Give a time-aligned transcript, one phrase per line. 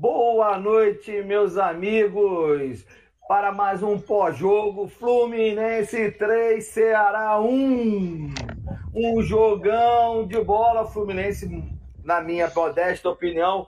[0.00, 2.86] Boa noite, meus amigos,
[3.28, 8.32] para mais um pós-jogo Fluminense 3, Ceará 1.
[8.94, 10.86] Um jogão de bola.
[10.86, 11.46] Fluminense,
[12.02, 13.66] na minha modesta opinião,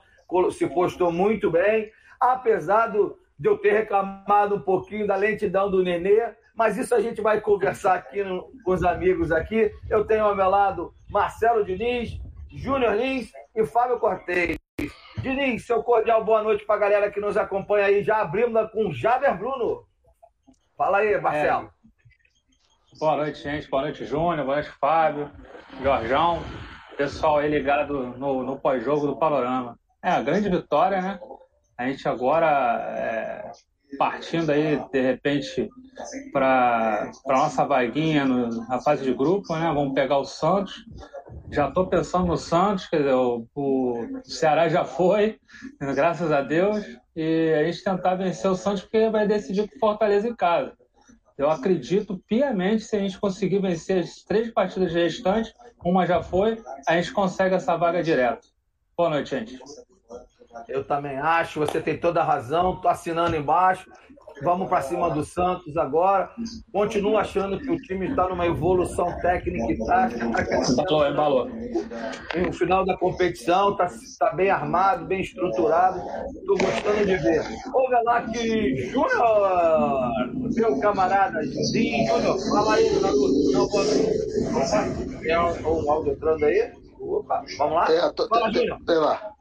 [0.53, 5.83] se postou muito bem, apesar do, de eu ter reclamado um pouquinho da lentidão do
[5.83, 9.71] Nenê, mas isso a gente vai conversar aqui no, com os amigos aqui.
[9.91, 12.19] Eu tenho ao meu lado Marcelo Diniz,
[12.51, 14.57] Júnior Lins e Fábio Cortez.
[15.23, 18.03] Diniz, seu cordial boa noite para a galera que nos acompanha aí.
[18.03, 19.87] Já abrimos com Jader Bruno.
[20.77, 21.69] Fala aí, Marcelo.
[21.69, 22.99] É.
[22.99, 23.71] Boa noite, gente.
[23.71, 24.45] Boa noite, Júnior.
[24.45, 25.31] Boa noite, Fábio,
[25.81, 26.43] Jorjão.
[26.97, 29.79] Pessoal aí ligado no, no pós-jogo do Panorama.
[30.03, 31.21] É, a grande vitória, né?
[31.79, 33.53] A gente agora é,
[33.99, 35.69] partindo aí, de repente,
[36.33, 39.71] para a nossa vaguinha no, na fase de grupo, né?
[39.75, 40.85] Vamos pegar o Santos.
[41.51, 45.39] Já estou pensando no Santos, quer dizer, o, o, Ceará já foi,
[45.95, 50.29] graças a Deus, e a gente tentar vencer o Santos porque vai decidir com Fortaleza
[50.29, 50.73] em casa.
[51.37, 55.53] Eu acredito piamente se a gente conseguir vencer as três partidas restantes,
[55.85, 58.49] uma já foi, a gente consegue essa vaga direto.
[58.97, 59.59] Boa noite, gente.
[60.69, 63.91] Eu também acho, você tem toda a razão, tô assinando embaixo.
[64.43, 66.31] Vamos para cima do Santos agora.
[66.73, 70.47] Continuo achando que o time está numa evolução técnica e tática.
[70.75, 71.49] Tá embalou,
[72.35, 76.01] No final da competição, está tá bem armado, bem estruturado.
[76.35, 77.45] Estou gostando de ver.
[77.73, 80.11] Olha lá que Júnior,
[80.55, 83.53] meu camarada Zinho Júnior, fala aí, Naruto.
[83.53, 83.85] Não vou
[85.21, 86.73] Tem um, um áudio entrando aí?
[86.99, 87.93] Opa, vamos lá?
[87.93, 88.79] É, tô, fala, Júnior.
[88.87, 89.32] Tem lá.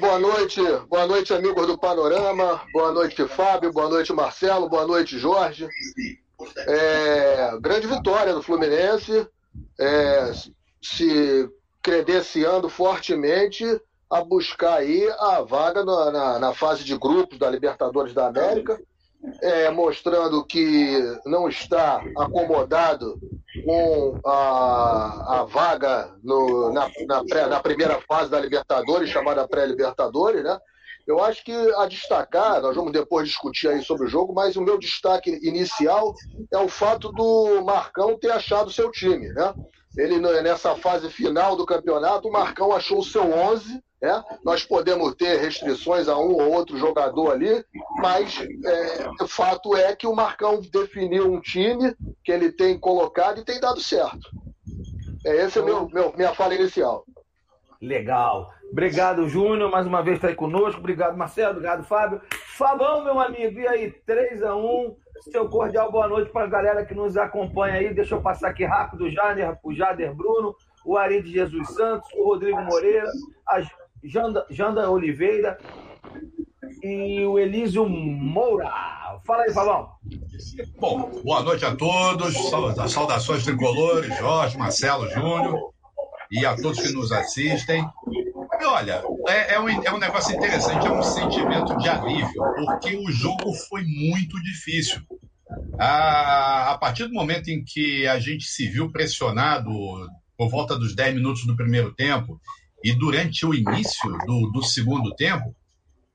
[0.00, 2.60] Boa noite, boa noite, amigos do Panorama.
[2.72, 3.72] Boa noite, Fábio.
[3.72, 4.68] Boa noite, Marcelo.
[4.68, 5.68] Boa noite, Jorge.
[6.66, 9.28] É, grande vitória do Fluminense,
[9.78, 10.32] é,
[10.82, 11.48] se
[11.82, 13.64] credenciando fortemente
[14.10, 18.80] a buscar aí a vaga na, na, na fase de grupos da Libertadores da América
[19.42, 23.18] é, mostrando que não está acomodado
[23.64, 30.44] com a, a vaga no, na, na, pré, na, primeira fase da Libertadores, chamada pré-Libertadores,
[30.44, 30.58] né?
[31.06, 34.62] Eu acho que a destacar, nós vamos depois discutir aí sobre o jogo, mas o
[34.62, 36.14] meu destaque inicial
[36.52, 39.54] é o fato do Marcão ter achado seu time, né?
[39.96, 44.22] Ele nessa fase final do campeonato, o Marcão achou o seu 11 é?
[44.44, 47.64] Nós podemos ter restrições a um ou outro jogador ali,
[47.96, 51.94] mas é, o fato é que o Marcão definiu um time
[52.24, 54.30] que ele tem colocado e tem dado certo.
[55.26, 57.04] É esse é meu, meu minha fala inicial.
[57.82, 58.50] Legal.
[58.70, 60.80] Obrigado, Júnior, mais uma vez está aí conosco.
[60.80, 61.52] Obrigado, Marcelo.
[61.52, 62.20] Obrigado, Fábio.
[62.56, 63.58] Fabão, meu amigo.
[63.58, 64.96] E aí, 3 a 1
[65.30, 67.94] Seu cordial boa noite para a galera que nos acompanha aí.
[67.94, 70.54] Deixa eu passar aqui rápido o Jader, o Jader Bruno,
[70.84, 73.08] o Ari de Jesus Santos, o Rodrigo Moreira,
[73.48, 73.62] a
[74.02, 75.58] Janda, Janda Oliveira
[76.82, 78.70] e o Elísio Moura.
[79.26, 79.90] Fala aí, Fabão.
[80.78, 82.34] Bom, boa noite a todos.
[82.90, 85.72] Saudações tricolores, Jorge, Marcelo, Júnior
[86.30, 87.84] e a todos que nos assistem.
[88.60, 92.96] E olha, é, é, um, é um negócio interessante, é um sentimento de alívio, porque
[92.96, 95.00] o jogo foi muito difícil.
[95.78, 99.70] A, a partir do momento em que a gente se viu pressionado
[100.36, 102.40] por volta dos 10 minutos do primeiro tempo
[102.82, 105.54] e durante o início do, do segundo tempo,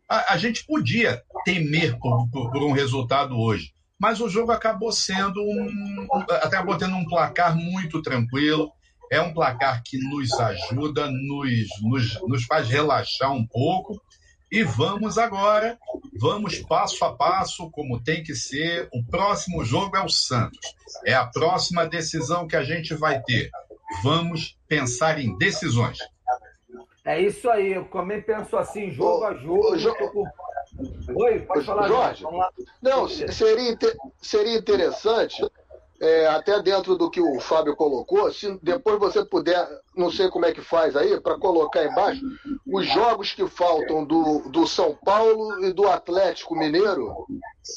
[0.10, 3.74] a, a, gente podia temer por, por, por, um resultado hoje.
[4.00, 6.08] Mas o jogo acabou sendo um.
[6.42, 8.72] acabou tendo um placar muito tranquilo.
[9.12, 14.02] É um placar que nos ajuda, nos, nos, nos faz relaxar um pouco.
[14.52, 15.78] E vamos agora,
[16.20, 18.88] vamos passo a passo, como tem que ser.
[18.94, 20.60] O próximo jogo é o Santos.
[21.06, 23.50] É a próxima decisão que a gente vai ter.
[24.04, 25.98] Vamos pensar em decisões.
[27.06, 29.60] É isso aí, eu também penso assim, jogo a jogo.
[31.16, 32.24] Oi, pode falar, Jorge.
[32.82, 33.78] Não, seria,
[34.22, 35.44] seria interessante
[36.04, 39.66] é, até dentro do que o Fábio colocou, se depois você puder,
[39.96, 42.22] não sei como é que faz aí, para colocar embaixo,
[42.68, 47.26] os jogos que faltam do, do São Paulo e do Atlético Mineiro,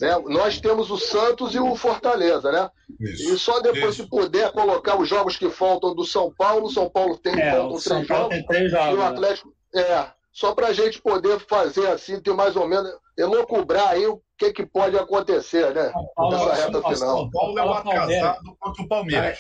[0.01, 0.19] né?
[0.27, 2.69] nós temos o Santos e o Fortaleza, né?
[2.99, 4.03] Isso, e só depois, isso.
[4.03, 7.79] se puder, colocar os jogos que faltam do São Paulo, São Paulo tem, é, faltam
[7.79, 9.07] três jogos, três jogos, e o né?
[9.07, 9.53] Atlético.
[9.73, 10.07] É,
[10.37, 14.53] só para a gente poder fazer assim, ter mais ou menos, elocubrar aí o que,
[14.53, 15.91] que pode acontecer, né?
[16.15, 16.97] Paulo, nessa reta final.
[16.97, 19.39] São Paulo é o atrasado contra o Palmeiras.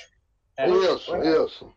[0.56, 1.44] É, isso, é.
[1.44, 1.70] isso.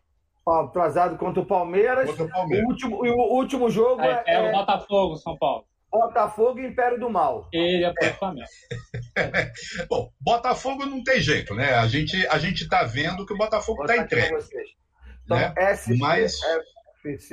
[0.48, 2.08] Atrasado contra o Palmeiras.
[2.08, 2.64] Contra o, Palmeiras.
[2.64, 5.66] O, último, o último jogo é, é, é o Botafogo, São Paulo.
[5.92, 7.46] Botafogo e Império do Mal.
[7.52, 8.48] Ele é o Flamengo.
[9.90, 11.74] Bom, Botafogo não tem jeito, né?
[11.74, 14.34] A gente a gente tá vendo que o Botafogo está entregue.
[15.24, 15.52] Então, né?
[15.98, 16.40] Mas...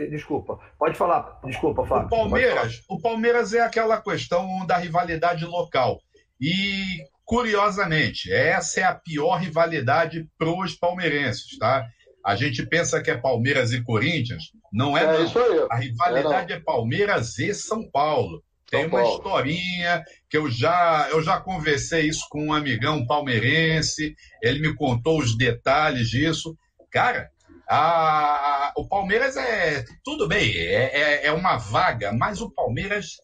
[0.09, 0.59] Desculpa.
[0.79, 1.39] Pode falar.
[1.45, 2.07] Desculpa, Fábio.
[2.07, 5.99] O Palmeiras, o Palmeiras é aquela questão da rivalidade local.
[6.39, 11.85] E, curiosamente, essa é a pior rivalidade para os palmeirenses, tá?
[12.25, 14.51] A gente pensa que é Palmeiras e Corinthians.
[14.71, 15.25] Não é, é não.
[15.25, 15.67] Isso aí.
[15.69, 18.43] A rivalidade é, é Palmeiras e São Paulo.
[18.69, 24.13] Tem uma historinha que eu já, eu já conversei isso com um amigão palmeirense,
[24.43, 26.57] ele me contou os detalhes disso.
[26.91, 27.29] Cara,
[27.69, 29.83] a, o Palmeiras é.
[30.03, 33.17] Tudo bem, é, é, é uma vaga, mas o Palmeiras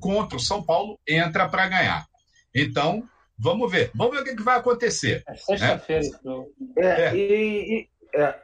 [0.00, 2.06] contra o São Paulo entra para ganhar.
[2.54, 3.02] Então,
[3.38, 3.90] vamos ver.
[3.94, 5.22] Vamos ver o que, que vai acontecer.
[5.26, 6.06] É sexta-feira.
[6.24, 6.44] Né?
[6.78, 7.16] É, é.
[7.16, 8.38] E, e, é,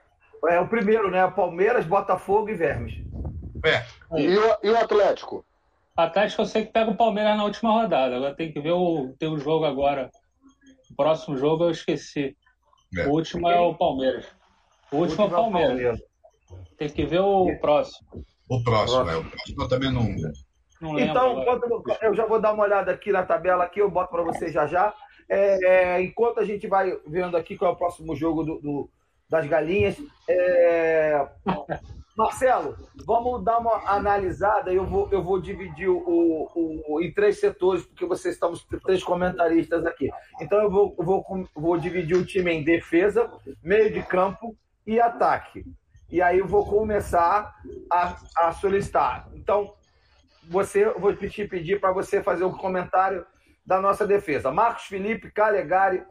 [0.51, 1.27] é o primeiro, né?
[1.31, 2.95] Palmeiras, Botafogo e Vermes.
[3.65, 3.85] É.
[4.19, 5.45] E o, e o Atlético?
[5.97, 8.17] Atlético eu sei que pega o Palmeiras na última rodada.
[8.17, 10.11] Agora tem que ver o, tem o jogo agora.
[10.91, 12.37] O próximo jogo eu esqueci.
[12.97, 13.07] É.
[13.07, 14.25] O último é o Palmeiras.
[14.91, 15.69] O último, o último é o Palmeiras.
[15.69, 16.01] Palmeiras.
[16.77, 18.09] Tem que ver o próximo.
[18.49, 19.17] O próximo, é.
[19.17, 20.05] O próximo eu também não.
[20.81, 24.11] não então, enquanto eu já vou dar uma olhada aqui na tabela aqui, eu boto
[24.11, 24.95] para você já já.
[25.29, 28.91] É, é, enquanto a gente vai vendo aqui qual é o próximo jogo do, do
[29.29, 29.97] das galinhas.
[30.29, 31.29] É...
[32.17, 34.73] Marcelo, vamos dar uma analisada.
[34.73, 39.05] Eu vou, eu vou dividir o, o, o, em três setores, porque vocês estamos três
[39.05, 40.11] comentaristas aqui.
[40.41, 41.25] Então eu vou, vou,
[41.55, 43.31] vou dividir o time em defesa,
[43.63, 44.57] meio de campo
[44.89, 45.67] e ataque.
[46.11, 47.55] E aí eu vou começar
[47.93, 49.29] a, a solicitar.
[49.35, 49.75] Então,
[50.49, 53.27] você, eu vou te pedir para você fazer um comentário
[53.67, 54.51] da nossa defesa.
[54.51, 56.03] Marcos Felipe, Calegari,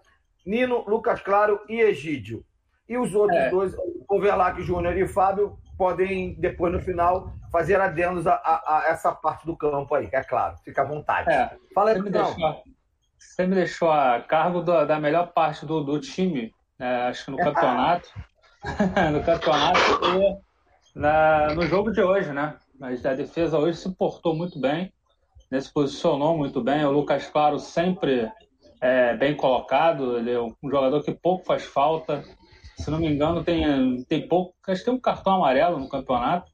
[0.46, 2.46] Nino, Lucas Claro e Egídio.
[2.88, 3.50] E os outros é.
[3.50, 3.76] dois,
[4.08, 9.44] Overlac Júnior e Fábio, podem, depois no final, fazer adendos a, a, a, essa parte
[9.48, 10.56] do campo aí, é claro.
[10.64, 11.32] Fica à vontade.
[11.32, 11.58] É.
[11.74, 12.64] Fala aí, você me, deixou,
[13.18, 17.32] você me deixou a cargo do, da melhor parte do, do time, né, acho que
[17.32, 18.08] no campeonato.
[19.12, 22.56] no campeonato e na, no jogo de hoje, né?
[22.80, 24.92] Mas a defesa hoje se portou muito bem,
[25.50, 26.86] né, se posicionou muito bem.
[26.86, 28.32] O Lucas Claro sempre
[28.82, 32.24] é, bem colocado, ele é um jogador que pouco faz falta,
[32.78, 34.54] se não me engano, tem, tem pouco.
[34.68, 36.52] Acho que tem um cartão amarelo no campeonato.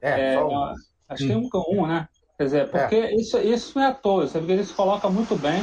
[0.00, 0.72] É, é um.
[1.08, 2.08] Acho que tem um, um, né?
[2.36, 2.66] Quer dizer, é.
[2.66, 3.14] porque é.
[3.14, 4.52] isso, isso não é à toa, sabe?
[4.52, 5.62] Ele se coloca muito bem.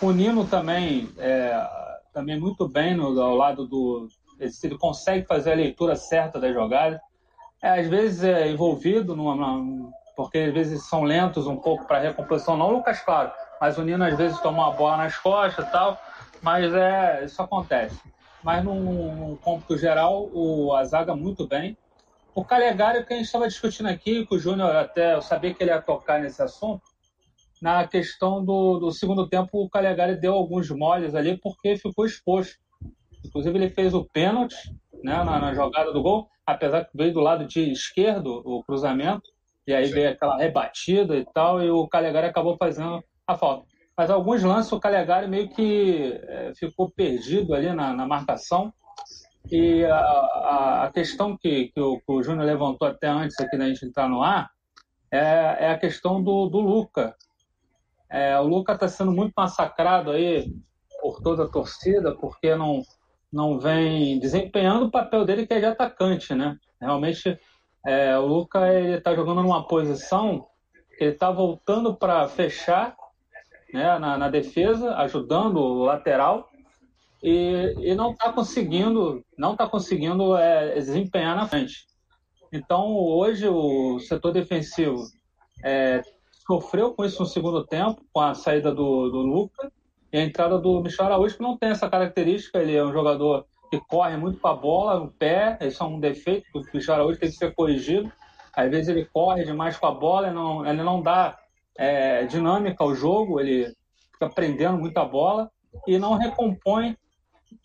[0.00, 1.66] O Nino também, é,
[2.12, 4.08] também muito bem no, ao lado do.
[4.38, 7.00] Ele, ele consegue fazer a leitura certa da jogada.
[7.62, 11.98] É, às vezes é envolvido, numa, numa, porque às vezes são lentos um pouco para
[11.98, 15.66] recomposição, não o Lucas, claro, mas o Nino às vezes toma uma bola nas costas
[15.66, 15.98] e tal,
[16.40, 17.98] mas é, isso acontece
[18.42, 21.76] mas num, num geral, o, a zaga muito bem.
[22.34, 25.62] O Calegari, que a gente estava discutindo aqui, que o Júnior até, eu sabia que
[25.62, 26.82] ele ia tocar nesse assunto,
[27.60, 32.56] na questão do, do segundo tempo, o Calegari deu alguns moles ali porque ficou exposto.
[33.24, 34.56] Inclusive, ele fez o pênalti
[35.02, 39.30] né, na, na, jogada do gol, apesar que veio do lado de esquerdo o cruzamento,
[39.66, 39.94] e aí Sim.
[39.94, 43.66] veio aquela rebatida e tal, e o Calegari acabou fazendo a falta.
[43.96, 48.72] Mas alguns lances o Calegari meio que é, ficou perdido ali na, na marcação.
[49.50, 53.66] E a, a, a questão que, que, o, o Júnior levantou até antes aqui da
[53.66, 54.50] gente entrar no ar
[55.10, 57.14] é, é a questão do, do Luca.
[58.10, 60.50] É, o Luca está sendo muito massacrado aí
[61.00, 62.82] por toda a torcida, porque não,
[63.32, 66.56] não vem desempenhando o papel dele que é de atacante, né?
[66.80, 67.38] Realmente,
[67.86, 70.46] é, o Luca ele está jogando numa posição
[70.96, 72.96] que ele está voltando para fechar
[73.72, 76.48] né, na, na defesa, ajudando o lateral
[77.22, 81.86] e, e não está conseguindo, não está conseguindo é, desempenhar na frente.
[82.52, 85.02] Então hoje o setor defensivo
[85.62, 86.00] é,
[86.46, 89.70] sofreu com isso no segundo tempo, com a saída do, do Luca
[90.12, 93.46] e a entrada do Michel Araújo, que não tem essa característica, ele é um jogador
[93.70, 96.94] que corre muito com a bola no pé, isso é um defeito que o Michel
[96.94, 98.10] Araújo tem que ser corrigido.
[98.54, 101.38] Às vezes ele corre demais com a bola, ele não, ele não dá
[101.76, 103.72] é, dinâmica ao jogo, ele
[104.12, 105.50] fica prendendo muita bola
[105.86, 106.96] e não recompõe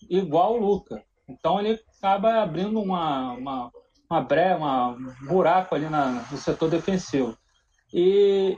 [0.10, 1.02] igual o Luca.
[1.28, 3.72] Então ele acaba abrindo uma, uma,
[4.10, 7.38] uma breve, uma, um buraco ali na, no setor defensivo.
[7.94, 8.58] E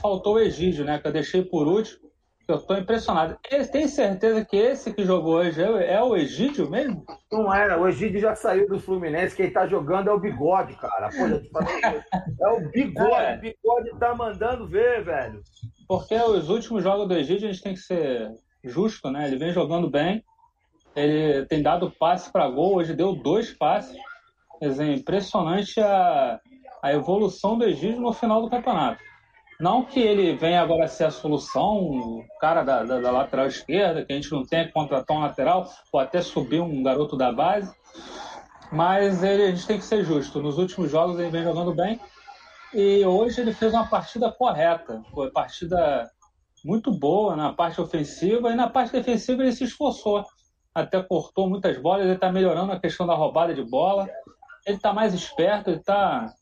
[0.00, 0.98] faltou o Egídio, né?
[0.98, 2.01] Que eu deixei por último.
[2.48, 3.38] Eu estou impressionado.
[3.70, 7.04] Tem certeza que esse que jogou hoje é, é, o Egídio mesmo?
[7.30, 9.36] Não é, o Egídio já saiu do Fluminense.
[9.36, 11.08] Quem está jogando é o Bigode, cara.
[11.14, 13.14] é o Bigode.
[13.14, 13.36] É.
[13.36, 15.40] O Bigode tá mandando ver, velho.
[15.86, 18.28] Porque os últimos jogos do Egídio a gente tem que ser
[18.64, 19.26] justo, né?
[19.26, 20.24] Ele vem jogando bem.
[20.96, 22.76] Ele tem dado passe para gol.
[22.76, 23.96] Hoje deu dois passes.
[24.58, 26.40] Quer dizer, impressionante a,
[26.82, 29.02] a evolução do Egídio no final do campeonato.
[29.60, 34.04] Não que ele venha agora ser a solução, o cara da, da, da, lateral esquerda,
[34.04, 37.72] que a gente não que contratar um lateral, ou até subir um garoto da base.
[38.72, 40.42] mas ele, a gente tem que ser justo.
[40.42, 42.00] Nos últimos jogos ele vem jogando bem.
[42.74, 46.10] E hoje ele fez uma partida correta, foi partida
[46.64, 48.50] muito boa na parte ofensiva.
[48.50, 50.24] E na parte defensiva ele se esforçou,
[50.74, 54.08] até cortou muitas bolas, ele está melhorando a questão da roubada de bola,
[54.66, 56.32] ele está mais esperto, ele está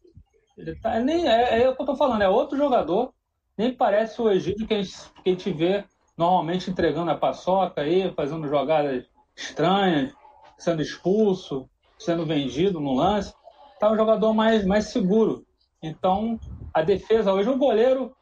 [0.60, 3.12] ele tá, nem, é, é o que eu estou falando, é outro jogador,
[3.56, 5.84] nem parece o Egídio que a gente, que a gente vê
[6.16, 10.12] normalmente entregando a paçoca aí, fazendo jogadas estranhas,
[10.58, 13.34] sendo expulso, sendo vendido no lance.
[13.78, 15.44] Tá um jogador mais, mais seguro.
[15.82, 16.38] Então,
[16.74, 18.14] a defesa hoje, o goleiro,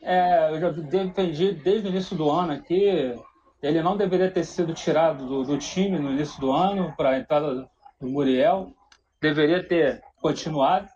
[0.00, 3.14] é, eu já defendi desde o início do ano aqui,
[3.62, 7.18] ele não deveria ter sido tirado do, do time no início do ano para a
[7.18, 7.68] entrada
[8.00, 8.72] do Muriel,
[9.20, 10.88] deveria ter continuado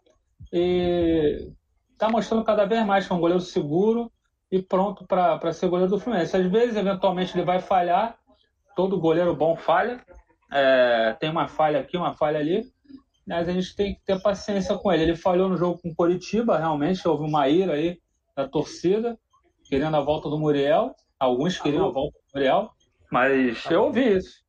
[0.52, 1.52] e
[1.92, 4.10] está mostrando cada vez mais que é um goleiro seguro
[4.50, 6.36] e pronto para ser goleiro do Fluminense.
[6.36, 8.18] Às vezes, eventualmente, ele vai falhar,
[8.74, 10.04] todo goleiro bom falha,
[10.52, 12.64] é, tem uma falha aqui, uma falha ali,
[13.26, 15.02] mas a gente tem que ter paciência com ele.
[15.02, 17.98] Ele falhou no jogo com o Coritiba, realmente, houve uma ira aí
[18.36, 19.18] da torcida,
[19.68, 22.70] querendo a volta do Muriel, alguns queriam a volta do Muriel,
[23.10, 24.44] mas eu ouvi isso.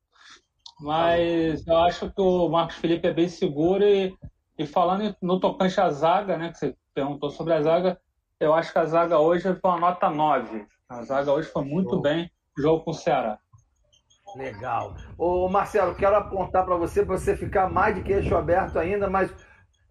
[0.79, 4.15] Mas eu acho que o Marcos Felipe é bem seguro e,
[4.57, 7.99] e falando no tocante à zaga, né, que você perguntou sobre a zaga,
[8.39, 10.65] eu acho que a zaga hoje foi uma nota 9.
[10.89, 13.39] A zaga hoje foi muito bem jogo com o Ceará.
[14.35, 14.95] Legal.
[15.17, 19.33] Ô, Marcelo, quero apontar para você, para você ficar mais de queixo aberto ainda, mas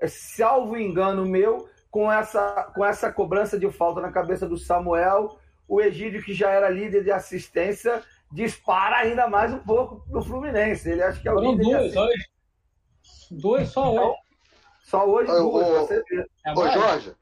[0.06, 5.80] salvo engano meu, com essa, com essa cobrança de falta na cabeça do Samuel, o
[5.80, 10.90] Egídio, que já era líder de assistência, dispara ainda mais um pouco no Fluminense.
[10.90, 12.28] Ele acha que é o Foram líder duas de hoje.
[13.30, 14.25] Duas só hoje.
[14.86, 16.24] Só hoje Ô, duas, ô, você vê.
[16.46, 16.70] É Ô?
[16.70, 17.12] Jorge,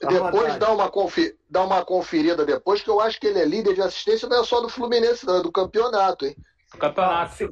[0.00, 1.36] depois dá uma, confi...
[1.50, 4.44] dá uma conferida depois, que eu acho que ele é líder de assistência, não é
[4.44, 6.34] só do Fluminense, não, é do campeonato, hein?
[6.78, 7.50] Campeonato.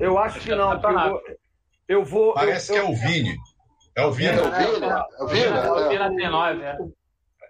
[0.00, 0.80] Eu acho que não.
[0.80, 1.22] porque Eu vou.
[1.88, 3.36] Eu vou Parece eu- que é o Vini.
[3.94, 4.30] É o Vini.
[4.30, 5.88] É o Vina, é o Vina, O é.
[5.88, 6.76] Vina tem nove, é.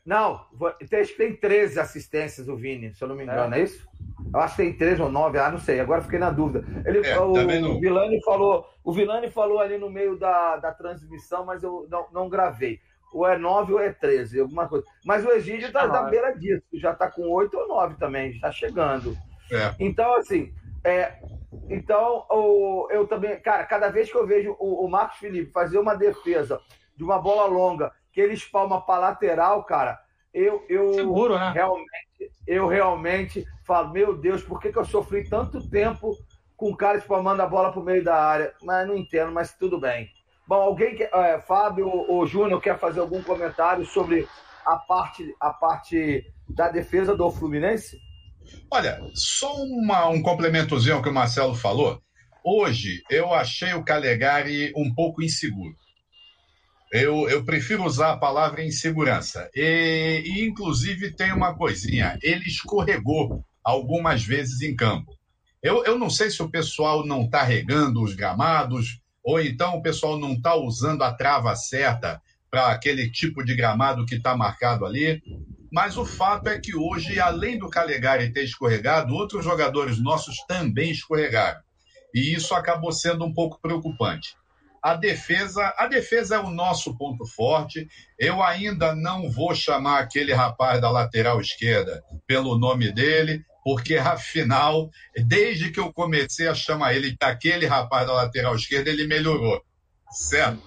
[0.07, 3.55] Não, vou- tem, acho que tem 13 assistências o Vini, se eu não me engano,
[3.57, 3.87] é, isso?
[4.33, 6.65] Eu acho que tem 13 ou 9, ah, não sei, agora fiquei na dúvida.
[6.89, 7.73] Ele, É, o, também não.
[7.73, 12.07] o Vilani falou, o Vilani falou ali no meio da, da transmissão, mas eu não,
[12.13, 12.79] não gravei.
[13.13, 14.85] Ou é 9 ou é 13, alguma coisa.
[15.05, 16.11] Mas o Egídio tá É na nove.
[16.13, 19.17] beira disso, já tá com 8 ou 9 também, está chegando.
[19.51, 19.75] É.
[19.81, 20.53] Então, assim,
[20.85, 21.15] é,
[21.69, 25.79] então o, eu também, cara, cada vez que eu vejo o, o Marcos Felipe fazer
[25.79, 26.61] uma defesa
[26.97, 30.01] de uma bola longa, que ele espalma para lateral, cara,
[30.33, 31.53] eu, eu Seguro, né?
[31.53, 36.17] realmente, eu realmente falo, meu Deus, por que, que eu sofri tanto tempo
[36.57, 38.55] com o cara espalmando a bola pro meio da área?
[38.63, 40.09] Mas não entendo, mas tudo bem.
[40.49, 44.27] Bom, alguém quer, é, Fábio ou Júnior quer fazer algum comentário sobre
[44.65, 47.99] a parte, a parte da defesa do Fluminense?
[48.73, 52.01] Olha, só uma- um complementozinho ao que o Marcelo falou.
[52.43, 55.75] Hoje eu achei o Calegari um pouco inseguro.
[56.93, 59.51] Eu, eu prefiro usar a palavra insegurança.
[59.55, 65.13] E, e, inclusive, tem uma coisinha: ele escorregou algumas vezes em campo.
[65.63, 69.83] Eu, eu não sei se o pessoal não está regando os gramados, ou então o
[69.83, 74.87] pessoal não está usando a trava certa para aquele tipo de gramado que está marcado
[74.87, 75.21] ali.
[75.73, 80.93] Mas o fato é que hoje, além do Calegari ter escorregado, outros jogadores nossos também
[80.93, 81.61] escorregaram.
[82.15, 84.37] E isso acabou sendo um pouco preocupante.
[84.87, 87.89] A defesa, a defesa é o nosso ponto forte.
[88.17, 94.89] Eu ainda não vou chamar aquele rapaz da lateral esquerda pelo nome dele, porque afinal,
[95.27, 99.61] desde que eu comecei a chamar ele daquele rapaz da lateral esquerda, ele melhorou.
[100.09, 100.63] Certo?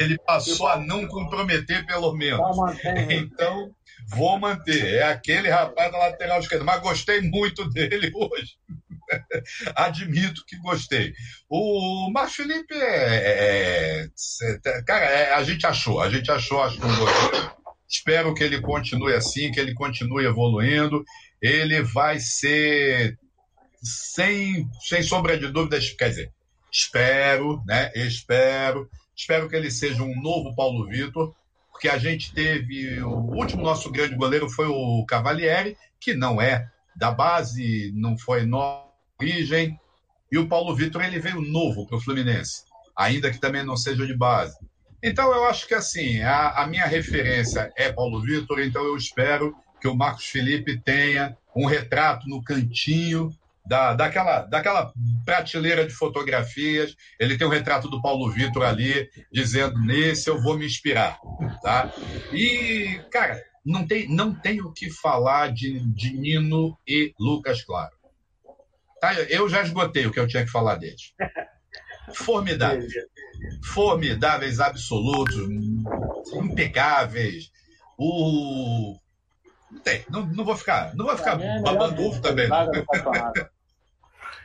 [0.00, 2.56] Ele passou a não comprometer pelo menos.
[2.56, 3.12] Mantém.
[3.12, 3.70] Então,
[4.08, 4.94] vou manter.
[4.96, 6.64] É aquele rapaz da lateral esquerda.
[6.64, 8.56] Mas gostei muito dele hoje.
[9.74, 11.12] Admito que gostei.
[11.48, 14.04] O Marcos Felipe é.
[14.04, 14.08] é-
[14.44, 16.00] é- cara, é- a gente achou.
[16.00, 17.60] A gente achou, acho que goleiro.
[17.88, 21.04] Espero que ele continue assim, que ele continue evoluindo.
[21.42, 23.18] Ele vai ser,
[23.82, 26.32] sem, sem sombra de dúvidas, quer dizer,
[26.72, 27.90] espero, né?
[27.94, 28.88] Espero.
[29.16, 31.34] Espero que ele seja um novo Paulo Vitor
[31.80, 33.02] porque a gente teve.
[33.02, 38.44] O último nosso grande goleiro foi o Cavalieri, que não é da base, não foi
[38.44, 38.89] nossa
[39.20, 39.78] origem.
[40.32, 42.62] E o Paulo Vitor ele veio novo para o Fluminense,
[42.96, 44.56] ainda que também não seja de base.
[45.02, 49.56] Então eu acho que assim, a, a minha referência é Paulo Vitor, então eu espero
[49.80, 53.34] que o Marcos Felipe tenha um retrato no cantinho
[53.66, 54.92] da, daquela, daquela
[55.24, 56.94] prateleira de fotografias.
[57.18, 61.18] Ele tem o retrato do Paulo Vitor ali, dizendo: nesse eu vou me inspirar.
[61.62, 61.92] Tá?
[62.32, 67.99] E, cara, não tem, não tem o que falar de, de Nino e Lucas Claro.
[69.00, 69.14] Tá?
[69.14, 71.14] Eu já esgotei o que eu tinha que falar deles.
[72.14, 72.92] formidáveis.
[73.64, 75.36] Formidáveis, absolutos,
[76.34, 77.50] impecáveis.
[77.98, 78.96] O.
[79.84, 82.48] Tem, não, não vou ficar, não vou ficar é babando ovo também.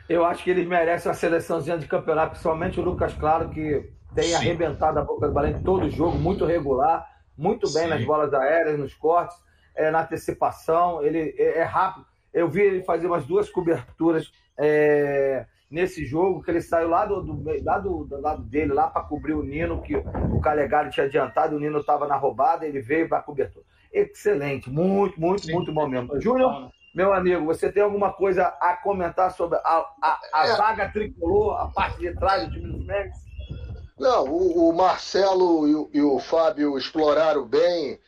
[0.08, 4.28] Eu acho que eles merecem uma seleçãozinha de campeonato, principalmente o Lucas Claro, que tem
[4.28, 4.34] Sim.
[4.34, 7.88] arrebentado a boca do balão em todo jogo, muito regular, muito bem Sim.
[7.88, 9.36] nas bolas aéreas, nos cortes,
[9.74, 12.06] é, na antecipação, ele é, é, rápido.
[12.32, 17.22] Eu vi ele fazer umas duas coberturas é, nesse jogo, que ele saiu lá do,
[17.22, 21.06] do, lá do, do lado dele, lá para cobrir o Nino, que o Calegari tinha
[21.06, 23.64] adiantado, o Nino estava na roubada, ele veio para cobertura.
[23.92, 25.52] Excelente, muito, muito, Sim.
[25.52, 26.20] muito bom mesmo.
[26.20, 30.56] Júnior, meu amigo, você tem alguma coisa a comentar sobre a, a, a é.
[30.56, 33.16] zaga tricolor, a parte de trás do time dos Megas?
[33.98, 37.98] Não, o, o Marcelo e o, e o, Fábio exploraram bem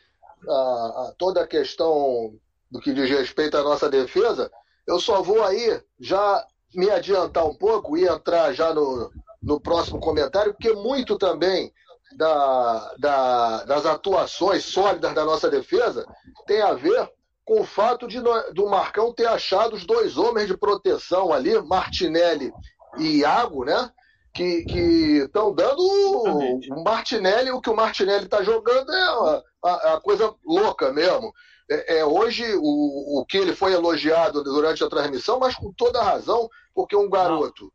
[0.47, 2.33] a, a, toda a questão
[2.69, 4.51] do que diz respeito à nossa defesa.
[4.89, 6.43] Eu só vou aí já
[6.73, 11.71] me adiantar um pouco e entrar já no, no próximo comentário, porque muito também
[12.17, 16.05] da, da, das atuações sólidas da nossa defesa
[16.47, 17.07] tem a ver
[17.45, 22.51] com o fato de do Marcão ter achado os dois homens de proteção ali, Martinelli
[22.97, 23.91] e Iago, né?
[24.33, 30.01] Que estão dando o Martinelli, o que o Martinelli está jogando é uma, a, a,
[30.01, 31.31] coisa louca mesmo.
[31.69, 36.01] É, é, hoje o, o que ele foi elogiado durante a transmissão, mas com toda
[36.01, 37.71] razão, porque um garoto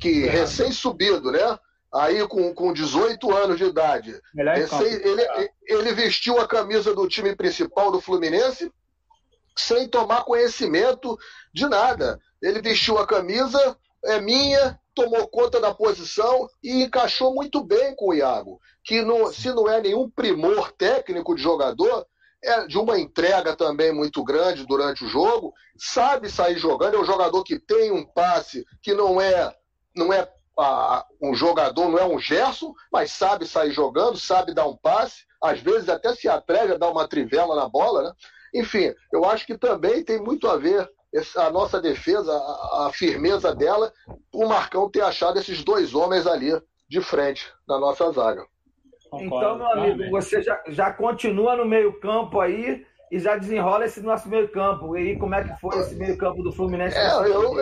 [0.00, 1.58] que recém-subido, né?
[1.92, 7.34] Aí com, com 18 anos de idade, recém, ele, ele vestiu a camisa do time
[7.34, 8.72] principal do Fluminense
[9.56, 11.18] sem tomar conhecimento
[11.52, 12.18] de nada.
[12.40, 18.08] Ele vestiu a camisa, é minha, tomou conta da posição e encaixou muito bem com
[18.10, 22.06] o Iago, que não, se não é nenhum primor técnico de jogador,
[22.42, 27.04] é de uma entrega também muito grande durante o jogo, sabe sair jogando, é um
[27.04, 29.54] jogador que tem um passe que não é
[29.94, 30.28] não é
[31.22, 35.60] um jogador, não é um Gerson, mas sabe sair jogando, sabe dar um passe, às
[35.60, 38.12] vezes até se atreve a dar uma trivela na bola, né?
[38.54, 40.90] Enfim, eu acho que também tem muito a ver
[41.36, 43.92] a nossa defesa, a, firmeza dela,
[44.32, 46.50] o Marcão ter achado esses dois homens ali
[46.88, 48.46] de frente na nossa zaga.
[49.14, 54.28] Então, meu amigo, você já, já continua no meio-campo aí e já desenrola esse nosso
[54.28, 54.96] meio-campo.
[54.96, 56.96] E aí, como é que foi esse meio-campo do Fluminense?
[56.96, 57.58] É, eu,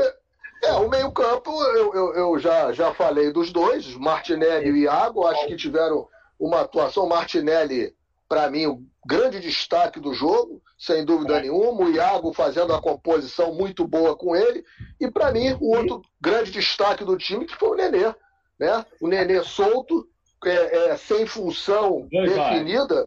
[0.65, 5.47] é o meio-campo, eu, eu, eu, já, já falei dos dois, Martinelli e Iago, acho
[5.47, 6.07] que tiveram
[6.39, 7.09] uma atuação.
[7.09, 7.95] Martinelli,
[8.29, 11.43] para mim, o grande destaque do jogo sem dúvida é.
[11.43, 11.85] nenhuma.
[11.85, 14.65] O Iago fazendo a composição muito boa com ele.
[15.01, 18.15] E, para mim, o outro grande destaque do time que foi o Nenê.
[18.59, 18.87] Né?
[19.01, 20.09] O Nenê solto,
[20.45, 23.07] é, é sem função definida,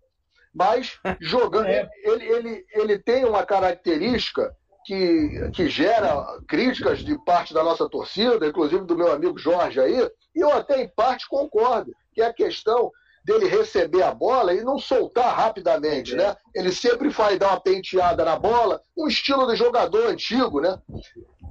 [0.53, 1.67] mas jogando.
[1.67, 1.89] É.
[2.03, 8.47] Ele, ele, ele tem uma característica que, que gera críticas de parte da nossa torcida,
[8.47, 12.33] inclusive do meu amigo Jorge aí, e eu até em parte concordo, que é a
[12.33, 12.91] questão
[13.23, 16.35] dele receber a bola e não soltar rapidamente, né?
[16.55, 20.77] Ele sempre vai dar uma penteada na bola, um estilo de jogador antigo, né?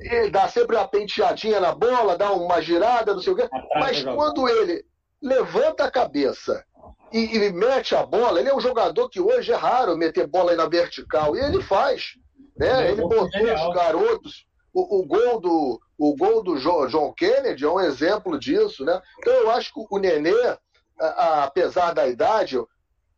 [0.01, 3.49] Ele dá sempre uma penteadinha na bola, dá uma girada, não sei o quê.
[3.75, 4.85] Mas quando ele
[5.23, 6.65] levanta a cabeça
[7.13, 10.53] e, e, mete a bola, ele é um jogador que hoje é raro meter bola
[10.53, 12.15] aí na vertical, e ele faz.
[12.57, 12.91] Né?
[12.93, 14.47] Ele botou os garotos.
[14.73, 19.03] O, o, gol do, o gol do John Kennedy é um exemplo disso, né?
[19.19, 20.57] Então eu acho que o Nenê
[21.01, 22.59] apesar da idade,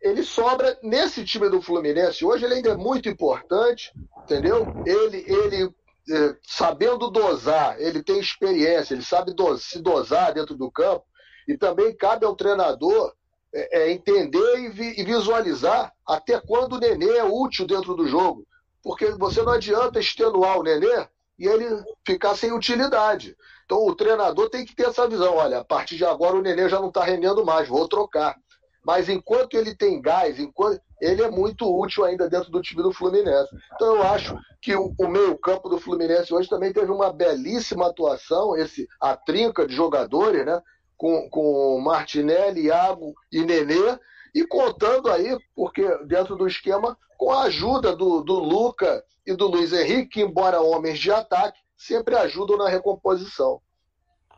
[0.00, 2.24] ele sobra nesse time do Fluminense.
[2.24, 4.66] Hoje ele ainda é muito importante, entendeu?
[4.86, 5.74] Ele, ele
[6.10, 11.04] é, sabendo dosar, ele tem experiência, ele sabe do, se dosar dentro do campo.
[11.48, 13.12] E também cabe ao treinador
[13.54, 18.06] é, é, entender e, vi, e visualizar até quando o Nenê é útil dentro do
[18.06, 18.46] jogo.
[18.82, 21.06] Porque você não adianta extenuar o Nenê
[21.38, 23.36] e ele ficar sem utilidade.
[23.64, 25.36] Então o treinador tem que ter essa visão.
[25.36, 28.36] Olha, a partir de agora o Nenê já não está rendendo mais, vou trocar.
[28.84, 32.92] Mas enquanto ele tem gás, enquanto ele é muito útil ainda dentro do time do
[32.92, 33.50] Fluminense.
[33.74, 38.56] Então eu acho que o, o meio-campo do Fluminense hoje também teve uma belíssima atuação,
[38.56, 40.60] esse a trinca de jogadores, né?
[41.02, 43.98] Com, com Martinelli, Iago e Nenê,
[44.32, 49.48] e contando aí, porque dentro do esquema, com a ajuda do, do Luca e do
[49.48, 53.60] Luiz Henrique, que, embora homens de ataque, sempre ajudam na recomposição.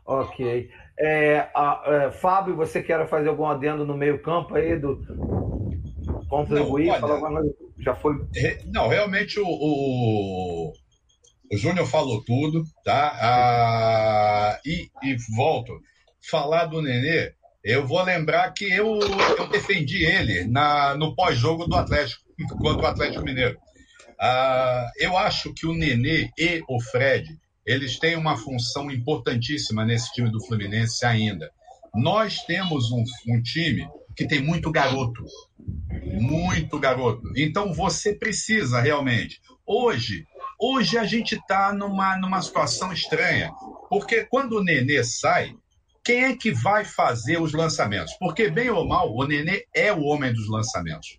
[0.07, 0.67] Ok.
[0.97, 4.99] É, a, é, Fábio, você quer fazer algum adendo no meio-campo aí do
[6.27, 6.99] contribuir?
[6.99, 8.15] Não, olha, já foi.
[8.73, 10.73] Não, realmente o, o,
[11.51, 13.11] o Júnior falou tudo, tá?
[13.21, 15.79] Ah, e, e volto.
[16.29, 17.33] Falar do Nenê,
[17.63, 18.99] eu vou lembrar que eu,
[19.37, 22.21] eu defendi ele na, no pós-jogo do Atlético,
[22.59, 23.57] contra o Atlético Mineiro.
[24.19, 27.27] Ah, eu acho que o Nenê e o Fred
[27.65, 31.49] eles têm uma função importantíssima nesse time do Fluminense ainda.
[31.95, 35.23] Nós temos um, um time que tem muito garoto.
[36.03, 37.23] Muito garoto.
[37.35, 39.41] Então você precisa realmente.
[39.65, 40.25] Hoje,
[40.59, 43.51] hoje a gente está numa, numa situação estranha.
[43.89, 45.55] Porque quando o Nenê sai,
[46.05, 48.13] quem é que vai fazer os lançamentos?
[48.19, 51.17] Porque, bem ou mal, o Nenê é o homem dos lançamentos.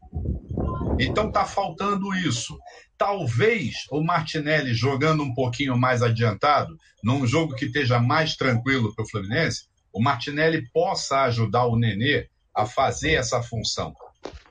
[0.98, 2.56] Então tá faltando isso.
[2.96, 9.04] Talvez o Martinelli jogando um pouquinho mais adiantado, num jogo que esteja mais tranquilo para
[9.04, 13.92] o Fluminense, o Martinelli possa ajudar o Nenê a fazer essa função.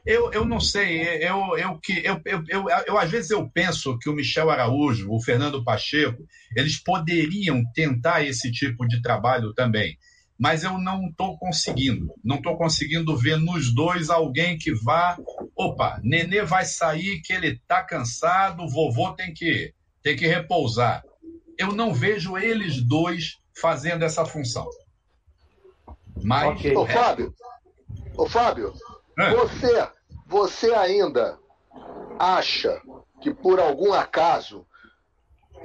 [0.05, 3.97] Eu, eu não sei, eu, eu, que, eu, eu, eu, eu, às vezes eu penso
[3.97, 6.23] que o Michel Araújo, o Fernando Pacheco,
[6.55, 9.97] eles poderiam tentar esse tipo de trabalho também.
[10.37, 12.13] Mas eu não estou conseguindo.
[12.23, 15.17] Não estou conseguindo ver nos dois alguém que vá.
[15.55, 21.03] Opa, Nenê vai sair, que ele está cansado, o vovô tem que, tem que repousar.
[21.57, 24.67] Eu não vejo eles dois fazendo essa função.
[26.21, 26.59] Mas.
[26.59, 26.75] Okay.
[26.75, 27.33] Ô, Fábio,
[28.17, 28.73] ô, Fábio
[29.17, 29.33] é.
[29.33, 29.87] você,
[30.27, 31.39] você ainda
[32.19, 32.81] acha
[33.21, 34.65] que por algum acaso.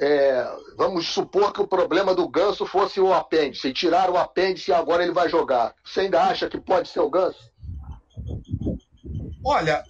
[0.03, 3.73] É, vamos supor que o problema do Ganso fosse o apêndice.
[3.73, 5.75] Tiraram o apêndice e agora ele vai jogar.
[5.85, 7.51] Você ainda acha que pode ser o Ganso?
[9.45, 9.85] Olha,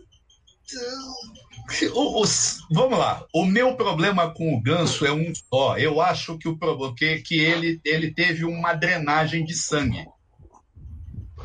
[1.95, 2.25] o, o,
[2.73, 3.25] vamos lá.
[3.33, 5.79] O meu problema com o Ganso é um só.
[5.79, 10.05] Eu acho que, o, que, que ele, ele teve uma drenagem de sangue.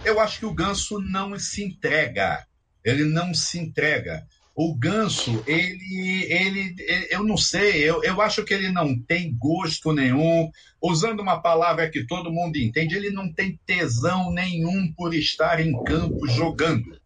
[0.03, 2.45] Eu acho que o Ganso não se entrega.
[2.83, 4.25] Ele não se entrega.
[4.55, 9.35] O Ganso, ele, ele, ele, eu não sei, eu, eu acho que ele não tem
[9.37, 10.49] gosto nenhum.
[10.81, 15.73] Usando uma palavra que todo mundo entende, ele não tem tesão nenhum por estar em
[15.83, 16.97] campo jogando.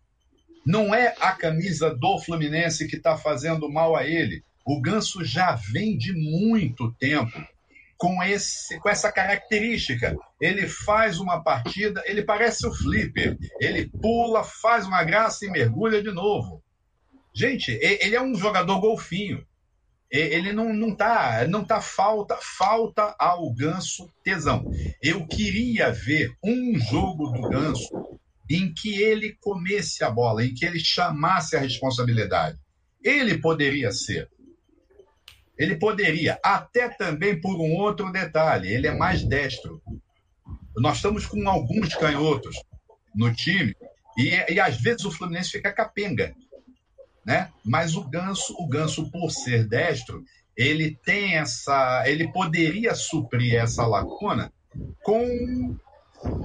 [0.63, 4.43] Não é a camisa do Fluminense que está fazendo mal a ele.
[4.63, 7.43] O Ganso já vem de muito tempo
[7.97, 10.15] com, esse, com essa característica.
[10.39, 13.35] Ele faz uma partida, ele parece o flipper.
[13.59, 16.63] Ele pula, faz uma graça e mergulha de novo.
[17.39, 19.47] Gente, ele é um jogador golfinho.
[20.11, 24.69] Ele não, não tá, não tá falta, falta ao Ganso tesão.
[25.01, 30.65] Eu queria ver um jogo do Ganso em que ele comesse a bola, em que
[30.65, 32.59] ele chamasse a responsabilidade.
[33.01, 34.27] Ele poderia ser
[35.57, 39.81] ele poderia, até também por um outro detalhe, ele é mais destro.
[40.77, 42.55] Nós estamos com alguns canhotos
[43.13, 43.75] no time
[44.17, 46.33] e, e às vezes o Fluminense fica capenga,
[47.29, 47.51] né?
[47.63, 50.23] Mas o Ganso, o Ganso por ser destro,
[50.57, 54.51] ele tem essa, ele poderia suprir essa lacuna
[55.03, 55.77] com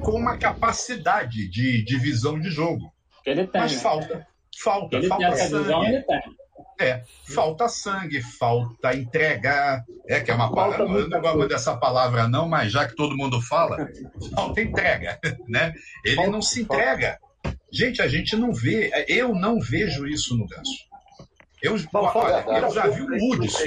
[0.02, 2.92] com uma capacidade de, de visão de jogo.
[3.24, 3.62] Ele tem.
[3.62, 4.26] Mas falta,
[4.62, 5.62] falta, ele falta tem sangue.
[5.64, 6.22] Visão, ele tem.
[6.80, 7.02] É,
[7.34, 9.84] falta sangue, falta entregar.
[10.06, 10.84] É que é uma palavra.
[10.84, 13.88] Eu não gosto dessa palavra, não, mas já que todo mundo fala,
[14.34, 15.18] falta entrega,
[15.48, 15.72] né?
[16.04, 17.18] Ele falta, não se entrega.
[17.18, 17.33] Falta.
[17.74, 18.90] Gente, a gente não vê.
[19.08, 20.70] Eu não vejo isso no Ganso.
[21.60, 23.64] Eu, Bom, olha, eu já vi o Hudson.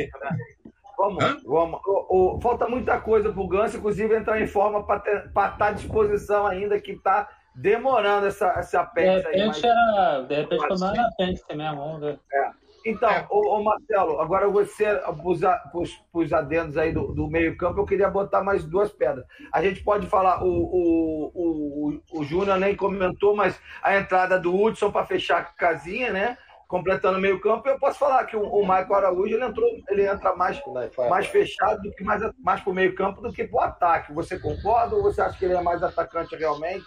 [0.97, 1.81] Vamos, vamos.
[1.85, 5.67] O, o, falta muita coisa para o Ganso, inclusive entrar em forma para estar tá
[5.67, 9.47] à disposição ainda, que está demorando essa, essa apêndice de repente aí.
[9.47, 9.63] Mas...
[9.63, 12.19] Era, de repente foi mais apêndice mesmo, vamos ver.
[12.31, 12.51] É.
[12.87, 13.27] Então, é.
[13.29, 18.41] ô, ô, Marcelo, agora você, para os adendos aí do, do meio-campo, eu queria botar
[18.41, 19.25] mais duas pedras.
[19.51, 24.55] A gente pode falar, o, o, o, o Júnior nem comentou, mas a entrada do
[24.55, 26.37] Hudson para fechar a casinha, né?
[26.65, 30.33] Completando o meio-campo, eu posso falar que o, o Michael Araújo ele, entrou, ele entra
[30.33, 30.61] mais,
[31.09, 34.13] mais fechado do que mais, mais para o meio-campo do que para o ataque.
[34.13, 36.85] Você concorda ou você acha que ele é mais atacante realmente?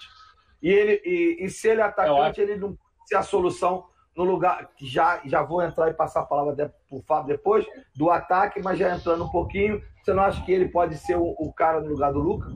[0.63, 4.69] E, ele, e, e se ele é atacante, ele não se a solução no lugar,
[4.81, 7.65] já, já vou entrar e passar a palavra para o Fábio depois,
[7.97, 11.35] do ataque, mas já entrando um pouquinho, você não acha que ele pode ser o,
[11.39, 12.53] o cara no lugar do Lucas?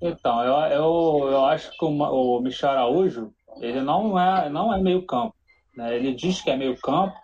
[0.00, 4.80] Então, eu, eu, eu acho que o, o Michel Araújo, ele não é, não é
[4.80, 5.34] meio campo.
[5.76, 5.96] Né?
[5.96, 7.14] Ele diz que é meio campo,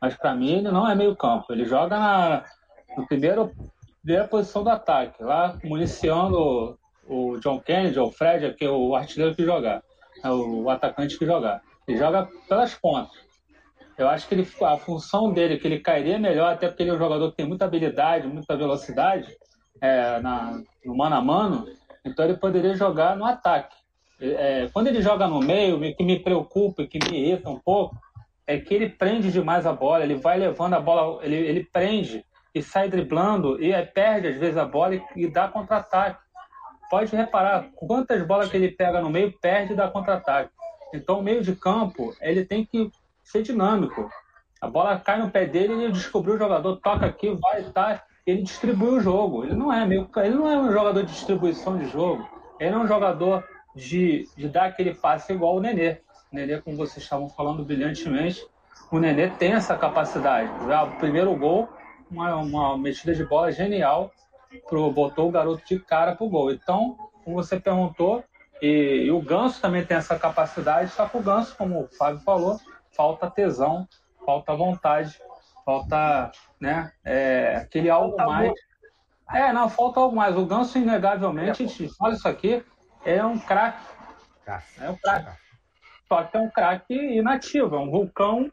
[0.00, 1.52] mas para mim ele não é meio campo.
[1.52, 2.44] Ele joga na
[2.96, 3.52] no primeiro,
[4.02, 9.34] primeira posição do ataque, lá municiando o John Kennedy, o Fred, que é o artilheiro
[9.34, 9.82] que jogar,
[10.22, 11.62] é o atacante que jogar.
[11.88, 13.16] Ele joga pelas pontas.
[13.96, 16.94] Eu acho que ele, a função dele, que ele cairia melhor, até porque ele é
[16.94, 19.36] um jogador que tem muita habilidade, muita velocidade
[19.80, 21.66] é, na, no mano a mano,
[22.04, 23.74] então ele poderia jogar no ataque.
[24.20, 27.96] É, quando ele joga no meio, o que me preocupa, que me irrita um pouco,
[28.46, 32.24] é que ele prende demais a bola, ele vai levando a bola, ele, ele prende
[32.54, 36.20] e sai driblando e perde às vezes a bola e, e dá contra-ataque.
[36.90, 40.50] Pode reparar quantas bolas que ele pega no meio, perde e dá contra-ataque.
[40.92, 42.90] Então, o meio de campo, ele tem que
[43.22, 44.10] ser dinâmico.
[44.60, 48.02] A bola cai no pé dele, ele descobriu o jogador, toca aqui, vai, tá.
[48.26, 49.44] ele distribui o jogo.
[49.44, 52.28] Ele não é meio, ele não é um jogador de distribuição de jogo.
[52.58, 55.98] Ele é um jogador de, de dar aquele passe igual o Nenê.
[56.32, 58.44] O Nenê, como vocês estavam falando brilhantemente,
[58.90, 60.50] o Nenê tem essa capacidade.
[60.50, 61.68] O primeiro gol,
[62.10, 64.10] uma, uma metida de bola genial,
[64.68, 66.50] pro, botou o garoto de cara pro gol.
[66.50, 68.24] Então, como você perguntou,
[68.60, 72.20] e, e, o Ganso também tem essa capacidade, só que o Ganso, como o Fábio
[72.20, 72.58] falou,
[72.96, 73.86] falta tesão,
[74.24, 75.18] falta vontade,
[75.64, 78.52] falta né, é, aquele algo mais.
[79.32, 80.36] É, não, falta algo mais.
[80.36, 81.66] O Ganso, inegavelmente,
[82.00, 82.64] olha isso aqui,
[83.04, 83.86] é um craque.
[84.80, 85.38] É um craque.
[86.08, 88.50] Só que é um craque inativo, é um vulcão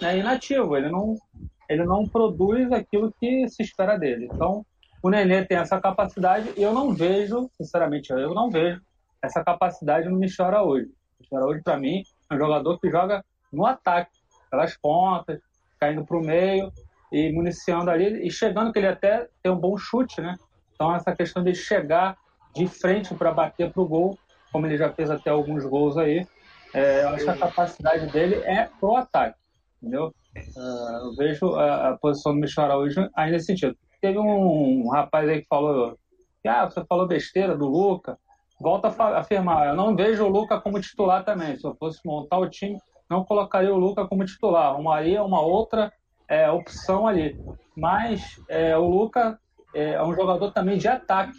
[0.00, 0.76] né, inativo.
[0.76, 1.14] Ele não,
[1.68, 4.28] ele não produz aquilo que se espera dele.
[4.32, 4.66] Então,
[5.02, 8.82] o Nenê tem essa capacidade e eu não vejo, sinceramente, eu não vejo
[9.22, 10.86] essa capacidade no Michel Araújo.
[10.86, 14.10] O Michel Araújo, para mim, é um jogador que joga no ataque,
[14.50, 15.40] pelas pontas,
[15.78, 16.72] caindo para o meio
[17.12, 20.36] e municiando ali e chegando, que ele até tem um bom chute, né?
[20.74, 22.16] Então, essa questão de chegar
[22.54, 24.18] de frente para bater para o gol,
[24.52, 26.26] como ele já fez até alguns gols aí,
[26.74, 29.38] é, eu acho que a capacidade dele é pro ataque,
[29.80, 30.14] entendeu?
[30.36, 33.76] Uh, eu vejo a, a, posição do Michel Araújo aí nesse sentido.
[34.00, 35.96] Teve um, um rapaz aí que falou
[36.42, 38.18] que ah, você falou besteira do Luca.
[38.60, 41.58] Volta a afirmar, eu não vejo o Luca como titular também.
[41.58, 44.66] Se eu fosse montar o time, não colocaria o Luca como titular.
[44.66, 45.92] Arrumaria uma outra
[46.28, 47.38] é, opção ali.
[47.76, 49.38] Mas é, o Luca
[49.74, 51.38] é, é um jogador também de ataque.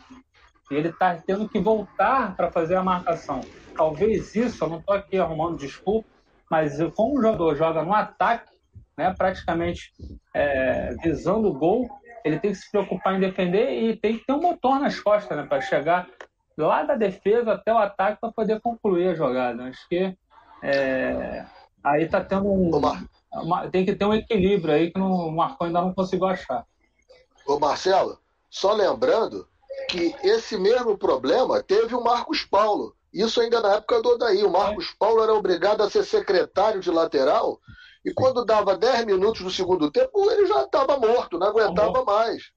[0.69, 3.41] Ele está tendo que voltar para fazer a marcação.
[3.75, 6.07] Talvez isso, eu não estou aqui arrumando desculpa,
[6.49, 8.51] mas como o jogador joga no ataque,
[8.97, 9.91] né, praticamente
[10.33, 11.87] é, visando o gol,
[12.25, 15.37] ele tem que se preocupar em defender e tem que ter um motor nas costas
[15.37, 16.07] né, para chegar
[16.57, 19.63] lá da defesa até o ataque para poder concluir a jogada.
[19.65, 20.17] Acho que
[20.61, 21.45] é,
[21.83, 22.71] aí está tendo um.
[23.33, 26.65] Uma, tem que ter um equilíbrio aí que o Marcão ainda não conseguiu achar.
[27.45, 28.17] Ô Marcelo,
[28.49, 29.47] só lembrando
[29.89, 32.95] que esse mesmo problema teve o Marcos Paulo.
[33.13, 34.43] Isso ainda na época do Odaí.
[34.43, 37.59] O Marcos Paulo era obrigado a ser secretário de lateral
[38.07, 42.51] e quando dava 10 minutos do segundo tempo, ele já estava morto, não aguentava mais.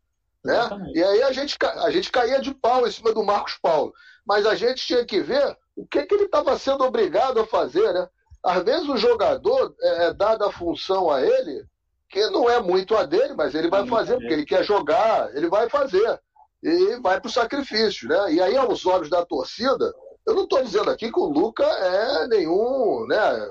[0.45, 0.57] Né?
[0.95, 3.93] E aí a gente, a gente caía de pau em cima do Marcos Paulo.
[4.27, 7.93] Mas a gente tinha que ver o que, que ele estava sendo obrigado a fazer.
[7.93, 8.09] Né?
[8.43, 11.65] Às vezes o jogador é, é dada a função a ele,
[12.09, 15.49] que não é muito a dele, mas ele vai fazer, porque ele quer jogar, ele
[15.49, 16.21] vai fazer
[16.63, 18.35] e vai para o sacrifício, né?
[18.35, 19.93] E aí, aos olhos da torcida,
[20.27, 23.49] eu não estou dizendo aqui que o Luca é nenhum né,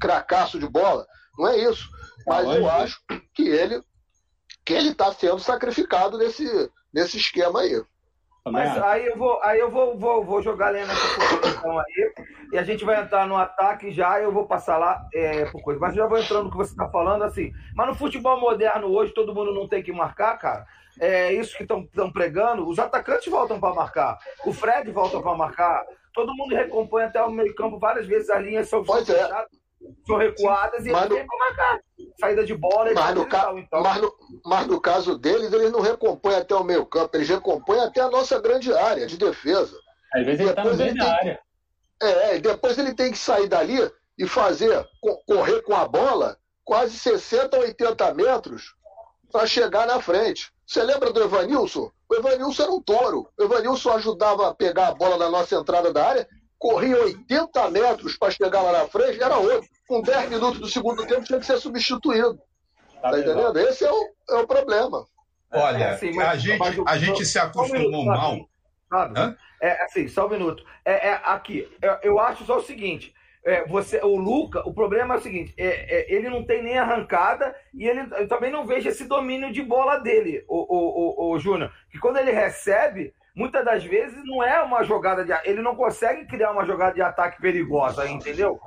[0.00, 1.06] cracaço de bola,
[1.38, 1.88] não é isso.
[2.26, 3.00] Mas eu acho
[3.32, 3.80] que ele
[4.66, 7.82] que ele está sendo sacrificado nesse, nesse esquema aí.
[8.44, 12.12] Mas aí eu vou, aí eu vou, vou, vou jogar ali nessa posição aí,
[12.52, 15.80] e a gente vai entrar no ataque já, eu vou passar lá é, por coisa.
[15.80, 17.52] Mas já vou entrando no que você está falando, assim.
[17.74, 20.66] Mas no futebol moderno hoje, todo mundo não tem que marcar, cara
[20.98, 25.84] é isso que estão pregando, os atacantes voltam para marcar, o Fred volta para marcar,
[26.12, 29.28] todo mundo recompõe até o meio campo várias vezes, as linhas são, pois é.
[30.06, 31.38] São recuadas e mas ele no...
[31.38, 31.80] marcar.
[32.20, 33.42] Saída de bola mas no, ca...
[33.42, 33.82] tal, então.
[33.82, 34.12] mas, no...
[34.44, 38.10] mas no caso deles, eles não recompõem até o meio campo, eles recompõem até a
[38.10, 39.76] nossa grande área de defesa.
[40.14, 41.40] Às vezes ele está no meio da área.
[42.00, 43.78] É, depois ele tem que sair dali
[44.18, 44.86] e fazer,
[45.26, 48.74] correr com a bola quase 60, 80 metros
[49.30, 50.52] para chegar na frente.
[50.66, 51.90] Você lembra do Evanilson?
[52.08, 53.28] O Evanilson era um touro.
[53.38, 58.16] O Evanilson ajudava a pegar a bola na nossa entrada da área, corria 80 metros
[58.16, 59.68] para chegar lá na frente, era outro.
[59.86, 62.40] Com 10 minutos do segundo tempo tinha que ser substituído.
[63.00, 63.58] Tá, tá entendendo?
[63.58, 65.06] Esse é o, é o problema.
[65.52, 68.48] Olha, é assim, mas, a, gente, mas, a gente se acostumou um mal.
[68.88, 69.36] Sabe?
[69.62, 70.64] É assim, só um minuto.
[70.84, 73.14] É, é aqui, eu, eu acho só o seguinte:
[73.44, 76.78] é, você, o Luca, o problema é o seguinte: é, é, ele não tem nem
[76.78, 81.32] arrancada e ele eu também não vejo esse domínio de bola dele, o, o, o,
[81.32, 81.72] o Júnior.
[81.90, 85.32] Que quando ele recebe, muitas das vezes não é uma jogada de.
[85.44, 88.58] Ele não consegue criar uma jogada de ataque perigosa, entendeu?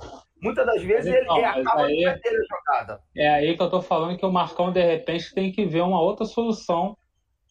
[0.41, 3.01] Muitas das vezes então, ele, ele acaba aí, de ter a jogada.
[3.17, 5.99] É aí que eu tô falando que o Marcão, de repente, tem que ver uma
[5.99, 6.95] outra solução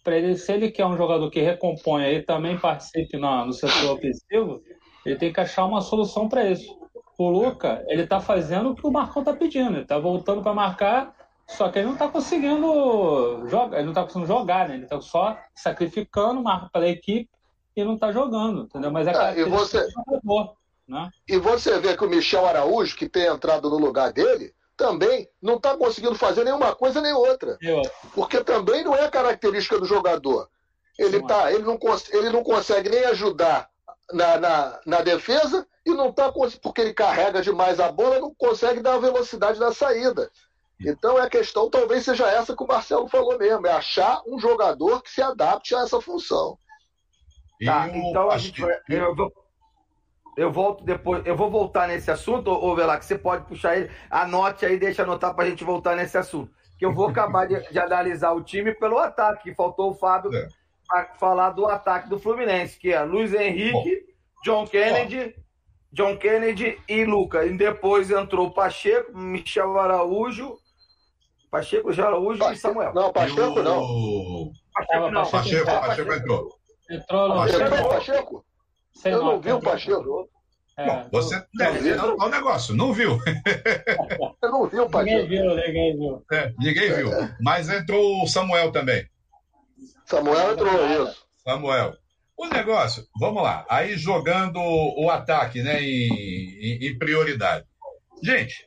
[0.02, 0.36] para ele.
[0.36, 4.62] Se ele quer um jogador que recomponha e também participe no, no setor ofensivo,
[5.04, 6.78] ele tem que achar uma solução para isso
[7.18, 9.76] o Luca, ele tá fazendo o que o Marcão tá pedindo.
[9.76, 11.12] Ele tá voltando para marcar,
[11.48, 14.74] só que ele não tá conseguindo jogar, ele não tá conseguindo jogar, né?
[14.74, 17.28] Ele tá só sacrificando marca pela equipe
[17.74, 18.90] e não tá jogando, entendeu?
[18.90, 20.56] Mas é ah, e você jogador,
[20.86, 21.10] né?
[21.26, 25.56] E você vê que o Michel Araújo, que tem entrado no lugar dele, também não
[25.56, 27.56] está conseguindo fazer nenhuma coisa nem outra.
[27.62, 27.80] Eu...
[28.14, 30.48] Porque também não é característica do jogador.
[30.98, 31.78] Ele, tá, ele, não,
[32.10, 33.70] ele não consegue nem ajudar
[34.12, 38.80] na, na, na defesa e não está porque ele carrega demais a bola, não consegue
[38.80, 40.30] dar a velocidade da saída.
[40.80, 45.02] Então a questão talvez seja essa que o Marcelo falou mesmo, é achar um jogador
[45.02, 46.56] que se adapte a essa função.
[47.64, 49.32] Tá, então a gente vai, eu, vou,
[50.36, 54.64] eu volto depois, eu vou voltar nesse assunto, ô que você pode puxar ele, anote
[54.64, 56.52] aí, deixa anotar para a gente voltar nesse assunto.
[56.78, 60.30] Que eu vou acabar de, de, analisar o time pelo ataque, que faltou o Fábio
[60.32, 60.48] é.
[61.18, 64.42] falar do ataque do Fluminense, que é Luiz Henrique, Bom.
[64.44, 65.42] John Kennedy, Bom.
[65.92, 67.44] John Kennedy e Luca.
[67.44, 70.56] E depois entrou o Pacheco, Michel Araújo,
[71.50, 72.94] Pacheco, Michel Araújo Pacheco, e Samuel.
[72.94, 74.52] Não, Pacheco não.
[74.74, 75.30] Pacheco, não.
[75.30, 76.58] Pacheco, Pacheco, Pacheco entrou.
[76.90, 77.88] Entrou no Pacheco.
[77.88, 78.44] Pacheco?
[78.92, 80.28] Você eu não vi o Pacheco.
[80.76, 83.18] É, Bom, você deve ver o negócio, não viu?
[84.40, 85.22] Eu não vi o Pacheco.
[85.22, 86.24] Ninguém viu, ninguém viu.
[86.30, 87.10] É, ninguém viu.
[87.40, 89.04] Mas entrou o Samuel também.
[90.06, 91.26] Samuel entrou, isso.
[91.44, 91.94] Samuel.
[92.36, 97.66] O negócio, vamos lá, aí jogando o ataque né, em, em, em prioridade.
[98.22, 98.64] Gente,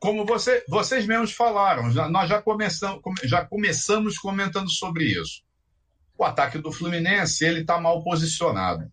[0.00, 5.42] como você, vocês mesmos falaram, já, nós já começamos, já começamos comentando sobre isso.
[6.18, 8.90] O ataque do Fluminense ele está mal posicionado.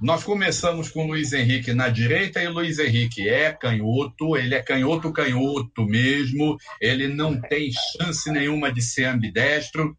[0.00, 4.54] Nós começamos com o Luiz Henrique na direita e o Luiz Henrique é canhoto, ele
[4.54, 9.98] é canhoto, canhoto mesmo, ele não tem chance nenhuma de ser ambidestro.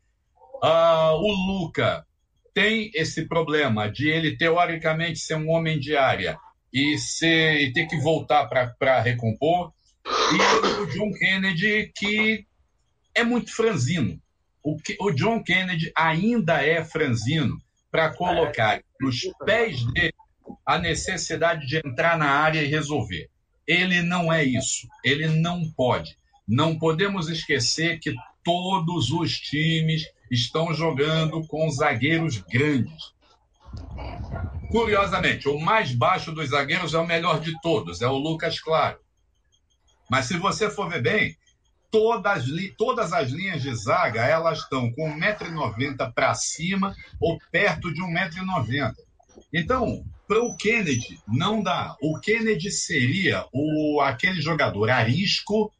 [0.63, 2.05] Ah, o Luca
[2.53, 6.37] tem esse problema de ele, teoricamente, ser um homem de área
[6.73, 9.73] e, ser, e ter que voltar para recompor.
[10.05, 12.45] E o John Kennedy, que
[13.13, 14.19] é muito franzino.
[14.63, 20.13] O, o John Kennedy ainda é franzino para colocar nos pés dele
[20.65, 23.29] a necessidade de entrar na área e resolver.
[23.67, 24.87] Ele não é isso.
[25.03, 26.17] Ele não pode.
[26.47, 33.13] Não podemos esquecer que todos os times estão jogando com zagueiros grandes.
[34.69, 38.99] Curiosamente, o mais baixo dos zagueiros é o melhor de todos, é o Lucas Claro.
[40.09, 41.37] Mas se você for ver bem,
[41.91, 42.45] todas,
[42.77, 48.93] todas as linhas de zaga elas estão com 1,90m para cima ou perto de 1,90m.
[49.53, 51.95] Então, para o Kennedy, não dá.
[52.01, 55.71] O Kennedy seria o, aquele jogador arisco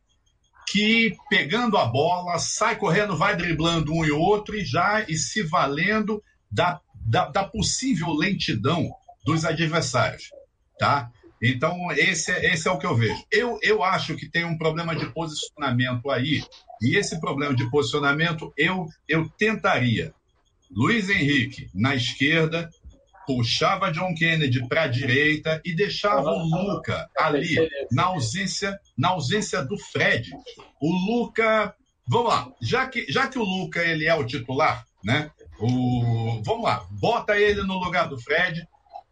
[0.67, 5.43] que pegando a bola, sai correndo, vai driblando um e outro e já e se
[5.43, 8.91] valendo da, da, da possível lentidão
[9.25, 10.29] dos adversários,
[10.77, 11.11] tá?
[11.41, 13.23] Então, esse é, esse é o que eu vejo.
[13.31, 16.43] Eu, eu acho que tem um problema de posicionamento aí,
[16.81, 20.13] e esse problema de posicionamento eu, eu tentaria.
[20.69, 22.69] Luiz Henrique na esquerda,
[23.25, 27.55] puxava John Kennedy para a direita e deixava o Luca ali,
[27.91, 30.31] na ausência, na ausência do Fred.
[30.79, 31.73] O Luca,
[32.07, 35.31] vamos lá, já que, já que o Luca ele é o titular, né?
[35.59, 38.65] O, vamos lá, bota ele no lugar do Fred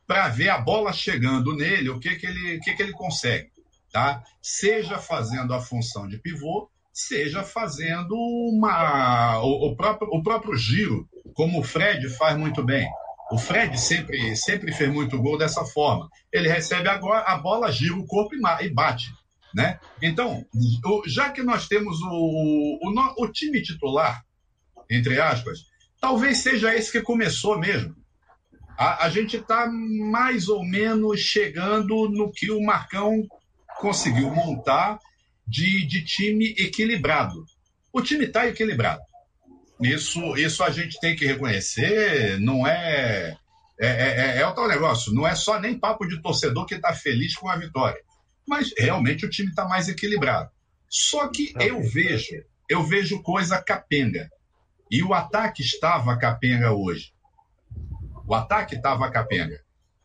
[0.06, 3.52] para ver a bola chegando nele, o que, que, ele, que, que ele consegue,
[3.92, 4.24] tá?
[4.42, 11.08] Seja fazendo a função de pivô, seja fazendo uma, o, o, próprio, o próprio giro,
[11.34, 12.90] como o Fred faz muito bem.
[13.30, 16.10] O Fred sempre, sempre fez muito gol dessa forma.
[16.32, 19.12] Ele recebe agora a bola, gira o corpo e bate.
[19.54, 19.80] Né?
[20.02, 20.46] Então,
[21.06, 24.24] já que nós temos o, o, o time titular,
[24.90, 25.60] entre aspas,
[26.00, 27.96] talvez seja esse que começou mesmo.
[28.78, 33.28] A, a gente está mais ou menos chegando no que o Marcão
[33.80, 35.00] conseguiu montar
[35.48, 37.44] de, de time equilibrado.
[37.92, 39.02] O time está equilibrado.
[39.82, 43.38] Isso, isso a gente tem que reconhecer, não é
[43.80, 46.76] é, é, é, é o tal negócio, não é só nem papo de torcedor que
[46.76, 48.02] está feliz com a vitória.
[48.48, 50.50] Mas realmente o time está mais equilibrado.
[50.90, 54.30] Só que eu vejo, eu vejo coisa capenga.
[54.90, 57.14] E o ataque estava capenga hoje.
[58.26, 59.62] O ataque estava capenga.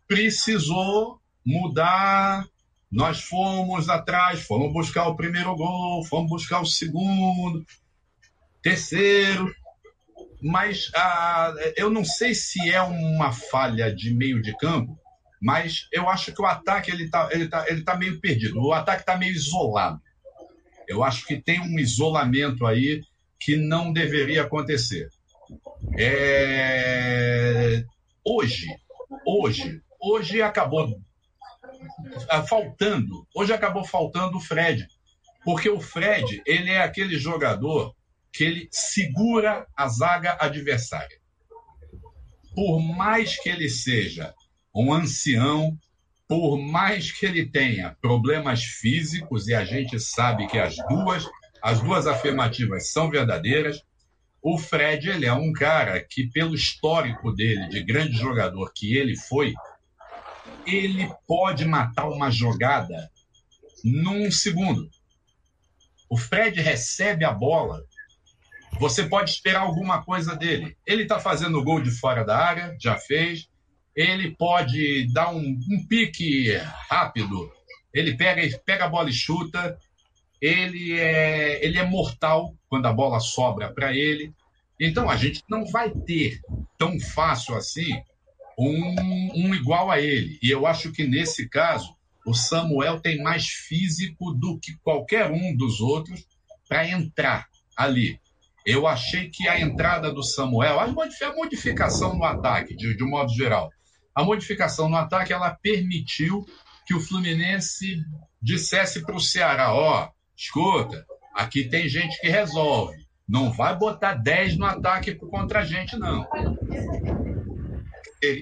[0.06, 2.46] Precisou mudar.
[2.90, 7.64] Nós fomos atrás, fomos buscar o primeiro gol, fomos buscar o segundo,
[8.62, 9.50] terceiro,
[10.42, 14.98] mas ah, eu não sei se é uma falha de meio de campo,
[15.40, 18.60] mas eu acho que o ataque ele está ele tá, ele tá meio perdido.
[18.60, 20.00] O ataque está meio isolado.
[20.88, 23.02] Eu acho que tem um isolamento aí
[23.44, 25.08] que não deveria acontecer.
[25.98, 27.84] É...
[28.24, 28.66] Hoje,
[29.26, 31.00] hoje, hoje acabou
[32.30, 34.86] ah, faltando, hoje acabou faltando o Fred,
[35.44, 37.94] porque o Fred ele é aquele jogador
[38.32, 41.20] que ele segura a zaga adversária.
[42.54, 44.32] Por mais que ele seja
[44.74, 45.76] um ancião,
[46.28, 51.26] por mais que ele tenha problemas físicos, e a gente sabe que as duas,
[51.62, 53.82] as duas afirmativas são verdadeiras,
[54.42, 59.16] o Fred ele é um cara que, pelo histórico dele, de grande jogador que ele
[59.16, 59.54] foi,
[60.66, 63.10] ele pode matar uma jogada
[63.84, 64.90] num segundo.
[66.08, 67.82] o Fred recebe a bola,
[68.78, 70.76] você pode esperar alguma coisa dele.
[70.86, 73.48] Ele está fazendo gol de fora da área, já fez.
[73.94, 76.52] Ele pode dar um, um pique
[76.88, 77.50] rápido.
[77.94, 79.78] Ele pega, pega a bola e chuta.
[80.42, 84.34] Ele é, ele é mortal quando a bola sobra para ele.
[84.80, 86.40] Então a gente não vai ter
[86.76, 88.02] tão fácil assim
[88.58, 90.40] um, um igual a ele.
[90.42, 95.56] E eu acho que nesse caso o Samuel tem mais físico do que qualquer um
[95.56, 96.26] dos outros
[96.68, 98.20] para entrar ali.
[98.66, 100.86] Eu achei que a entrada do Samuel, a
[101.32, 103.70] modificação no ataque, de, de um modo geral,
[104.14, 106.44] a modificação no ataque, ela permitiu
[106.86, 107.96] que o Fluminense
[108.40, 110.10] dissesse para o Ceará: ó,
[110.42, 112.96] escuta, aqui tem gente que resolve.
[113.28, 116.26] Não vai botar 10 no ataque contra a gente, não.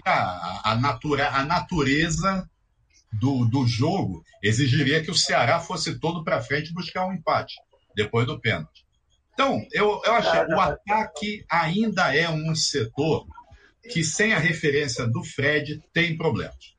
[0.04, 2.48] A, a, natura, a natureza
[3.12, 7.54] do, do jogo exigiria que o Ceará fosse todo para frente buscar um empate
[7.94, 8.84] depois do pênalti.
[9.32, 13.26] Então, eu, eu achei o ataque ainda é um setor
[13.90, 16.74] que, sem a referência do Fred, tem problemas.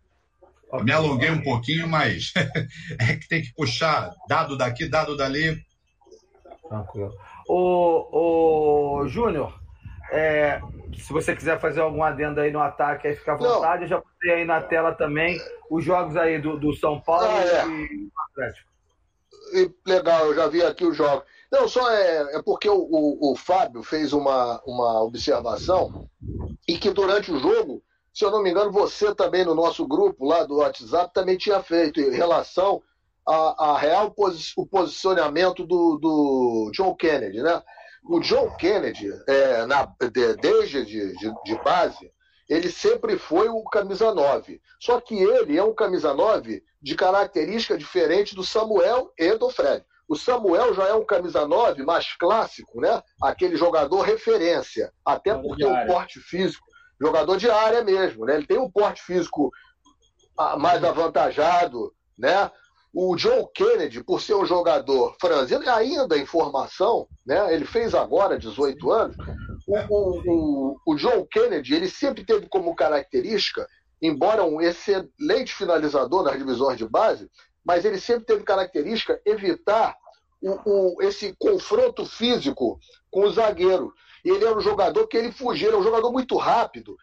[0.71, 0.85] Okay.
[0.85, 2.33] Me alonguei um pouquinho, mas
[2.99, 5.61] é que tem que puxar dado daqui, dado dali.
[6.67, 7.13] Tranquilo.
[7.47, 9.59] O, o Júnior,
[10.11, 10.61] é,
[10.97, 13.77] se você quiser fazer algum adendo aí no ataque, aí fica à vontade.
[13.77, 13.83] Não.
[13.83, 17.43] Eu já botei aí na tela também os jogos aí do, do São Paulo ah,
[17.43, 17.67] é.
[17.67, 18.71] e do Atlético.
[19.85, 21.25] Legal, eu já vi aqui os jogos.
[21.51, 26.09] Não, só é, é porque o, o, o, Fábio fez uma, uma observação
[26.65, 30.25] e que durante o jogo, se eu não me engano, você também no nosso grupo
[30.25, 32.81] lá do WhatsApp também tinha feito em relação
[33.27, 37.61] a, a real posi o posicionamento do, do John Kennedy, né?
[38.03, 42.11] O John Kennedy, é, na, de, desde de, de, de base,
[42.49, 44.59] ele sempre foi o camisa 9.
[44.79, 49.85] Só que ele é um camisa 9 de característica diferente do Samuel e do Fred.
[50.07, 53.01] O Samuel já é um camisa 9 mais clássico, né?
[53.21, 56.67] Aquele jogador referência, até porque o porte físico,
[57.01, 58.35] jogador de área mesmo, né?
[58.35, 59.51] Ele tem um porte físico
[60.37, 62.51] ah, mais avantajado, né?
[62.93, 67.53] O John Kennedy, por ser um jogador franzino, ainda em formação, né?
[67.53, 69.17] Ele fez agora 18 anos.
[69.67, 73.65] O, o, o, o John Kennedy, ele sempre teve como característica,
[74.01, 77.29] embora um excelente finalizador nas divisões de base,
[77.65, 79.95] mas ele sempre teve característica evitar
[80.41, 82.79] o, o, esse confronto físico
[83.09, 83.93] com o zagueiro.
[84.23, 86.95] E ele era um jogador que ele fugia, era um jogador muito rápido,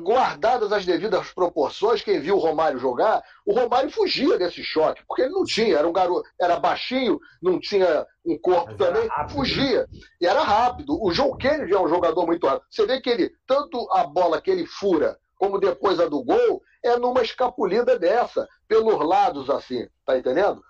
[0.00, 2.02] guardadas as devidas proporções.
[2.02, 5.88] Quem viu o Romário jogar, o Romário fugia desse choque, porque ele não tinha, era
[5.88, 9.86] um garoto, era baixinho, não tinha um corpo também, fugia.
[10.20, 10.98] E era rápido.
[11.02, 12.66] O João Kennedy é um jogador muito rápido.
[12.70, 16.62] Você vê que ele, tanto a bola que ele fura, como depois a do gol,
[16.82, 20.62] é numa escapulida dessa, pelos lados assim, tá entendendo?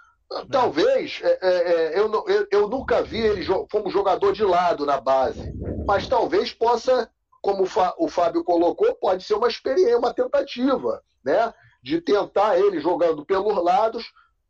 [0.50, 5.00] Talvez, é, é, é, eu, eu, eu, nunca vi ele como jogador de lado na
[5.00, 5.54] base,
[5.86, 7.10] mas talvez possa,
[7.42, 7.64] como
[7.98, 11.52] o Fábio colocou, pode ser uma experiência, uma tentativa, né?
[11.82, 14.04] De tentar ele jogando pelos lados,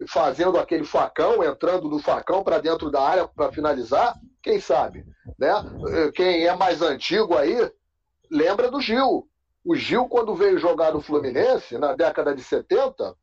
[0.09, 5.05] fazendo aquele facão, entrando no facão para dentro da área para finalizar, quem sabe,
[5.39, 5.53] né?
[6.15, 7.71] Quem é mais antigo aí,
[8.31, 9.29] lembra do Gil.
[9.65, 13.17] O Gil, quando veio jogar no Fluminense, na década de 70,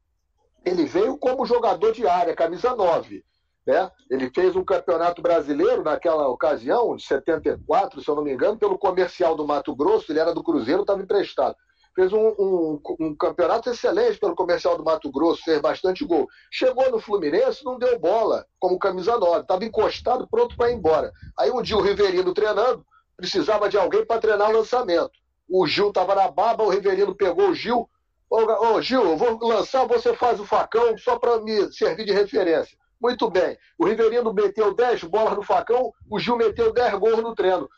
[0.66, 3.24] ele veio como jogador de área, camisa 9.
[3.66, 3.92] Né?
[4.10, 8.78] Ele fez um campeonato brasileiro naquela ocasião, de 74, se eu não me engano, pelo
[8.78, 11.56] comercial do Mato Grosso, ele era do Cruzeiro, estava emprestado.
[11.94, 16.28] Fez um, um, um, campeonato excelente pelo comercial do Mato Grosso, fez bastante gol.
[16.50, 21.12] Chegou no Fluminense, não deu bola como camisa 9, estava encostado, pronto para ir embora.
[21.38, 22.86] Aí um dia o Riverino treinando,
[23.18, 25.12] precisava de alguém para treinar o lançamento.
[25.50, 27.90] O Gil estava na baba, o Riverino pegou o Gil,
[28.32, 32.14] Ô, ô, Gil, eu vou lançar, você faz o facão só para me servir de
[32.14, 32.78] referência.
[33.00, 33.58] Muito bem.
[33.78, 37.70] O Riverino meteu 10 bolas no facão, o Gil meteu 10 gols no treino.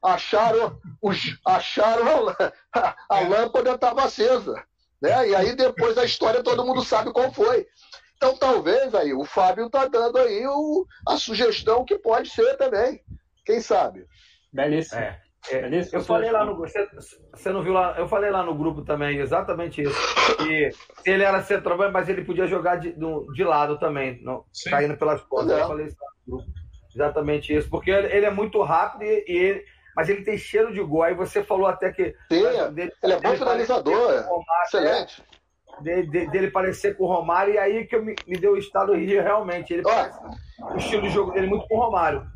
[0.00, 2.28] Acharam, os, acharam
[2.72, 4.62] a, a lâmpada estava acesa.
[5.02, 5.30] Né?
[5.30, 7.66] E aí depois a história todo mundo sabe qual foi.
[8.14, 13.02] Então talvez aí o Fábio está dando aí o, a sugestão que pode ser também.
[13.44, 14.06] Quem sabe?
[14.52, 15.00] Belíssimo.
[15.00, 15.20] É.
[15.48, 16.86] É, eu falei lá no você,
[17.32, 17.94] você não viu lá?
[17.98, 20.36] Eu falei lá no grupo também exatamente isso.
[20.36, 20.70] Que
[21.04, 25.58] ele era centroavante, mas ele podia jogar de, de lado também, no, caindo pelas costas.
[25.58, 26.50] Eu falei isso no grupo.
[26.94, 29.64] Exatamente isso, porque ele, ele é muito rápido e, e ele,
[29.96, 31.04] mas ele tem cheiro de gol.
[31.04, 32.14] Aí você falou até que.
[32.30, 34.20] Sim, dele, ele é bom finalizador, é.
[34.20, 35.22] Romário, excelente.
[35.22, 35.40] É,
[35.80, 38.58] de, de, dele parecer com o Romário, e aí que eu me, me deu o
[38.58, 39.72] estado Rio realmente.
[39.72, 40.18] Ele parece,
[40.60, 42.26] o estilo de jogo dele muito com o Romário.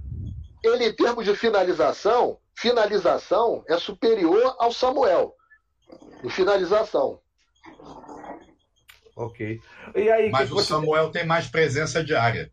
[0.62, 5.34] Ele, em termos de finalização, finalização é superior ao Samuel.
[6.22, 7.20] Em finalização.
[9.16, 9.60] Ok.
[9.94, 10.68] E aí, Mas o você...
[10.68, 12.50] Samuel tem mais presença de área.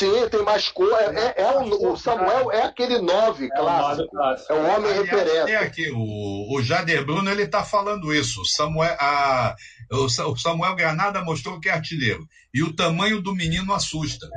[0.00, 0.92] Sim, tem mais cor.
[0.92, 4.10] É, é, é o, o, Samuel é aquele nove clássico.
[4.48, 5.44] É o homem Aliás, referência.
[5.46, 8.44] Tem aqui, o, o Jader Bruno ele está falando isso.
[8.44, 9.54] Samuel, a,
[9.92, 12.26] o, Samuel Granada mostrou que é artilheiro.
[12.52, 14.28] E o tamanho do menino assusta.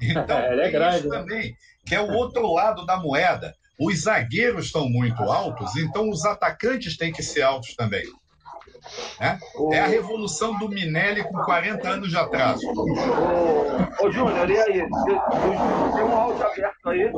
[0.00, 0.98] Então, é, ele é grande.
[0.98, 1.18] Isso né?
[1.18, 1.56] também,
[1.86, 3.54] que é o outro lado da moeda.
[3.82, 8.04] Os zagueiros estão muito altos, então os atacantes têm que ser altos também.
[9.20, 9.38] Né?
[9.72, 12.66] É a revolução do Minelli com 40 anos de atraso.
[12.68, 14.88] Ô, ô Júnior, e aí?
[15.94, 17.12] Tem um áudio aberto aí?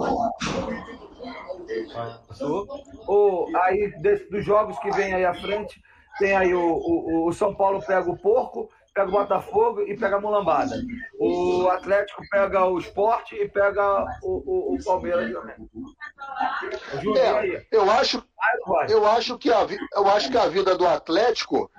[2.28, 3.48] Passou.
[3.62, 5.80] aí, desse, dos jogos que vem aí à frente,
[6.18, 10.16] tem aí o, o, o São Paulo pega o porco, pega o Botafogo e pega
[10.16, 10.76] a Mulambada.
[11.18, 15.56] O Atlético pega o Esporte e pega o, o, o Palmeiras também.
[17.18, 18.24] É, eu acho,
[18.88, 21.70] eu acho que a, eu acho que a vida do Atlético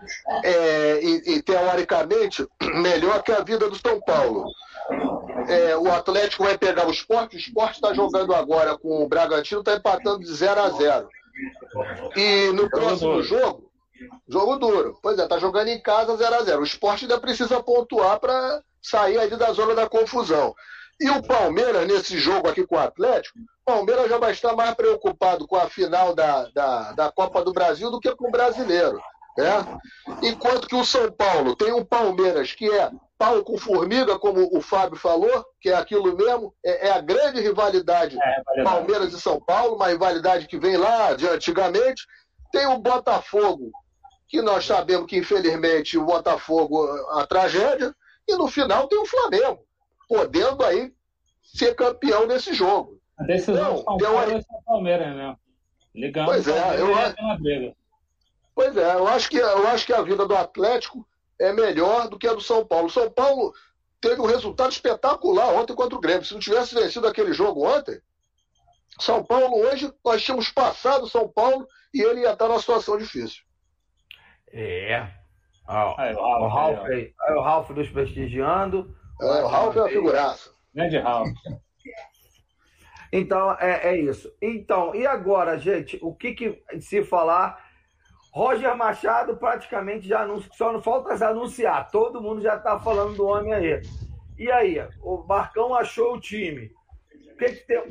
[0.43, 4.45] é, e, e teoricamente melhor que a vida do São Paulo.
[5.47, 9.61] É, o Atlético vai pegar o esporte, o esporte está jogando agora com o Bragantino,
[9.61, 11.09] está empatando de 0 a 0
[12.15, 13.71] E no próximo jogo,
[14.27, 14.97] Jogo duro.
[15.01, 18.61] Pois é, tá jogando em casa 0 a 0 O esporte ainda precisa pontuar para
[18.81, 20.53] sair ali da zona da confusão.
[20.99, 24.73] E o Palmeiras, nesse jogo aqui com o Atlético, o Palmeiras já vai estar mais
[24.75, 29.01] preocupado com a final da, da, da Copa do Brasil do que com o brasileiro.
[29.37, 29.79] Né?
[30.23, 34.61] Enquanto que o São Paulo tem um Palmeiras que é pau com formiga, como o
[34.61, 39.39] Fábio falou, que é aquilo mesmo, é, é a grande rivalidade é, Palmeiras e São
[39.41, 42.05] Paulo, uma rivalidade que vem lá de antigamente.
[42.51, 43.71] Tem o Botafogo,
[44.27, 47.95] que nós sabemos que, infelizmente, o Botafogo, a tragédia,
[48.27, 49.65] e no final tem o Flamengo,
[50.07, 50.93] podendo aí
[51.43, 52.99] ser campeão desse jogo.
[53.17, 55.39] A decisão então, São Paulo é Palmeiras mesmo.
[55.93, 56.87] Ligando pois é, eu,
[58.53, 61.07] pois é, eu acho, que, eu acho que a vida do Atlético
[61.39, 62.89] é melhor do que a do São Paulo.
[62.89, 63.53] São Paulo
[64.01, 66.25] teve um resultado espetacular ontem contra o Grêmio.
[66.25, 68.01] Se não tivesse vencido aquele jogo ontem,
[68.99, 73.43] São Paulo hoje, nós tínhamos passado São Paulo e ele ia estar numa situação difícil.
[74.55, 75.05] É.
[75.67, 78.95] Ó, aí, o, o Ralph aí, aí, o Ralph nos prestigiando.
[79.21, 80.49] É, o Ralph é uma figuraça.
[80.73, 81.29] Grande Ralph.
[83.11, 84.31] Então, é, é isso.
[84.41, 87.63] Então, e agora, gente, o que, que se falar?
[88.33, 91.89] Roger Machado praticamente já anunciou, só não falta anunciar.
[91.89, 93.81] Todo mundo já está falando do homem aí.
[94.37, 96.69] E aí, o Marcão achou o time.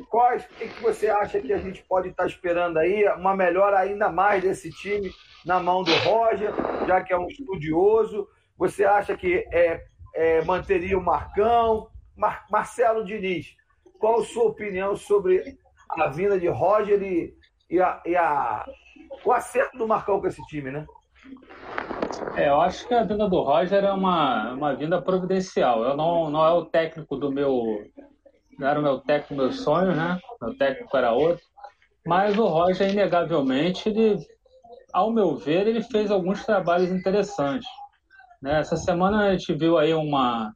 [0.09, 3.07] Quais, o que, que você acha que a gente pode estar tá esperando aí?
[3.17, 5.11] Uma melhora ainda mais desse time
[5.45, 6.51] na mão do Roger,
[6.87, 8.27] já que é um estudioso?
[8.57, 9.83] Você acha que é,
[10.13, 11.89] é, manteria o Marcão?
[12.15, 13.55] Mar, Marcelo Diniz,
[13.99, 15.57] qual a sua opinião sobre
[15.89, 17.33] a vinda de Roger e,
[17.69, 18.65] e, a, e a,
[19.23, 20.85] o acerto do Marcão com esse time, né?
[22.35, 25.83] É, eu acho que a vinda do Roger é uma, uma vinda providencial.
[25.83, 27.83] Eu não, não é o técnico do meu.
[28.57, 30.19] Não era o meu técnico, meu sonho, né?
[30.41, 31.43] Meu técnico era outro.
[32.05, 34.17] Mas o Roger, inegavelmente, ele
[34.95, 37.67] ao meu ver, ele fez alguns trabalhos interessantes.
[38.41, 38.61] Né?
[38.61, 40.53] Essa semana a gente viu aí uma,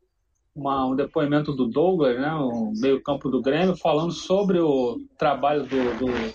[0.56, 5.98] uma, um depoimento do Douglas, né, o meio-campo do Grêmio, falando sobre o trabalho do,
[5.98, 6.34] do,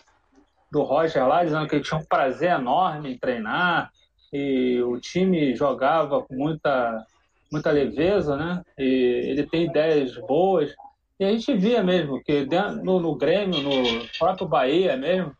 [0.71, 3.91] do Roger lá, dizendo que ele tinha um prazer enorme em treinar
[4.31, 7.07] e o time jogava com muita,
[7.51, 8.63] muita leveza, né?
[8.77, 10.75] E ele tem ideias boas.
[11.19, 12.47] E a gente via mesmo que
[12.83, 15.33] no, no Grêmio, no próprio Bahia mesmo,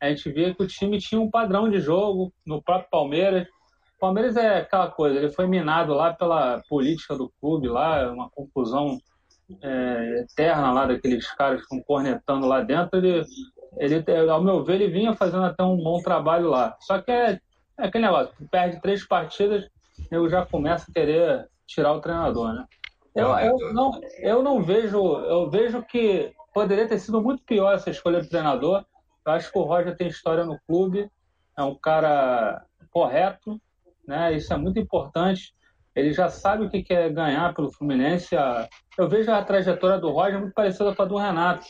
[0.00, 3.46] a gente via que o time tinha um padrão de jogo no próprio Palmeiras.
[3.96, 8.28] O Palmeiras é aquela coisa, ele foi minado lá pela política do clube, lá, uma
[8.30, 8.98] confusão
[9.62, 12.98] é, eterna lá daqueles caras que estão cornetando lá dentro.
[12.98, 13.24] Ele,
[13.78, 16.76] ele, ao meu ver, ele vinha fazendo até um bom trabalho lá.
[16.80, 17.40] Só que é,
[17.78, 19.64] é aquele negócio, perde três partidas,
[20.10, 22.66] eu já começo a querer tirar o treinador, né?
[23.14, 27.90] Eu, eu, não, eu não vejo, eu vejo que poderia ter sido muito pior essa
[27.90, 28.84] escolha de treinador.
[29.24, 31.10] Eu acho que o Roger tem história no clube,
[31.56, 33.60] é um cara correto,
[34.06, 34.32] né?
[34.34, 35.54] Isso é muito importante.
[35.94, 38.34] Ele já sabe o que quer ganhar pelo Fluminense.
[38.98, 41.66] Eu vejo a trajetória do Roger muito parecida com a do Renato,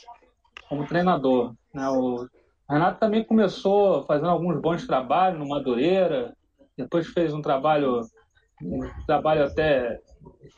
[0.68, 1.54] como treinador.
[1.74, 1.88] Né?
[1.88, 2.26] O
[2.70, 6.32] Renato também começou fazendo alguns bons trabalhos no Madureira,
[6.76, 8.00] depois fez um trabalho,
[8.62, 10.00] um trabalho até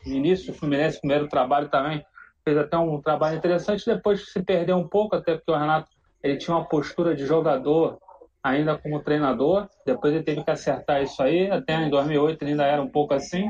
[0.05, 2.05] no início do Fluminense, primeiro trabalho também,
[2.43, 5.89] fez até um trabalho interessante, depois se perdeu um pouco, até porque o Renato
[6.21, 7.97] ele tinha uma postura de jogador
[8.43, 12.65] ainda como treinador, depois ele teve que acertar isso aí, até em 2008 ele ainda
[12.65, 13.49] era um pouco assim.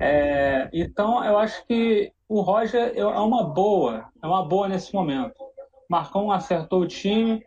[0.00, 5.34] É, então eu acho que o Roger é uma boa, é uma boa nesse momento.
[5.88, 7.42] Marcão acertou o time,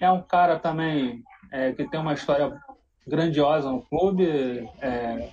[0.00, 1.22] é um cara também
[1.52, 2.52] é, que tem uma história
[3.06, 5.28] grandiosa no clube, é,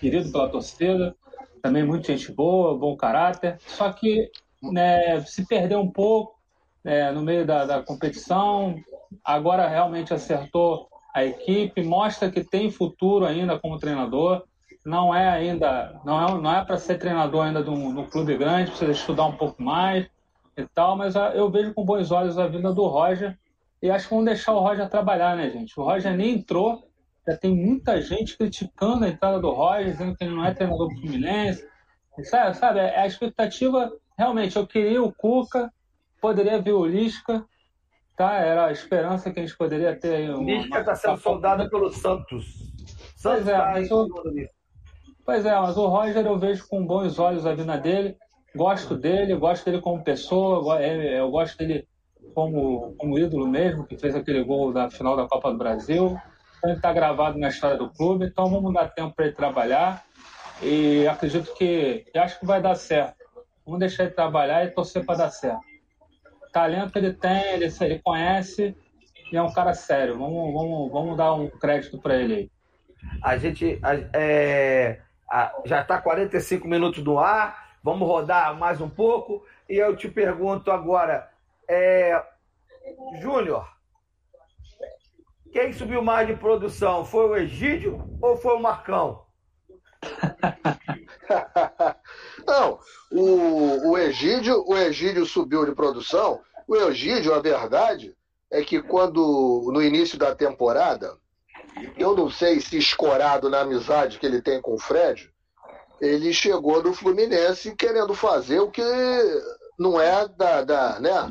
[0.00, 1.14] querido pela torcida.
[1.62, 4.30] também muito gente boa, bom caráter, só que
[4.62, 6.38] né, se perdeu um pouco
[6.84, 8.76] é, no meio da, da competição,
[9.24, 14.44] agora realmente acertou a equipe, mostra que tem futuro ainda como treinador,
[14.84, 18.06] não é ainda, não é, não é para ser treinador ainda de um, de um,
[18.06, 20.08] clube grande, precisa estudar um pouco mais
[20.56, 23.36] e tal, mas eu vejo com bons olhos a vinda do Roger
[23.82, 25.78] e acho que vamos deixar o Roger trabalhar, né, gente?
[25.78, 26.87] O Roger nem entrou,
[27.28, 30.88] já tem muita gente criticando a entrada do Roger, dizendo que ele não é treinador
[30.88, 31.62] do Fluminense.
[32.22, 35.70] Sabe, sabe, é a expectativa, realmente, eu queria o Cuca,
[36.20, 37.44] poderia vir o Lisca,
[38.16, 38.34] tá?
[38.38, 40.30] Era a esperança que a gente poderia ter.
[40.30, 42.46] O Lisca está sendo soldado pelo Santos.
[43.14, 44.08] Santos pois é, tá mas o...
[45.24, 48.16] pois é, mas o Roger eu vejo com bons olhos a vinda dele.
[48.56, 51.86] Gosto dele, gosto dele como pessoa, eu gosto dele
[52.34, 56.18] como, como ídolo mesmo, que fez aquele gol da final da Copa do Brasil.
[56.58, 60.04] Então, ele está gravado na história do clube, então vamos dar tempo para ele trabalhar.
[60.60, 63.16] E acredito que, acho que vai dar certo.
[63.64, 65.60] Vamos deixar ele trabalhar e torcer para dar certo.
[66.52, 68.76] Talento ele tem, ele, ele conhece
[69.30, 70.18] e é um cara sério.
[70.18, 72.50] Vamos, vamos, vamos dar um crédito para ele aí.
[73.22, 73.78] A gente
[74.12, 75.00] é,
[75.30, 79.44] a, já está 45 minutos no ar, vamos rodar mais um pouco.
[79.68, 81.30] E eu te pergunto agora,
[81.68, 82.20] é,
[83.20, 83.68] Júnior,
[85.52, 87.04] quem subiu mais de produção?
[87.04, 89.24] Foi o Egídio ou foi o Marcão?
[92.46, 92.78] Não,
[93.10, 96.40] o, o, Egídio, o Egídio subiu de produção.
[96.66, 98.16] O Egídio, a verdade,
[98.50, 101.16] é que quando, no início da temporada,
[101.96, 105.30] eu não sei se escorado na amizade que ele tem com o Fred,
[106.00, 108.82] ele chegou no Fluminense querendo fazer o que
[109.78, 111.28] não é da, da né?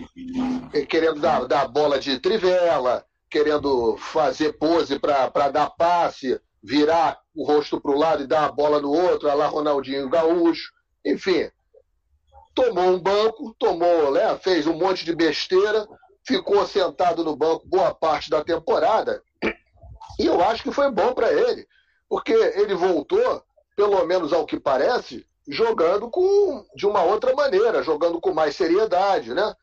[0.88, 7.80] Querendo dar, dar bola de trivela, querendo fazer pose para dar passe, virar o rosto
[7.80, 10.72] para o lado e dar a bola no outro, lá Ronaldinho Gaúcho,
[11.06, 11.50] enfim.
[12.56, 15.88] Tomou um banco, tomou, né, fez um monte de besteira,
[16.26, 19.22] ficou sentado no banco boa parte da temporada.
[20.20, 21.68] E eu acho que foi bom para ele,
[22.10, 23.44] porque ele voltou,
[23.76, 29.34] pelo menos ao que parece, jogando com de uma outra maneira, jogando com mais seriedade,
[29.34, 29.56] né?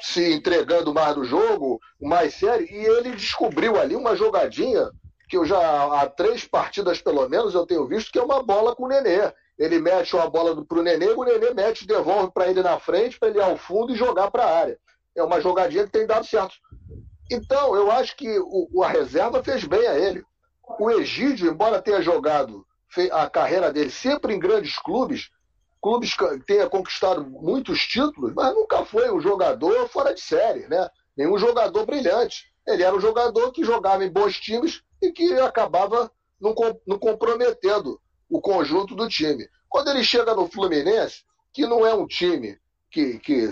[0.00, 4.90] Se entregando mais no jogo, mais sério, e ele descobriu ali uma jogadinha
[5.28, 8.76] que eu já há três partidas pelo menos eu tenho visto que é uma bola
[8.76, 9.32] com o Nenê.
[9.58, 13.18] Ele mete uma bola para o Nenê, o Nenê mete, devolve para ele na frente,
[13.18, 14.78] para ele ir ao fundo e jogar para a área.
[15.16, 16.54] É uma jogadinha que tem dado certo.
[17.30, 20.22] Então, eu acho que o, a reserva fez bem a ele.
[20.78, 22.66] O Egídio, embora tenha jogado
[23.10, 25.30] a carreira dele sempre em grandes clubes,
[25.82, 26.16] clubes
[26.46, 30.88] tenha conquistado muitos títulos, mas nunca foi um jogador fora de série, né?
[31.16, 32.46] Nenhum jogador brilhante.
[32.66, 36.10] Ele era um jogador que jogava em bons times e que acabava
[36.40, 36.54] não,
[36.86, 39.48] não comprometendo o conjunto do time.
[39.68, 42.56] Quando ele chega no Fluminense, que não é um time
[42.88, 43.50] que, que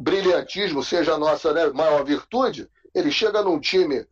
[0.00, 4.04] brilhantismo seja a nossa né, maior virtude, ele chega num time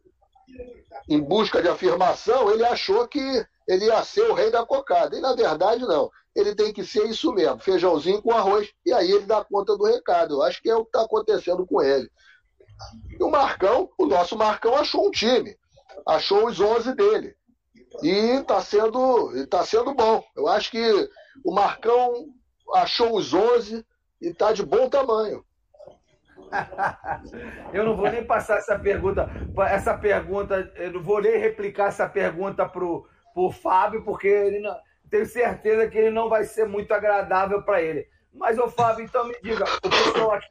[1.08, 5.16] em busca de afirmação, ele achou que ele ia ser o rei da cocada.
[5.16, 9.10] E na verdade, não ele tem que ser isso mesmo, feijãozinho com arroz, e aí
[9.10, 10.34] ele dá conta do recado.
[10.34, 12.10] Eu acho que é o que está acontecendo com ele.
[13.18, 15.56] E o Marcão, o nosso Marcão achou um time,
[16.06, 17.34] achou os 11 dele.
[18.02, 18.10] E
[18.40, 20.22] está sendo, tá sendo bom.
[20.36, 21.10] Eu acho que
[21.42, 22.26] o Marcão
[22.74, 23.82] achou os 11
[24.20, 25.42] e está de bom tamanho.
[27.72, 29.26] eu não vou nem passar essa pergunta,
[29.70, 34.74] essa pergunta, eu não vou nem replicar essa pergunta pro, pro Fábio, porque ele não,
[35.10, 38.08] tenho certeza que ele não vai ser muito agradável para ele.
[38.32, 40.48] Mas, ô Fábio, então me diga, o pessoal aqui,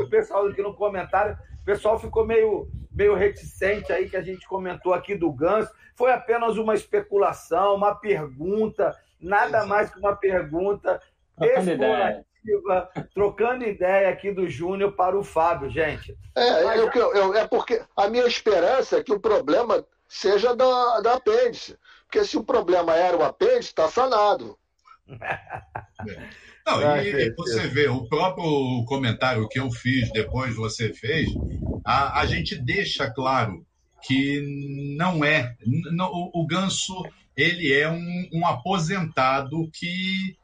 [0.00, 4.46] o pessoal aqui no comentário, o pessoal ficou meio, meio reticente aí que a gente
[4.48, 5.70] comentou aqui do Ganso.
[5.94, 11.00] Foi apenas uma especulação, uma pergunta, nada mais que uma pergunta
[11.40, 16.16] explorativa, trocando ideia aqui do Júnior para o Fábio, gente.
[16.34, 16.80] É, Mas...
[16.80, 21.76] eu, eu, é porque a minha esperança é que o problema seja da, da apêndice.
[22.06, 24.56] Porque se o problema era o apêndice, está sanado.
[26.66, 31.28] Não, e, e, você vê, o próprio comentário que eu fiz, depois você fez,
[31.84, 33.64] a, a gente deixa claro
[34.02, 35.56] que não é.
[35.92, 37.04] Não, o, o Ganso,
[37.36, 40.36] ele é um, um aposentado que,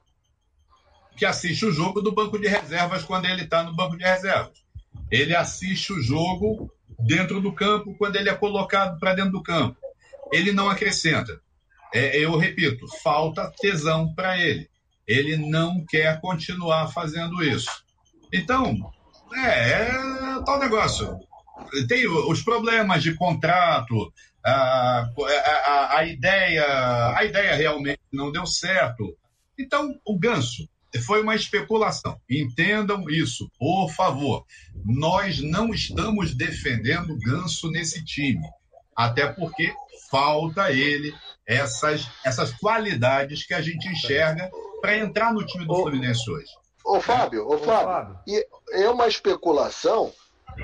[1.16, 4.62] que assiste o jogo do banco de reservas quando ele está no banco de reservas.
[5.10, 9.76] Ele assiste o jogo dentro do campo quando ele é colocado para dentro do campo.
[10.32, 11.40] Ele não acrescenta
[11.92, 14.68] é, eu repito, falta tesão para ele.
[15.06, 17.70] Ele não quer continuar fazendo isso.
[18.32, 18.90] Então,
[19.34, 19.92] é, é
[20.44, 21.18] tal negócio.
[21.88, 24.12] Tem os problemas de contrato,
[24.44, 25.08] a,
[25.66, 29.16] a, a, ideia, a ideia realmente não deu certo.
[29.58, 30.68] Então, o Ganso
[31.04, 32.20] foi uma especulação.
[32.28, 34.44] Entendam isso, por favor.
[34.84, 38.46] Nós não estamos defendendo Ganso nesse time,
[38.96, 39.72] até porque
[40.10, 41.14] falta ele
[41.46, 46.50] essas, essas qualidades que a gente enxerga para entrar no time do Fluminense hoje.
[46.84, 48.18] Ô Fábio, ô, Fábio,
[48.72, 50.12] é uma especulação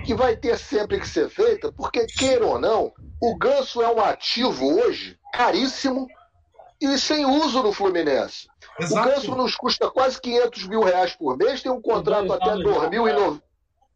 [0.04, 4.00] que vai ter sempre que ser feita, porque, queira ou não, o Ganso é um
[4.00, 6.06] ativo hoje caríssimo
[6.80, 8.48] e sem uso no Fluminense.
[8.78, 9.08] Exato.
[9.08, 13.40] O Ganso nos custa quase 500 mil reais por mês, tem um contrato até 2009.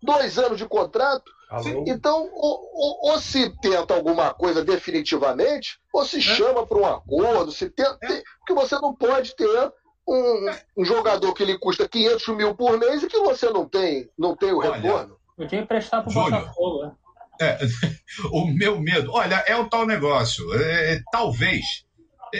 [0.03, 1.30] Dois anos de contrato.
[1.53, 1.85] Alô?
[1.87, 6.21] Então, ou, ou, ou, se tenta alguma coisa definitivamente, ou se é.
[6.23, 8.23] chama para um acordo, se tenta, é.
[8.39, 9.73] porque você não pode ter
[10.09, 14.09] um, um, jogador que lhe custa 500 mil por mês e que você não tem,
[14.19, 15.19] não tem o Olha, retorno.
[15.37, 16.93] Podia emprestar para o Botafogo, né?
[17.39, 17.59] É,
[18.33, 20.55] o meu medo, olha, é o tal negócio.
[20.55, 21.85] É, é talvez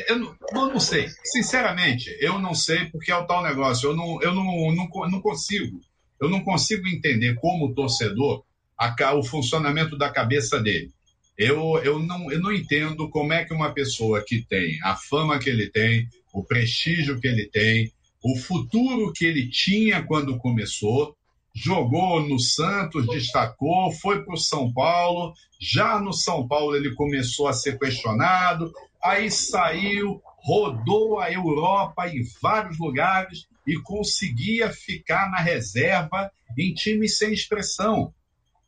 [0.09, 1.07] eu não, eu não sei.
[1.23, 3.91] Sinceramente, eu não sei porque é o tal negócio.
[3.91, 5.81] Eu não, eu não, não, não consigo.
[6.19, 8.43] Eu não consigo entender como torcedor
[8.83, 10.91] a, o funcionamento da cabeça dele.
[11.39, 15.39] Eu, eu, não, eu não entendo como é que uma pessoa que tem a fama
[15.39, 21.17] que ele tem, o prestígio que ele tem, o futuro que ele tinha quando começou,
[21.55, 25.33] jogou no Santos, destacou, foi para o São Paulo.
[25.61, 28.73] Já no São Paulo ele começou a ser questionado,
[29.03, 37.19] aí saiu, rodou a Europa em vários lugares e conseguia ficar na reserva em times
[37.19, 38.13] sem expressão.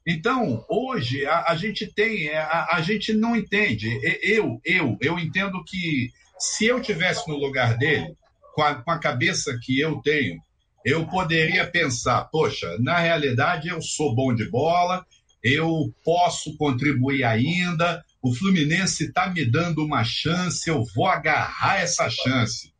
[0.06, 3.88] Então, hoje, a, a gente tem, é, a, a, gente não entende.
[4.22, 8.14] Eu, eu, eu entendo que se eu tivesse no lugar dele,
[8.54, 10.40] com a, com a cabeça que eu tenho,
[10.84, 15.04] eu poderia pensar, poxa, na realidade eu sou bom de bola,
[15.42, 22.08] eu posso contribuir ainda, o Fluminense está me dando uma chance, eu vou agarrar essa
[22.10, 22.72] chance.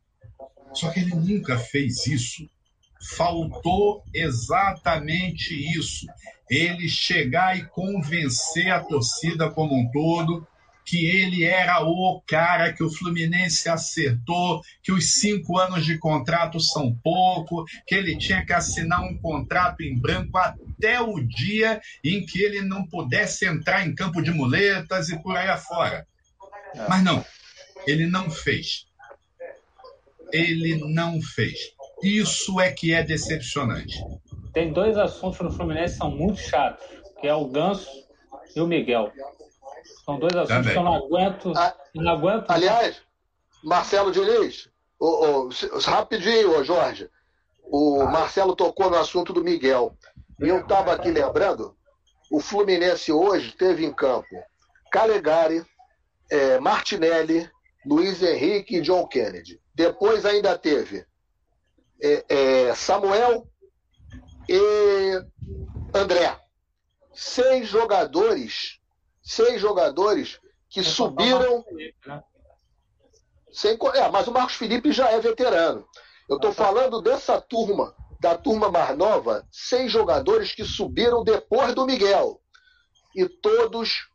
[0.73, 2.49] Só que ele nunca fez isso.
[3.11, 6.05] Faltou exatamente isso.
[6.49, 10.47] Ele chegar e convencer a torcida como um todo
[10.85, 16.59] que ele era o cara que o Fluminense acertou, que os cinco anos de contrato
[16.59, 22.23] são pouco, que ele tinha que assinar um contrato em branco até o dia em
[22.23, 26.07] que ele não pudesse entrar em campo de muletas e por aí afora.
[26.87, 27.25] Mas não,
[27.87, 28.85] ele não fez.
[30.31, 31.74] Ele não fez.
[32.01, 33.97] Isso é que é decepcionante.
[34.53, 36.85] Tem dois assuntos no Fluminense que são muito chatos,
[37.19, 37.89] que é o Ganso
[38.55, 39.11] e o Miguel.
[40.05, 40.73] São dois assuntos Também.
[40.73, 41.53] que eu não aguento.
[41.55, 42.49] Ah, não aguento.
[42.49, 43.01] Aliás,
[43.63, 44.69] Marcelo Diniz,
[44.99, 45.49] o, o,
[45.83, 47.09] rapidinho, Jorge.
[47.63, 48.11] O ah.
[48.11, 49.97] Marcelo tocou no assunto do Miguel.
[50.39, 51.75] E eu estava aqui lembrando,
[52.31, 54.27] o Fluminense hoje teve em campo
[54.91, 55.65] Calegari,
[56.29, 57.49] é, Martinelli,
[57.85, 59.59] Luiz Henrique e John Kennedy.
[59.73, 61.05] Depois ainda teve
[62.01, 63.47] é, é, Samuel
[64.47, 65.21] e
[65.93, 66.39] André.
[67.13, 68.79] Seis jogadores
[69.25, 70.39] seis jogadores
[70.69, 71.65] que subiram.
[72.05, 72.23] Né?
[73.51, 75.85] Sem, é, mas o Marcos Felipe já é veterano.
[76.29, 81.85] Eu estou falando dessa turma, da turma mais nova, seis jogadores que subiram depois do
[81.85, 82.39] Miguel.
[83.15, 84.07] E todos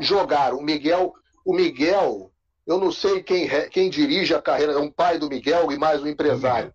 [0.00, 0.58] jogaram.
[0.58, 1.12] O Miguel,
[1.44, 2.30] o Miguel,
[2.66, 6.02] eu não sei quem, quem dirige a carreira, é um pai do Miguel e mais
[6.02, 6.72] um empresário.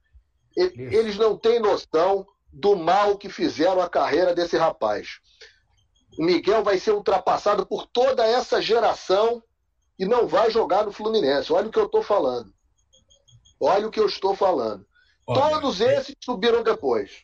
[0.62, 5.20] Eles não têm noção do mal que fizeram a carreira desse rapaz
[6.20, 9.42] o Miguel vai ser ultrapassado por toda essa geração
[9.98, 11.52] e não vai jogar no Fluminense.
[11.54, 12.54] Olha o que eu estou falando.
[13.58, 14.86] Olha o que eu estou falando.
[15.26, 17.24] Olha, Todos esses subiram depois.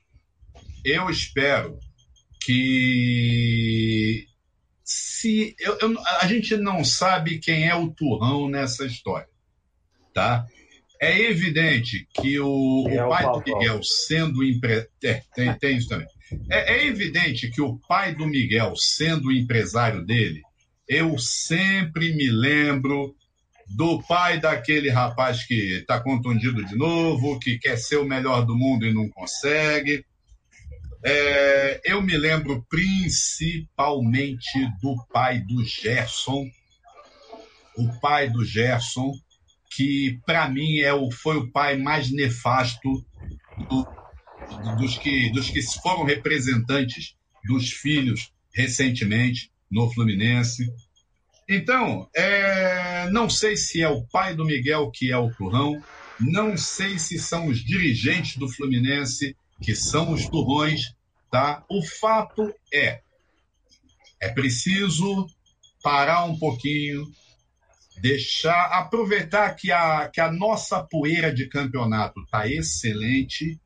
[0.84, 1.78] Eu espero
[2.42, 4.26] que
[4.82, 9.30] se eu, eu, a gente não sabe quem é o turrão nessa história,
[10.14, 10.48] tá?
[11.02, 14.88] É evidente que o, o pai do Miguel sendo empre...
[15.04, 16.08] é, tem, tem isso também.
[16.50, 20.42] É, é evidente que o pai do Miguel, sendo empresário dele,
[20.88, 23.16] eu sempre me lembro
[23.68, 28.56] do pai daquele rapaz que está contundido de novo, que quer ser o melhor do
[28.56, 30.06] mundo e não consegue.
[31.04, 36.46] É, eu me lembro principalmente do pai do Gerson,
[37.78, 39.12] o pai do Gerson,
[39.76, 43.06] que para mim é o, foi o pai mais nefasto
[43.68, 43.86] do,
[44.78, 50.72] dos que, dos que foram representantes dos filhos recentemente no Fluminense.
[51.48, 55.84] Então, é, não sei se é o pai do Miguel que é o turrão,
[56.20, 60.94] não sei se são os dirigentes do Fluminense que são os turrões,
[61.30, 61.64] tá?
[61.70, 63.02] O fato é,
[64.22, 65.28] é preciso
[65.84, 67.06] parar um pouquinho,
[68.02, 73.60] deixar, aproveitar que a, que a nossa poeira de campeonato está excelente,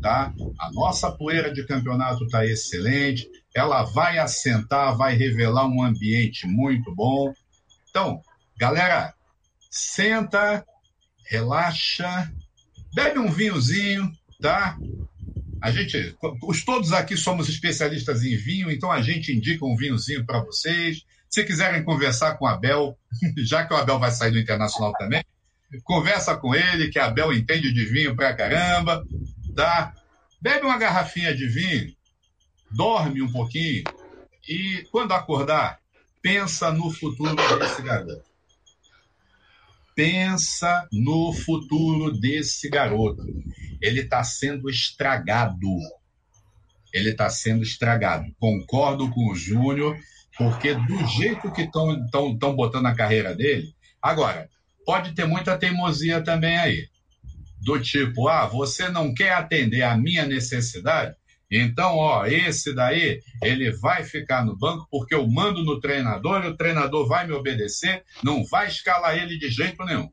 [0.00, 0.32] tá?
[0.58, 6.94] A nossa poeira de campeonato está excelente, ela vai assentar, vai revelar um ambiente muito
[6.94, 7.32] bom.
[7.88, 8.22] Então,
[8.58, 9.14] galera,
[9.70, 10.64] senta,
[11.26, 12.32] relaxa,
[12.94, 14.10] bebe um vinhozinho,
[14.40, 14.78] tá?
[15.62, 20.24] A gente, os todos aqui somos especialistas em vinho, então a gente indica um vinhozinho
[20.24, 21.04] para vocês.
[21.30, 22.98] Se quiserem conversar com o Abel,
[23.38, 25.24] já que o Abel vai sair do Internacional também,
[25.84, 29.06] conversa com ele, que Abel entende de vinho pra caramba,
[29.54, 29.94] tá?
[30.42, 31.94] Bebe uma garrafinha de vinho,
[32.70, 33.84] dorme um pouquinho
[34.48, 35.78] e quando acordar,
[36.20, 38.24] pensa no futuro desse garoto.
[39.94, 43.22] Pensa no futuro desse garoto.
[43.80, 45.68] Ele está sendo estragado.
[46.92, 48.26] Ele está sendo estragado.
[48.38, 49.96] Concordo com o Júnior
[50.40, 54.48] porque do jeito que estão botando a carreira dele, agora,
[54.86, 56.88] pode ter muita teimosia também aí.
[57.62, 61.14] Do tipo, ah, você não quer atender a minha necessidade?
[61.50, 66.48] Então, ó, esse daí, ele vai ficar no banco porque eu mando no treinador e
[66.48, 70.08] o treinador vai me obedecer, não vai escalar ele de jeito nenhum.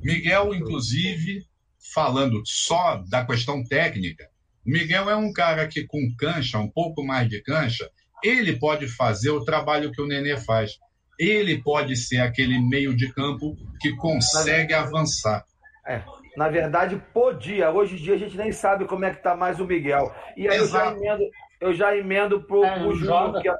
[0.00, 1.44] Miguel, inclusive,
[1.92, 4.28] falando só da questão técnica,
[4.64, 7.90] Miguel é um cara que com cancha, um pouco mais de cancha,
[8.22, 10.72] ele pode fazer o trabalho que o Nenê faz.
[11.18, 15.44] Ele pode ser aquele meio de campo que consegue avançar.
[15.86, 16.02] É,
[16.36, 17.70] na verdade, podia.
[17.70, 20.14] Hoje em dia a gente nem sabe como é que está mais o Miguel.
[20.36, 21.24] E aí eu já emendo,
[21.60, 23.40] eu já emendo pro, é, pro Júnior.
[23.40, 23.56] Que, é,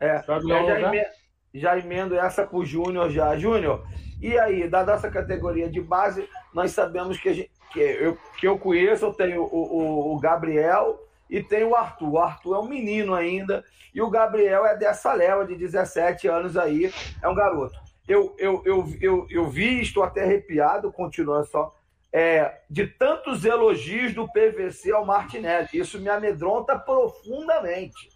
[0.00, 1.08] é eu já, emendo,
[1.54, 3.36] já emendo essa pro Júnior já.
[3.36, 3.84] Júnior,
[4.24, 8.58] e aí, da nossa categoria de base, nós sabemos que, gente, que, eu, que eu
[8.58, 10.98] conheço, eu tenho o, o, o Gabriel,
[11.28, 12.12] e tem o Arthur.
[12.12, 13.64] O Arthur é um menino ainda
[13.94, 17.78] e o Gabriel é dessa leva de 17 anos aí, é um garoto.
[18.06, 21.74] Eu, eu, eu, eu, eu vi, estou até arrepiado, continuando só,
[22.12, 25.68] é, de tantos elogios do PVC ao Martinelli.
[25.72, 28.08] Isso me amedronta profundamente.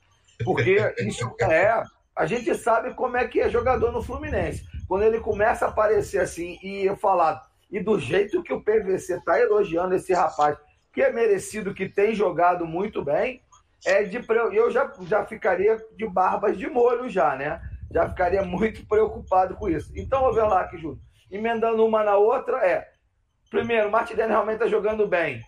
[0.44, 1.82] Porque isso é.
[2.14, 4.64] A gente sabe como é que é jogador no Fluminense.
[4.86, 9.16] Quando ele começa a aparecer assim e eu falar, e do jeito que o PVC
[9.16, 10.56] está elogiando esse rapaz,
[10.92, 13.42] que é merecido, que tem jogado muito bem,
[13.86, 14.18] é de
[14.52, 17.60] eu já, já ficaria de barbas de molho já, né?
[17.90, 19.92] Já ficaria muito preocupado com isso.
[19.96, 21.00] Então, vou ver lá aqui, Júlio.
[21.30, 22.88] Emendando uma na outra, é.
[23.50, 25.40] Primeiro, o Martinelli realmente está jogando bem.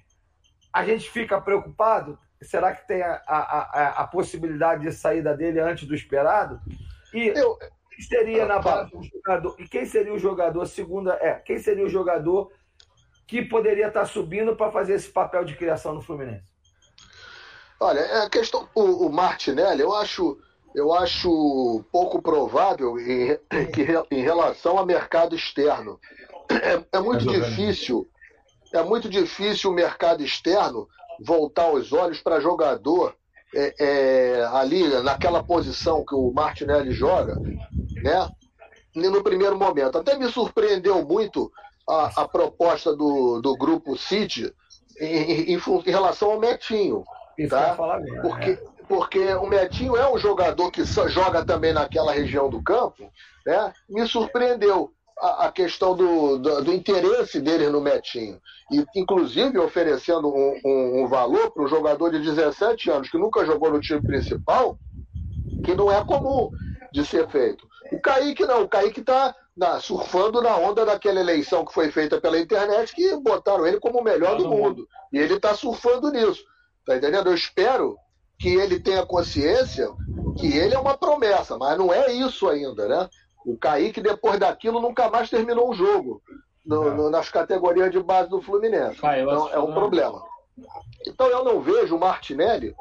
[0.73, 2.19] A gente fica preocupado?
[2.41, 6.61] Será que tem a, a, a, a possibilidade de saída dele antes do esperado?
[7.13, 7.59] E eu...
[7.91, 9.57] quem seria na base do jogador?
[9.59, 10.65] E quem seria o jogador?
[10.67, 12.51] Segunda é, quem seria o jogador
[13.31, 16.43] que poderia estar subindo para fazer esse papel de criação no Fluminense?
[17.79, 20.37] Olha, é a questão o, o Martinelli, eu acho,
[20.75, 23.39] eu acho pouco provável em,
[23.73, 26.01] que, em relação ao mercado externo.
[26.51, 28.11] É, é muito difícil,
[28.75, 30.89] é muito difícil o mercado externo
[31.25, 33.15] voltar os olhos para jogador
[33.55, 37.37] é, é, ali naquela posição que o Martinelli joga,
[38.03, 38.29] né?
[38.93, 39.99] No primeiro momento.
[39.99, 41.53] Até me surpreendeu muito
[41.91, 44.53] a, a proposta do, do grupo City
[45.01, 47.05] em, em, em relação ao Metinho.
[47.49, 47.77] Tá?
[48.21, 48.63] porque, é.
[48.87, 53.11] porque o Metinho é um jogador que joga também naquela região do campo.
[53.47, 53.73] Né?
[53.89, 58.41] Me surpreendeu a, a questão do, do, do, interesse dele no Metinho.
[58.71, 63.45] E, inclusive, oferecendo um, um, um valor para um jogador de 17 anos que nunca
[63.45, 64.79] jogou no time principal,
[65.65, 66.51] que não é comum
[66.93, 67.67] de ser feito.
[67.93, 72.21] O Kaique não, o Kaique está na, surfando na onda daquela eleição que foi feita
[72.21, 74.87] pela internet, que botaram ele como o melhor do mundo.
[75.13, 76.43] E ele está surfando nisso.
[76.87, 77.29] Tá entendendo?
[77.29, 77.97] Eu espero
[78.39, 79.89] que ele tenha consciência
[80.39, 83.09] que ele é uma promessa, mas não é isso ainda, né?
[83.45, 86.23] O Kaique, depois daquilo, nunca mais terminou um jogo
[86.65, 88.99] no, no, nas categorias de base do Fluminense.
[89.03, 90.23] Ah, então, é um problema.
[91.07, 92.75] Então eu não vejo o Martinelli,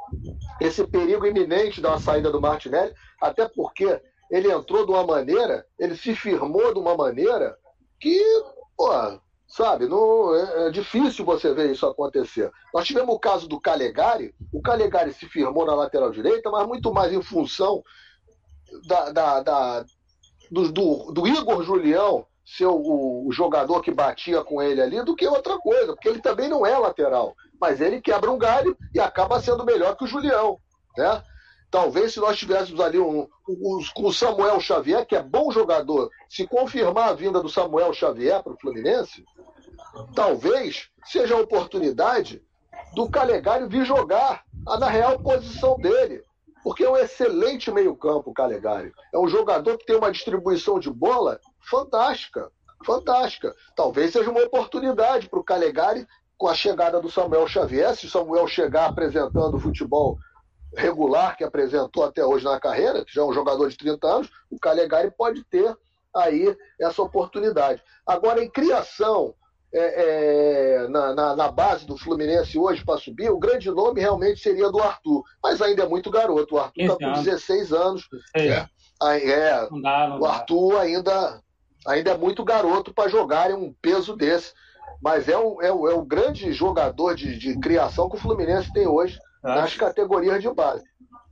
[0.60, 5.96] esse perigo iminente da saída do Martinelli, até porque ele entrou de uma maneira, ele
[5.96, 7.58] se firmou de uma maneira
[8.00, 8.22] que,
[8.78, 8.90] pô,
[9.48, 12.52] sabe, não, é, é difícil você ver isso acontecer.
[12.74, 16.94] Nós tivemos o caso do Calegari, o Calegari se firmou na lateral direita, mas muito
[16.94, 17.84] mais em função
[18.86, 19.86] da, da, da
[20.52, 25.16] do, do, do, Igor Julião ser o, o, jogador que batia com ele ali do
[25.16, 29.00] que outra coisa, porque ele também não é lateral, mas ele quebra um galho e
[29.00, 30.60] acaba sendo melhor que o Julião,
[30.98, 31.24] né?
[31.72, 36.48] Talvez se nós tivéssemos ali um, um, o Samuel Xavier, que é bom jogador, se
[36.48, 39.24] confirmar a vinda do Samuel Xavier para o Fluminense,
[40.16, 42.42] talvez seja a oportunidade
[42.96, 44.44] do Calegari vir jogar
[44.80, 46.24] na real posição dele.
[46.64, 48.92] Porque é um excelente meio-campo, o Calegari.
[49.14, 51.40] É um jogador que tem uma distribuição de bola
[51.70, 52.52] fantástica.
[52.86, 53.56] Fantástica.
[53.76, 56.06] Talvez seja uma oportunidade para o Calegari
[56.38, 57.96] com a chegada do Samuel Xavier.
[57.96, 60.18] Se o Samuel chegar apresentando futebol
[60.76, 64.30] regular que apresentou até hoje na carreira, que já é um jogador de 30 anos,
[64.50, 65.76] o Calegari pode ter
[66.16, 67.82] aí essa oportunidade.
[68.06, 69.34] Agora, em criação,
[69.72, 74.42] é, é, na, na, na, base do Fluminense hoje para subir, o grande nome realmente
[74.42, 75.24] seria do Arthur.
[75.44, 76.56] Mas ainda é muito garoto.
[76.56, 78.10] O Arthur está com 16 anos.
[78.36, 81.42] É, é, não dá, não o Arthur ainda,
[81.86, 84.54] ainda é muito garoto para jogar em um peso desse.
[85.02, 88.74] Mas é o, é o, é o grande jogador de, de criação que o Fluminense
[88.74, 90.84] tem hoje nas categorias de base.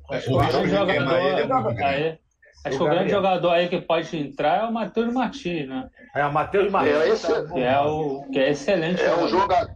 [0.09, 2.17] É, o grande jogador, aí,
[2.65, 5.89] Acho que o grande jogador aí que pode entrar é o Matheus Martins, né?
[6.15, 6.95] É o Matheus Martins.
[6.95, 9.01] É, esse, que, é o, que é excelente.
[9.01, 9.75] É um, jogador,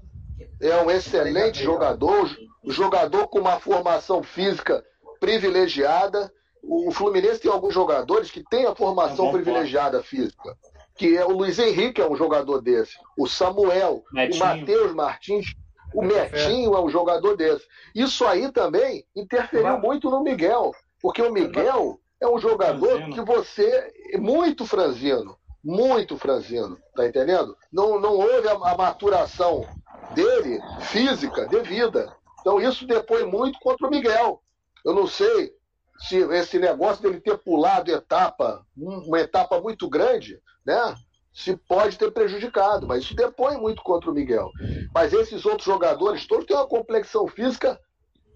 [0.61, 2.29] é um excelente jogador,
[2.67, 4.83] jogador com uma formação física
[5.19, 6.31] privilegiada.
[6.63, 10.55] O Fluminense tem alguns jogadores que têm a formação é privilegiada física.
[10.95, 12.95] Que é o Luiz Henrique, é um jogador desse.
[13.17, 14.43] O Samuel, Netinho.
[14.43, 15.55] o Matheus Martins,
[15.93, 17.65] o Metinho é um jogador desse.
[17.93, 20.71] Isso aí também interferiu muito no Miguel.
[21.01, 23.13] Porque o Miguel é um jogador franzino.
[23.13, 23.93] que você.
[24.19, 25.37] Muito franzino.
[25.63, 26.77] Muito franzino.
[26.95, 27.57] Tá entendendo?
[27.71, 29.67] Não, não houve a, a maturação
[30.13, 32.15] dele, física, devida.
[32.39, 34.41] Então isso depõe muito contra o Miguel.
[34.85, 35.53] Eu não sei
[35.99, 40.95] se esse negócio dele ter pulado etapa, uma etapa muito grande, né?
[41.33, 44.49] Se pode ter prejudicado, mas isso depõe muito contra o Miguel.
[44.93, 47.79] Mas esses outros jogadores todos têm uma complexão física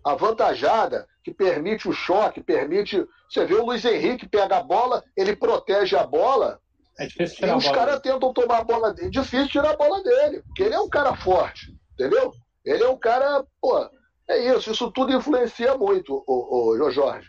[0.03, 3.03] avantajada, que permite o choque, permite.
[3.29, 6.59] Você vê o Luiz Henrique pega a bola, ele protege a bola.
[6.97, 9.09] É difícil tirar e os caras tentam tomar a bola dele.
[9.09, 12.31] Difícil tirar a bola dele, porque ele é um cara forte, entendeu?
[12.63, 13.89] Ele é um cara, pô,
[14.29, 17.27] é isso, isso tudo influencia muito, o, o Jorge.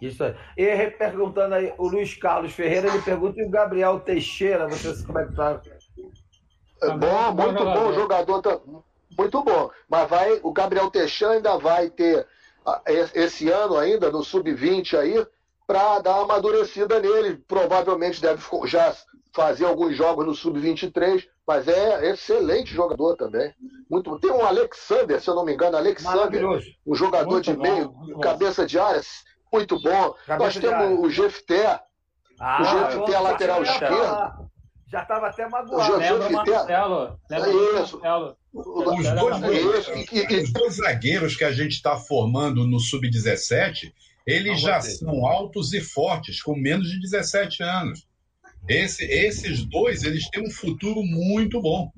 [0.00, 0.34] Isso aí.
[0.56, 4.94] E perguntando aí, o Luiz Carlos Ferreira, ele pergunta e o Gabriel Teixeira, não sei
[5.04, 5.60] como é que tá.
[6.82, 8.40] É bom, muito bom jogador.
[8.40, 8.58] Tá,
[9.18, 9.70] muito bom.
[9.88, 12.26] Mas vai, o Gabriel Teixeira ainda vai ter
[13.14, 15.26] esse ano ainda, no sub-20 aí,
[15.66, 17.36] para dar uma amadurecida nele.
[17.46, 18.94] Provavelmente deve já
[19.32, 23.52] fazer alguns jogos no sub-23, mas é excelente jogador também.
[23.88, 26.44] Muito, tem um Alexander, se eu não me engano, Alexander,
[26.86, 29.00] um jogador muito de bom, meio, cabeça de área,
[29.52, 30.14] muito bom.
[30.26, 31.80] Cabeça Nós temos o Jefté,
[32.38, 34.50] ah, o Jefté lateral esquerdo.
[34.90, 35.96] Já estava até magoado.
[35.96, 37.20] Lembra o Marcelo.
[37.30, 38.00] Lembra é isso.
[38.00, 38.36] Marcelo.
[38.52, 39.06] Os dois,
[40.42, 43.92] os dois zagueiros que a gente está formando no Sub-17,
[44.26, 48.06] eles já são altos e fortes, com menos de 17 anos.
[48.68, 51.92] Esse, esses dois, eles têm um futuro muito bom.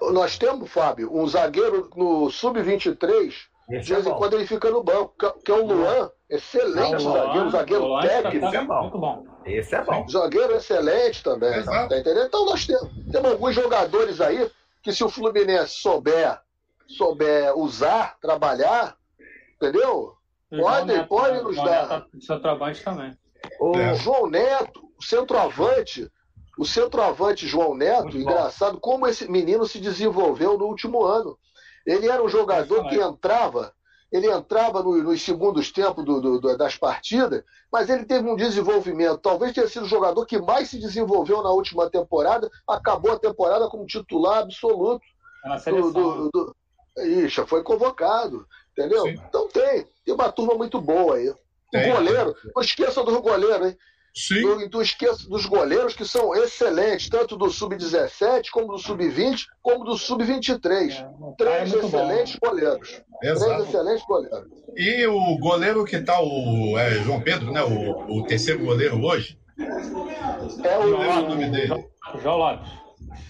[0.00, 3.32] Nós temos, Fábio, um zagueiro no Sub-23,
[3.68, 5.12] de vez em quando ele fica no banco,
[5.44, 8.50] que é o Luan, excelente zagueiro, zagueiro Luan técnico.
[8.50, 8.82] Tá, bom.
[8.82, 9.26] Muito bom.
[9.44, 10.08] Esse é bom.
[10.08, 11.88] Zagueiro excelente também, Exato.
[11.88, 12.26] tá entendendo?
[12.26, 14.50] Então nós temos, temos alguns jogadores aí
[14.82, 16.38] que se o Fluminense souber,
[16.86, 18.96] souber usar, trabalhar,
[19.56, 20.14] entendeu?
[20.48, 21.88] Pode, Neto, pode nos dar.
[21.88, 23.18] Tá centroavante também.
[23.60, 23.94] O é.
[23.96, 26.10] João Neto, o centroavante,
[26.56, 28.80] o centroavante João Neto, Muito engraçado bom.
[28.80, 31.36] como esse menino se desenvolveu no último ano.
[31.86, 33.72] Ele era um jogador que entrava,
[34.10, 39.18] ele entrava no, nos segundos tempos do, do, das partidas, mas ele teve um desenvolvimento.
[39.18, 43.68] Talvez tenha sido o jogador que mais se desenvolveu na última temporada, acabou a temporada
[43.68, 45.04] como titular absoluto.
[45.44, 46.56] É do, do, do...
[46.98, 49.02] Ixi, foi convocado, entendeu?
[49.02, 49.20] Sim.
[49.28, 51.28] Então tem, tem uma turma muito boa aí.
[51.28, 53.76] O goleiro, não esqueça do goleiro, hein?
[54.16, 54.40] Sim.
[54.40, 59.84] Não, não esqueça dos goleiros que são excelentes, tanto do Sub-17, como do Sub-20, como
[59.84, 60.64] do Sub-23.
[60.64, 62.48] É, Três é excelentes bom.
[62.48, 63.02] goleiros.
[63.22, 63.50] Exato.
[63.52, 64.48] Três excelentes goleiros.
[64.74, 67.62] E o goleiro que está o é, João Pedro, né?
[67.62, 69.38] O, o, terceiro goleiro hoje.
[69.58, 71.86] É o, é o nome dele.
[72.22, 72.70] João Lopes.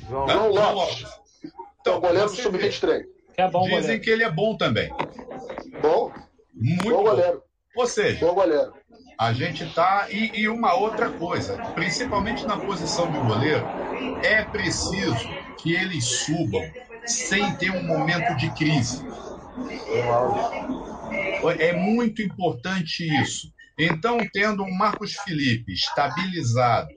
[0.08, 1.02] João, João Lopes.
[1.02, 1.06] Lopes.
[1.80, 3.02] Então, goleiro do Sub-23.
[3.36, 4.02] É bom Dizem goleiro.
[4.02, 4.88] que ele é bom também.
[5.82, 6.12] Bom.
[6.54, 6.90] Muito bom.
[6.90, 7.02] bom.
[7.02, 7.42] goleiro.
[7.74, 8.72] Ou seja, bom goleiro
[9.18, 10.08] a gente está.
[10.10, 13.66] E, e, uma outra coisa, principalmente na posição de goleiro,
[14.22, 16.62] é preciso que eles subam
[17.06, 19.04] sem ter um momento de crise.
[21.58, 23.52] É muito importante isso.
[23.78, 26.88] Então, tendo um Marcos Felipe estabilizado,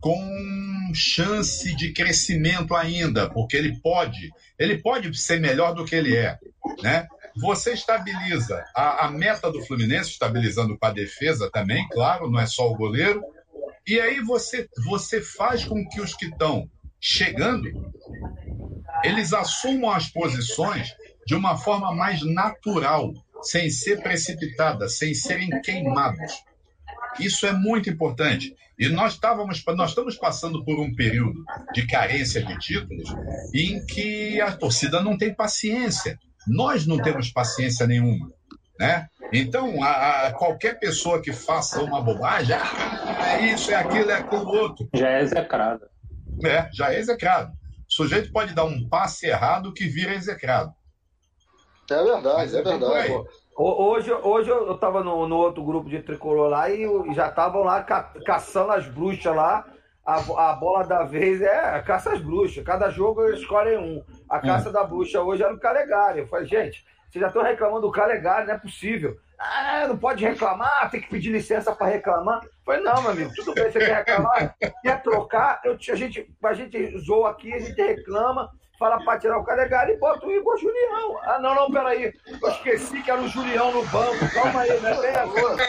[0.00, 6.16] com chance de crescimento ainda, porque ele pode, ele pode ser melhor do que ele
[6.16, 6.38] é,
[6.82, 7.06] né?
[7.40, 12.46] Você estabiliza a, a meta do Fluminense, estabilizando com a defesa também, claro, não é
[12.46, 13.22] só o goleiro.
[13.86, 16.68] E aí você, você faz com que os que estão
[17.00, 17.68] chegando,
[19.02, 20.94] eles assumam as posições
[21.26, 23.12] de uma forma mais natural.
[23.42, 26.44] sem ser precipitada, sem serem queimados.
[27.18, 28.54] Isso é muito importante.
[28.78, 33.08] E nós estávamos, nós estamos passando por um período de carência de títulos
[33.54, 36.18] em que a torcida não tem paciência.
[36.46, 38.30] Nós não temos paciência nenhuma,
[38.78, 39.08] né?
[39.32, 44.14] Então, a, a qualquer pessoa que faça uma bobagem, ah, é isso, é aquilo, é
[44.14, 44.88] aquilo outro.
[44.94, 45.86] Já é execrado.
[46.44, 47.52] É, já é execrado.
[47.88, 50.72] O sujeito pode dar um passe errado que vira execrado.
[51.90, 53.12] É verdade, é verdade.
[53.56, 57.82] Hoje, hoje eu estava no, no, outro grupo de tricolor lá e já estavam lá
[57.82, 59.66] ca, caçando as bruxas lá.
[60.10, 62.64] A, a, bola da vez é a caça às bruxas.
[62.64, 64.04] Cada jogo eles escolhem um.
[64.28, 64.72] A caça é.
[64.72, 66.18] da bruxa hoje era o Calegari.
[66.18, 69.16] Eu falei, gente, vocês já estão reclamando do Calegari, não é possível.
[69.38, 72.42] Ah, não pode reclamar, tem que pedir licença para reclamar.
[72.42, 74.54] Eu falei, não, meu amigo, tudo bem, você quer reclamar?
[74.82, 75.60] Quer trocar?
[75.64, 78.50] Eu, a, gente, a gente zoa aqui, a gente reclama
[78.80, 81.18] fala para tirar o Calegari e bota o Igor Julião.
[81.22, 82.14] Ah, não, não, peraí.
[82.42, 84.32] Eu esqueci que era o Julião no banco.
[84.32, 84.94] Calma aí, né?
[84.94, 85.68] Tem agora.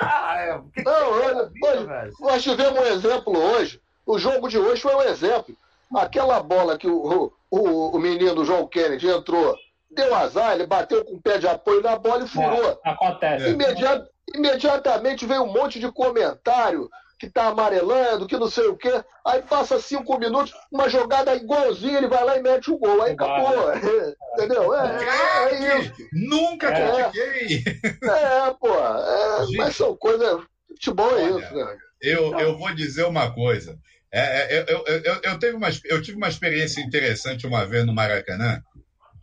[0.00, 0.60] Ah, é.
[0.74, 3.80] Que não, hoje, hoje, nós tivemos um exemplo hoje.
[4.06, 5.56] O jogo de hoje foi um exemplo.
[5.94, 9.56] Aquela bola que o, o, o menino João Kennedy entrou,
[9.90, 12.78] deu azar, ele bateu com o pé de apoio na bola e furou.
[12.84, 13.48] É, acontece.
[13.48, 19.02] Imediat, imediatamente veio um monte de comentário que tá amarelando, que não sei o quê.
[19.26, 23.02] Aí passa cinco minutos, uma jogada igualzinha, ele vai lá e mete o gol.
[23.02, 23.72] Aí acabou.
[24.34, 24.74] Entendeu?
[24.74, 25.92] É, é, é, isso.
[26.12, 27.10] Nunca é.
[27.10, 27.64] critiquei.
[28.04, 28.68] É, pô.
[28.68, 30.42] É, mas são coisas.
[30.68, 31.76] Futebol é isso, né?
[32.00, 33.76] Eu, eu vou dizer uma coisa.
[34.12, 37.84] É, é, eu, eu, eu, eu, teve uma, eu tive uma experiência interessante uma vez
[37.84, 38.62] no Maracanã.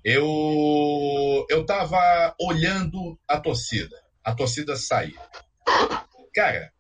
[0.04, 5.16] Eu estava olhando a torcida, a torcida sair.
[6.34, 6.72] Cara,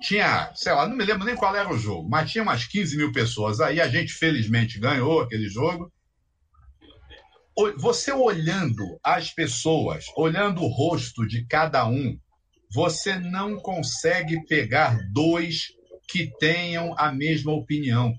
[0.00, 2.96] tinha, sei lá, não me lembro nem qual era o jogo, mas tinha umas 15
[2.96, 3.80] mil pessoas aí.
[3.80, 5.92] A gente, felizmente, ganhou aquele jogo.
[7.76, 12.18] Você olhando as pessoas, olhando o rosto de cada um,
[12.72, 15.66] você não consegue pegar dois
[16.08, 18.14] que tenham a mesma opinião.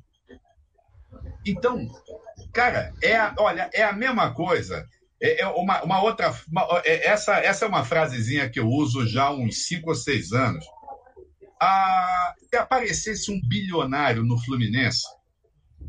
[1.46, 1.88] Então,
[2.54, 4.88] cara, é a, olha, é a mesma coisa.
[5.20, 6.32] É, é uma, uma outra.
[6.48, 9.96] Uma, é, essa, essa é uma frasezinha que eu uso já há uns cinco ou
[9.96, 10.64] seis anos
[11.62, 15.04] a, se aparecesse um bilionário no Fluminense,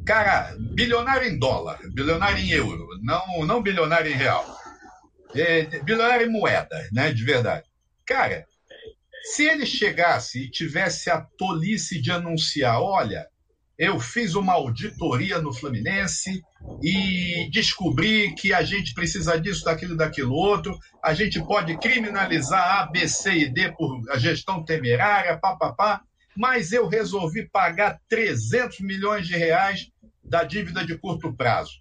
[0.05, 4.45] cara, bilionário em dólar, bilionário em euro, não, não bilionário em real,
[5.35, 7.65] é, bilionário em moeda, né, de verdade.
[8.05, 8.47] Cara,
[9.25, 13.27] se ele chegasse e tivesse a tolice de anunciar, olha,
[13.83, 16.41] eu fiz uma auditoria no Fluminense
[16.81, 20.79] e descobri que a gente precisa disso, daquilo, daquilo outro.
[21.03, 26.01] A gente pode criminalizar A, B, C e D por gestão temerária, papapá.
[26.37, 29.89] Mas eu resolvi pagar 300 milhões de reais
[30.23, 31.73] da dívida de curto prazo.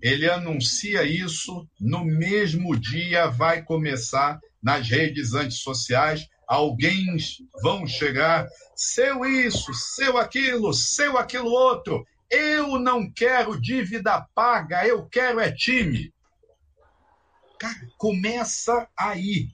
[0.00, 7.16] Ele anuncia isso, no mesmo dia vai começar nas redes antissociais alguém
[7.62, 12.06] vão chegar, seu isso, seu aquilo, seu aquilo outro.
[12.30, 16.12] Eu não quero dívida paga, eu quero é time.
[17.58, 19.48] Cara, começa aí.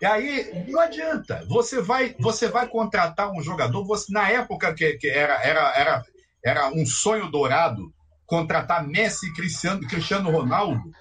[0.00, 1.44] E aí não adianta.
[1.48, 3.84] Você vai, você vai contratar um jogador.
[3.84, 6.04] Você, na época que, que era, era, era,
[6.44, 7.92] era um sonho dourado
[8.26, 10.92] contratar Messi Cristiano, Cristiano Ronaldo,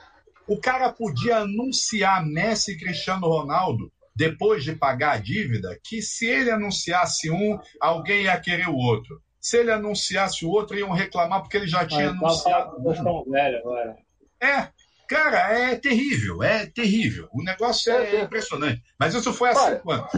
[0.47, 6.49] o cara podia anunciar Messi Cristiano Ronaldo depois de pagar a dívida, que se ele
[6.49, 9.21] anunciasse um, alguém ia querer o outro.
[9.39, 12.75] Se ele anunciasse o outro, iam reclamar porque ele já tinha anunciado.
[12.79, 13.31] Um.
[13.31, 13.95] Velho agora.
[14.41, 14.69] É,
[15.07, 17.29] cara, é terrível, é terrível.
[17.31, 18.81] O negócio é, é impressionante.
[18.99, 20.11] Mas isso foi há cinco anos.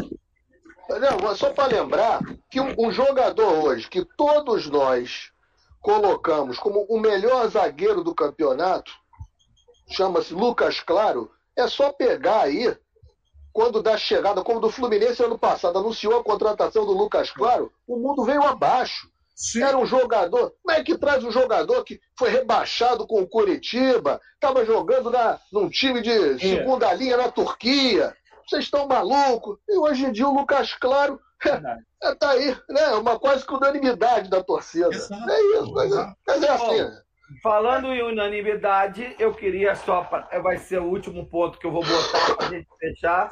[0.90, 5.30] Não, só para lembrar que um, um jogador hoje que todos nós
[5.82, 8.92] colocamos como o melhor zagueiro do campeonato,
[9.90, 12.76] chama-se Lucas Claro, é só pegar aí
[13.54, 17.98] quando da chegada, como do Fluminense ano passado, anunciou a contratação do Lucas Claro, o
[17.98, 19.10] mundo veio abaixo.
[19.36, 19.64] Sim.
[19.64, 20.54] Era um jogador.
[20.62, 25.40] Como é que traz um jogador que foi rebaixado com o Curitiba, estava jogando na,
[25.52, 26.38] num time de é.
[26.38, 26.96] segunda é.
[26.96, 28.14] linha na Turquia?
[28.46, 29.58] Vocês estão malucos?
[29.68, 31.20] E hoje em dia o Lucas Claro
[32.04, 32.88] é, tá aí, né?
[32.96, 34.90] Uma quase que unanimidade da torcida.
[34.90, 35.30] Exato.
[35.30, 36.92] É isso, mas, é, mas é assim.
[37.44, 40.02] Falando em unanimidade, eu queria só.
[40.42, 43.30] Vai ser o último ponto que eu vou botar para a gente fechar.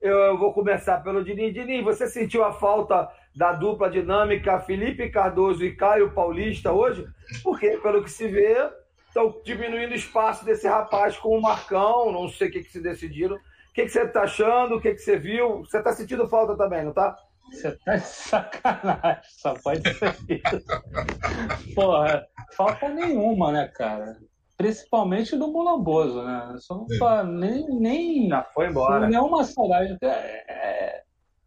[0.00, 1.50] Eu vou começar pelo Dini.
[1.50, 7.06] Dini, você sentiu a falta da dupla dinâmica Felipe Cardoso e Caio Paulista hoje?
[7.42, 8.68] Porque, pelo que se vê,
[9.06, 12.12] estão diminuindo o espaço desse rapaz com o Marcão.
[12.12, 13.36] Não sei o que, que se decidiram.
[13.36, 14.76] O que, que você está achando?
[14.76, 15.60] O que, que você viu?
[15.64, 17.16] Você está sentindo falta também, não tá?
[17.50, 21.74] Você tá de sacanagem, só pode ser isso.
[21.74, 22.26] Porra,
[22.56, 24.16] falta nenhuma, né, cara?
[24.58, 26.56] principalmente do Mulamboso, né?
[26.58, 26.84] Só
[27.22, 28.28] não nem, nem.
[28.28, 29.08] Já foi embora.
[29.08, 29.96] Nenhuma saudade.
[30.02, 31.02] É, é,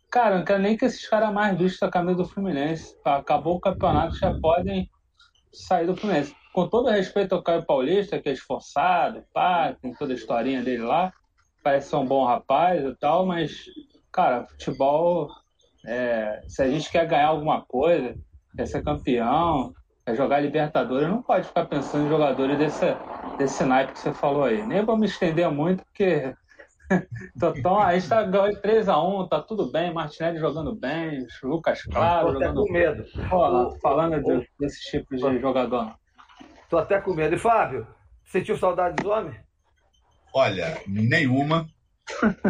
[0.10, 2.96] cara, não quero nem que esses caras mais vistam a camisa do Fluminense.
[3.04, 4.90] Acabou o campeonato, já podem
[5.52, 6.34] sair do Fluminense.
[6.54, 10.84] Com todo respeito ao Caio Paulista, que é esforçado, pá, tem toda a historinha dele
[10.84, 11.14] lá,
[11.64, 13.66] parece ser um bom rapaz e tal, mas,
[14.12, 15.30] cara, futebol,
[15.86, 18.16] é, se a gente quer ganhar alguma coisa,
[18.56, 19.74] quer ser campeão,
[20.06, 22.86] quer jogar Libertadores, não pode ficar pensando em jogadores desse,
[23.38, 24.66] desse naipe que você falou aí.
[24.66, 26.34] Nem vou me estender muito, porque
[27.40, 32.38] Totão, a gente tá ganhando 3x1, tá tudo bem, Martinelli jogando bem, Lucas Claro Tô
[32.38, 33.06] até jogando com medo.
[33.30, 35.94] Pô, falando de, desses tipos de jogador.
[36.70, 37.36] Tô até com medo.
[37.36, 37.88] E Fábio,
[38.26, 39.38] sentiu saudade dos homens?
[40.34, 41.68] Olha, nenhuma.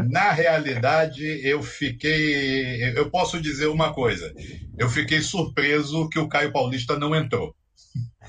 [0.10, 2.84] Na realidade, eu fiquei.
[2.98, 4.34] Eu posso dizer uma coisa.
[4.78, 7.56] Eu fiquei surpreso que o Caio Paulista não entrou.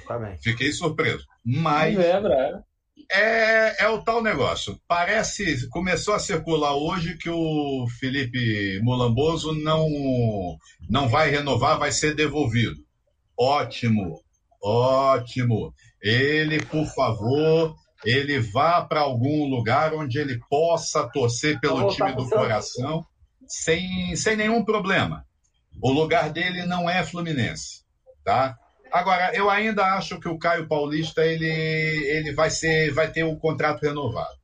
[0.06, 0.36] Tá bem.
[0.42, 1.24] Fiquei surpreso.
[1.44, 2.62] Mas É, Bra.
[3.10, 4.78] é, é o tal negócio.
[4.88, 5.68] Parece.
[5.68, 9.88] Começou a circular hoje que o Felipe Mulamboso não,
[10.88, 12.76] não vai renovar, vai ser devolvido.
[13.38, 14.20] Ótimo,
[14.62, 15.72] ótimo.
[16.00, 17.74] Ele, por favor,
[18.04, 23.04] ele vá para algum lugar onde ele possa torcer pelo time do coração
[23.46, 25.26] sem, sem nenhum problema.
[25.80, 27.84] O lugar dele não é Fluminense,
[28.24, 28.58] tá?
[28.90, 33.36] Agora, eu ainda acho que o Caio Paulista ele, ele vai ser vai ter o
[33.36, 34.42] contrato renovado.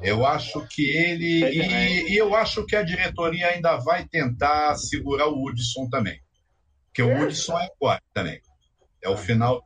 [0.00, 5.26] Eu acho que ele e, e eu acho que a diretoria ainda vai tentar segurar
[5.26, 6.20] o Hudson também,
[6.86, 8.40] porque o Hudson é forte também.
[9.02, 9.62] É o final,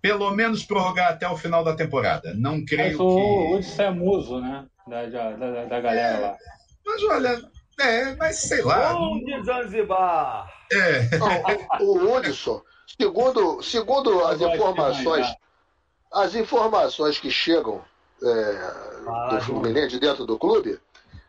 [0.00, 2.34] pelo menos prorrogar até o final da temporada.
[2.34, 3.54] Não Mas creio o que.
[3.54, 4.66] Hudson é muso, né?
[4.86, 6.36] Da, da, da, da galera lá.
[6.84, 7.50] Mas olha,
[7.80, 8.92] é, mas sei lá.
[8.92, 10.52] Gol de Zanzibar!
[10.72, 12.62] É, Não, o Hudson,
[12.98, 15.36] segundo, segundo as informações, demais,
[16.12, 17.82] as informações que chegam
[18.22, 20.78] é, Ah, do Fluminense, de dentro do clube,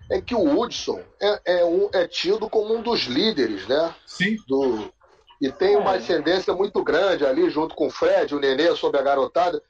[0.10, 3.95] é que o Hudson é, é, um, é tido como um dos líderes, né?
[4.06, 4.93] sim, Do,
[5.41, 5.97] e tem uma É.
[5.97, 9.61] ascendência muito grande ali, junto com o Fred, o Nenê, sobre a garotada.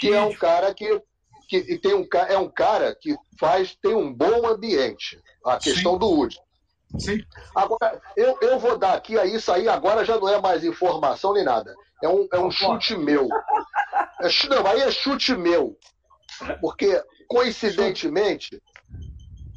[0.00, 1.00] Que é um cara que,
[1.48, 5.18] que tem um, é um cara que faz, tem um bom ambiente.
[5.46, 5.98] A questão Sim.
[5.98, 6.42] do Hudson.
[6.98, 7.22] sim.
[7.54, 11.32] Agora, eu, eu vou dar aqui, aí isso aí agora já não é mais informação
[11.32, 11.74] nem nada.
[12.02, 13.28] É um, é um chute meu.
[14.20, 15.76] É não, aí é chute meu.
[16.60, 18.60] Porque, coincidentemente,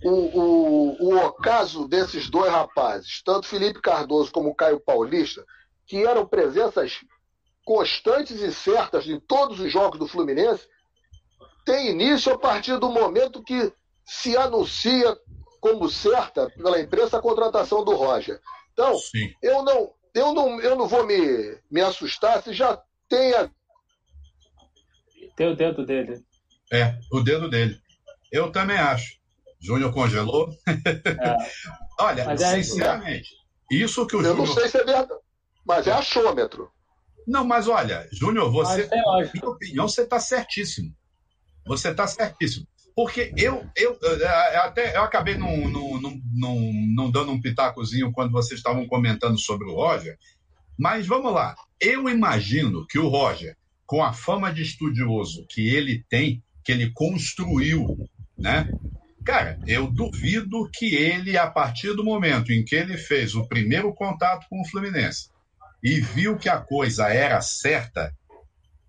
[0.03, 5.45] o, o, o ocaso desses dois rapazes, tanto Felipe Cardoso como Caio Paulista,
[5.85, 6.99] que eram presenças
[7.65, 10.67] constantes e certas em todos os jogos do Fluminense,
[11.65, 13.71] tem início a partir do momento que
[14.05, 15.17] se anuncia
[15.61, 18.39] como certa pela imprensa a contratação do Roger.
[18.73, 19.31] Então, Sim.
[19.41, 23.49] eu não, eu não, eu não vou me, me assustar se já tenha.
[25.37, 26.21] Tem o dedo dele.
[26.71, 27.79] É, o dedo dele.
[28.31, 29.17] Eu também acho.
[29.61, 30.49] Júnior congelou.
[30.67, 31.37] É.
[32.03, 33.29] Olha, Mas é- sinceramente,
[33.71, 34.59] isso que o Eu não Júnior.
[34.59, 35.13] sei se é verdade,
[35.65, 36.69] mas é achômetro.
[37.25, 40.93] Não, mas olha, Júnior, você, tem na minha opinião, você está certíssimo.
[41.65, 42.67] Você está certíssimo.
[42.95, 44.27] Porque eu, eu, eu,
[44.61, 49.39] até eu acabei não, não, não, não, não dando um pitacozinho quando vocês estavam comentando
[49.39, 50.17] sobre o Roger,
[50.77, 51.55] mas vamos lá.
[51.79, 56.91] Eu imagino que o Roger, com a fama de estudioso que ele tem, que ele
[56.91, 57.97] construiu,
[58.37, 58.69] né?
[59.25, 63.93] Cara, eu duvido que ele, a partir do momento em que ele fez o primeiro
[63.93, 65.32] contato com o Fluminense
[65.83, 68.15] e viu que a coisa era certa,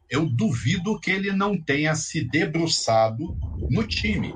[0.09, 3.37] eu duvido que ele não tenha se debruçado
[3.69, 4.33] no time,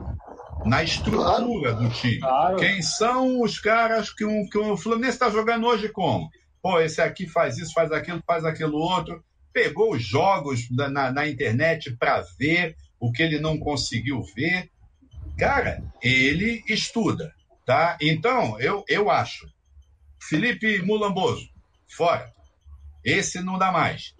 [0.65, 2.19] na estrutura do time.
[2.19, 2.57] Claro.
[2.57, 6.29] Quem são os caras que, um, que o Fluminense está jogando hoje como?
[6.61, 9.23] Pô, esse aqui faz isso, faz aquilo, faz aquilo outro.
[9.53, 14.69] Pegou os jogos na, na, na internet para ver o que ele não conseguiu ver.
[15.39, 17.33] Cara, ele estuda,
[17.65, 17.97] tá?
[18.01, 19.47] Então, eu, eu acho.
[20.21, 21.49] Felipe Mulamboso,
[21.89, 22.33] fora.
[23.05, 24.15] Esse não dá mais.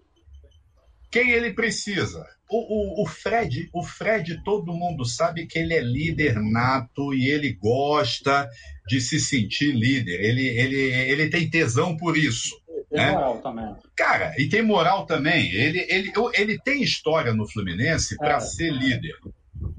[1.11, 2.25] Quem ele precisa?
[2.51, 7.29] O, o, o Fred, o Fred, todo mundo sabe que ele é líder nato e
[7.29, 8.49] ele gosta
[8.87, 10.21] de se sentir líder.
[10.21, 12.55] Ele, ele, ele tem tesão por isso.
[12.91, 13.13] Tem É.
[13.13, 13.75] moral também.
[13.95, 15.51] Cara, e tem moral também.
[15.53, 18.41] Ele, ele, ele tem história no Fluminense para É.
[18.41, 19.15] ser líder.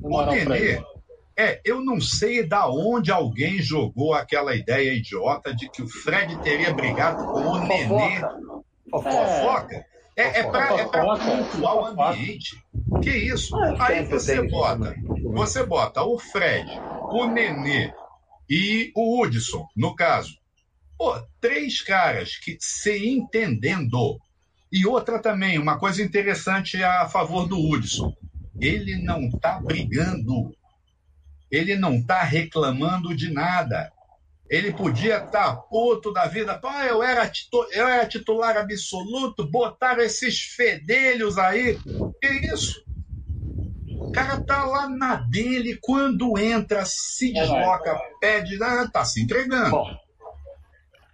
[0.02, 0.80] O Nenê,
[1.38, 6.38] é, eu não sei da onde alguém jogou aquela ideia idiota de que o Fred
[6.44, 8.22] teria brigado com o Nenê.
[8.90, 9.10] Fofoca.
[9.10, 9.42] É.
[9.42, 9.86] Fofoca.
[10.20, 12.62] É, é para é pontuar o ambiente.
[13.02, 13.56] Que isso?
[13.56, 15.32] Ah, Aí você bota, isso.
[15.32, 16.70] você bota o Fred,
[17.10, 17.94] o Nenê
[18.50, 20.38] e o Hudson, no caso.
[20.98, 24.20] Pô, três caras que se entendendo,
[24.70, 28.14] E outra também, uma coisa interessante a favor do Hudson.
[28.60, 30.54] Ele não está brigando.
[31.50, 33.90] Ele não está reclamando de nada.
[34.50, 36.58] Ele podia estar tá puto da vida.
[36.58, 37.32] Pô, eu era,
[37.72, 41.78] eu era titular absoluto, botaram esses fedelhos aí.
[42.20, 42.84] Que isso?
[44.00, 49.22] O cara tá lá na dele, quando entra, se é, desloca, pede, ah, tá se
[49.22, 49.70] entregando.
[49.70, 49.88] Bom,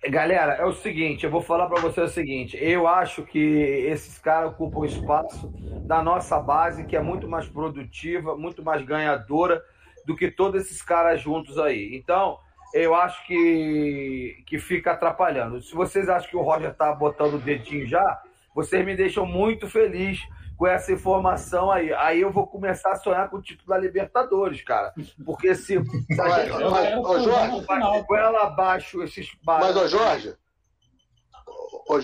[0.09, 4.17] galera, é o seguinte, eu vou falar para você o seguinte, eu acho que esses
[4.19, 5.51] caras ocupam espaço
[5.85, 9.61] da nossa base, que é muito mais produtiva, muito mais ganhadora
[10.05, 11.95] do que todos esses caras juntos aí.
[11.95, 12.37] Então,
[12.75, 15.61] eu acho que, que fica atrapalhando.
[15.61, 18.21] Se vocês acham que o Roger tá botando o dedinho já,
[18.53, 20.19] vocês me deixam muito feliz
[20.57, 21.93] com essa informação aí.
[21.93, 24.93] Aí eu vou começar a sonhar com o título da Libertadores, cara.
[25.25, 27.65] Porque se, se a gente mas, mas, ô, Jorge,
[28.05, 30.35] com ela abaixo esses Mas, ô Jorge,
[31.87, 31.99] ô,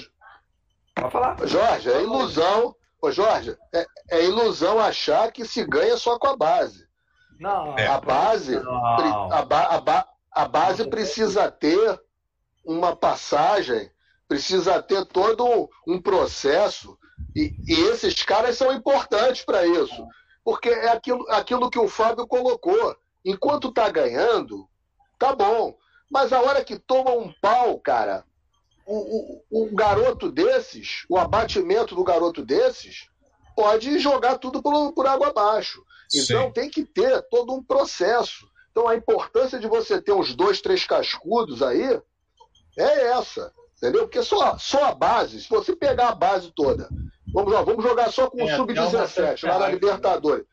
[0.96, 1.48] Pode falar.
[1.48, 2.74] Jorge, é ilusão.
[3.02, 6.88] Ô Jorge, é, é, ilusão achar que se ganha só com a base.
[7.40, 7.76] Não.
[7.76, 9.34] A base, não.
[9.34, 12.00] A, ba, a, ba, a base precisa ter
[12.66, 13.92] uma passagem,
[14.28, 16.98] precisa ter todo um processo
[17.36, 20.08] e, e esses caras são importantes para isso.
[20.44, 22.96] Porque é aquilo, aquilo que o Fábio colocou.
[23.24, 24.68] Enquanto tá ganhando,
[25.20, 25.78] tá bom.
[26.10, 28.26] Mas a hora que toma um pau, cara,
[28.86, 33.08] o, o, o garoto desses, o abatimento do garoto desses,
[33.56, 35.84] pode jogar tudo por, por água abaixo.
[36.14, 36.52] Então Sim.
[36.52, 38.50] tem que ter todo um processo.
[38.72, 42.02] Então a importância de você ter uns dois, três cascudos aí
[42.78, 43.54] é essa.
[43.78, 44.04] Entendeu?
[44.04, 46.88] Porque só, só a base, se você pegar a base toda
[47.34, 50.46] Vamos, lá, vamos jogar só com o é, Sub-17, lá na Libertadores.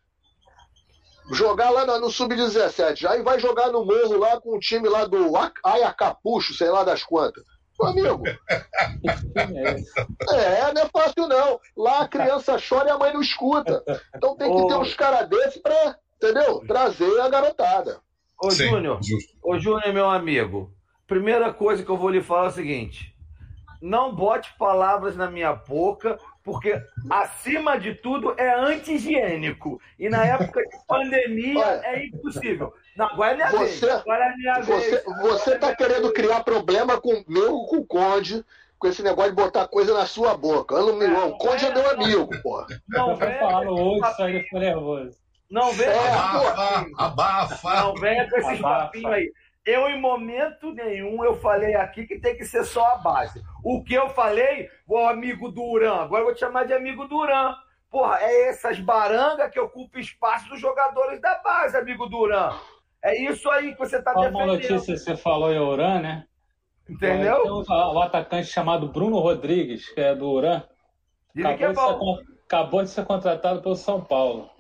[1.33, 3.07] Jogar lá no, no Sub-17.
[3.07, 5.33] Aí vai jogar no Morro lá com o time lá do
[5.65, 7.45] Ayacapucho, sei lá das quantas.
[7.81, 8.23] Meu amigo.
[10.31, 11.61] é, não é fácil não.
[11.77, 13.85] Lá a criança chora e a mãe não escuta.
[14.15, 16.65] Então tem que ter uns caras desses pra, entendeu?
[16.67, 18.01] Trazer a garotada.
[18.41, 19.01] Ô, Júnior,
[19.43, 20.73] ô, Júnior, meu amigo.
[21.07, 23.17] Primeira coisa que eu vou lhe falar é o seguinte:
[23.81, 29.81] não bote palavras na minha boca porque, acima de tudo, é anti-higiênico.
[29.99, 32.73] E na época de pandemia Olha, é impossível.
[32.97, 34.01] Não, agora é minha você, vez.
[34.01, 35.05] Agora é minha você, vez.
[35.05, 38.45] Você está querendo criar problema com meu com o Conde,
[38.79, 40.75] com esse negócio de botar coisa na sua boca.
[40.75, 42.65] Eu não, é, o Conde é, meu amigo, pô.
[42.89, 45.05] Não falando hoje, isso aí ficou nervoso.
[45.05, 45.28] Não
[45.73, 45.89] vem.
[45.89, 47.81] É, abafa, abafa.
[47.81, 49.33] Não venha com esses papinhos aí.
[49.65, 53.43] Eu, em momento nenhum, eu falei aqui que tem que ser só a base.
[53.63, 57.55] O que eu falei, o amigo Duran, agora eu vou te chamar de amigo Duran.
[57.91, 62.51] Porra, é essas barangas que ocupam espaço dos jogadores da base, amigo Duran.
[63.03, 64.37] É isso aí que você está defendendo.
[64.37, 66.25] Uma notícia que você falou em Uran, né?
[66.89, 67.43] Entendeu?
[67.43, 70.63] Tem um, atacante chamado Bruno Rodrigues, que é do Uran.
[71.39, 74.51] Acabou, é de ser, acabou de ser contratado pelo São Paulo.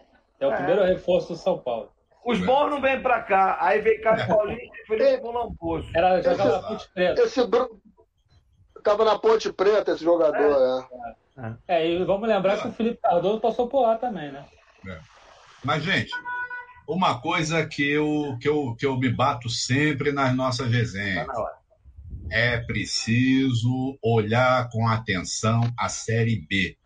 [0.40, 0.56] É o é.
[0.56, 1.90] primeiro reforço do São Paulo.
[2.24, 3.58] Os bons não vêm pra cá.
[3.60, 5.88] Aí vem Caio Paulista e Felipe Mulamposo.
[5.94, 7.22] Era jogar na Ponte Preta.
[7.22, 7.80] Esse Bruno.
[8.84, 10.88] Tava na Ponte Preta esse jogador,
[11.36, 11.54] é.
[11.68, 14.44] É, é e vamos lembrar que o Felipe Cardoso passou por lá também, né?
[14.86, 14.98] É.
[15.64, 16.12] Mas, gente,
[16.86, 21.26] uma coisa que eu, que, eu, que eu me bato sempre nas nossas resenhas.
[21.26, 21.58] Tá
[22.30, 26.76] é preciso olhar com atenção a Série B.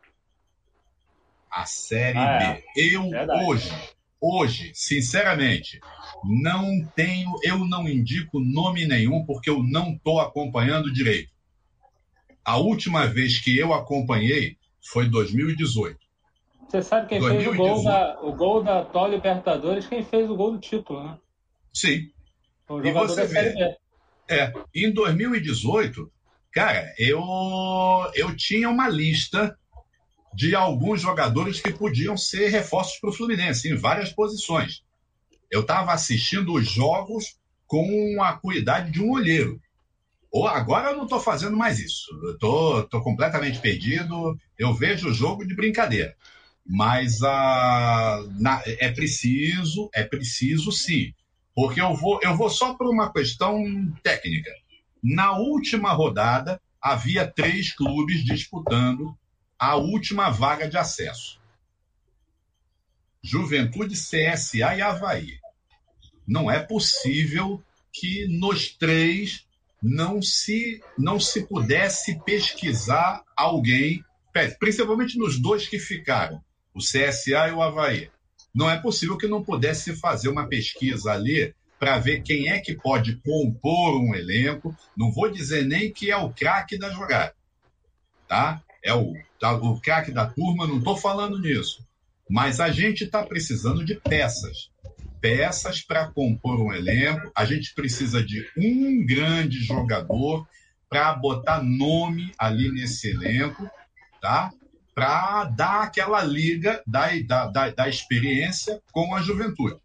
[1.53, 2.55] A Série ah, é.
[2.55, 2.65] B.
[2.77, 3.45] Eu, Verdade.
[3.45, 3.71] hoje,
[4.25, 5.81] Hoje, sinceramente,
[6.23, 11.33] não tenho, eu não indico nome nenhum porque eu não estou acompanhando direito.
[12.45, 15.99] A última vez que eu acompanhei foi 2018.
[16.69, 17.57] Você sabe quem 2018.
[17.57, 19.89] fez o gol, da, o gol da atual Libertadores?
[19.89, 21.19] Quem fez o gol do título, né?
[21.75, 22.09] Sim.
[22.85, 23.77] e você vê.
[24.31, 26.09] É, em 2018,
[26.53, 27.21] cara, eu,
[28.15, 29.59] eu tinha uma lista
[30.35, 34.83] de alguns jogadores que podiam ser reforços para o Fluminense, em várias posições.
[35.51, 37.37] Eu estava assistindo os jogos
[37.67, 39.61] com a cuidade de um olheiro.
[40.31, 42.07] Ou agora eu não estou fazendo mais isso.
[42.23, 44.35] Eu tô, tô completamente perdido.
[44.59, 46.17] Eu vejo o jogo de brincadeira.
[46.67, 51.13] Mas uh, na, é preciso, é preciso sim.
[51.55, 53.63] Porque eu vou, eu vou só por uma questão
[54.03, 54.51] técnica.
[55.03, 59.15] Na última rodada, havia três clubes disputando
[59.63, 61.41] a última vaga de acesso.
[63.23, 65.39] Juventude, CSA e Havaí.
[66.27, 67.63] Não é possível
[67.93, 69.47] que nos três
[69.81, 74.05] não se não se pudesse pesquisar alguém,
[74.59, 76.43] principalmente nos dois que ficaram,
[76.75, 78.11] o CSA e o Havaí.
[78.53, 82.75] Não é possível que não pudesse fazer uma pesquisa ali para ver quem é que
[82.75, 84.77] pode compor um elenco.
[84.97, 87.37] Não vou dizer nem que é o craque da jogada,
[88.27, 88.61] tá?
[88.83, 91.87] É o, tá, o craque da turma, não estou falando nisso.
[92.29, 94.71] Mas a gente está precisando de peças.
[95.21, 97.31] Peças para compor um elenco.
[97.35, 100.47] A gente precisa de um grande jogador
[100.89, 103.71] para botar nome ali nesse elenco,
[104.21, 104.53] tá?
[104.95, 109.77] Para dar aquela liga da, da, da, da, experiência com a juventude.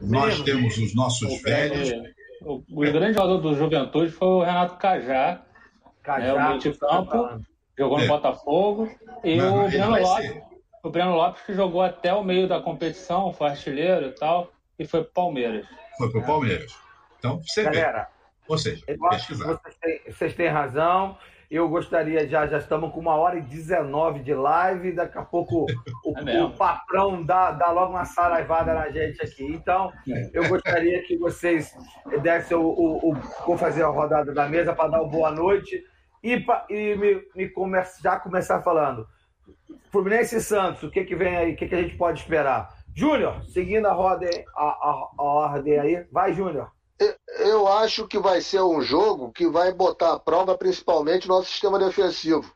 [0.00, 1.88] Nós temos os nossos o velhos.
[1.88, 5.42] Grande, o, o, grande jogador do Juventude foi o Renato Cajá.
[6.02, 7.44] Cajá né, o meio de campo,
[7.78, 8.08] jogou no é.
[8.08, 8.90] Botafogo.
[9.22, 10.42] E não, o Breno Lopes,
[10.82, 14.86] o Breno Lopes que jogou até o meio da competição, foi artilheiro e tal, e
[14.86, 15.66] foi pro Palmeiras.
[15.98, 16.76] Foi pro Palmeiras.
[17.18, 18.14] Então, você Galera, vê.
[18.48, 19.46] Ou seja, pesquisar.
[19.46, 21.16] Vocês têm, vocês têm razão.
[21.50, 25.66] Eu gostaria, já, já estamos com uma hora e 19 de live, daqui a pouco
[26.04, 29.44] o, é o patrão dá, dá logo uma saraivada na gente aqui.
[29.44, 29.92] Então,
[30.32, 31.72] eu gostaria que vocês
[32.22, 33.14] dessem o, o, o
[33.46, 35.82] vou fazer a rodada da mesa para dar uma boa noite
[36.24, 37.52] e, e me, me
[38.02, 39.06] já começar falando.
[39.92, 41.52] Fluminense e Santos, o que, que vem aí?
[41.52, 42.74] O que, que a gente pode esperar?
[42.96, 44.26] Júnior, seguindo a roda,
[44.56, 46.06] a, a, a ordem aí.
[46.10, 46.72] Vai, Júnior.
[47.40, 51.78] Eu acho que vai ser um jogo que vai botar à prova principalmente nosso sistema
[51.78, 52.50] defensivo.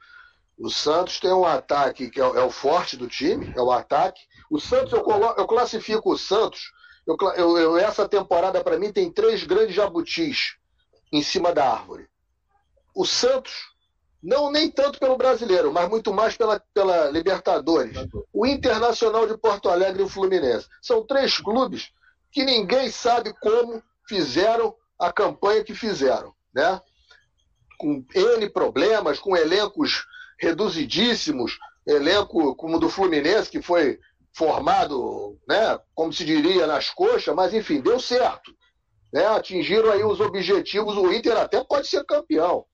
[0.58, 4.20] O Santos tem um ataque que é, é o forte do time, é o ataque.
[4.50, 6.72] O Santos, eu, colo, eu classifico o Santos.
[7.06, 10.56] Eu, eu, essa temporada, para mim, tem três grandes jabutis
[11.12, 12.08] em cima da árvore.
[12.98, 13.52] O Santos,
[14.20, 17.96] não nem tanto pelo brasileiro, mas muito mais pela, pela Libertadores.
[18.32, 20.66] O Internacional de Porto Alegre e o Fluminense.
[20.82, 21.92] São três clubes
[22.32, 26.82] que ninguém sabe como fizeram a campanha que fizeram, né?
[27.78, 30.04] Com N problemas, com elencos
[30.40, 31.56] reduzidíssimos,
[31.86, 34.00] elenco como o do Fluminense, que foi
[34.32, 38.52] formado, né, como se diria, nas coxas, mas enfim, deu certo.
[39.12, 39.24] Né?
[39.24, 42.66] Atingiram aí os objetivos, o Inter até pode ser campeão.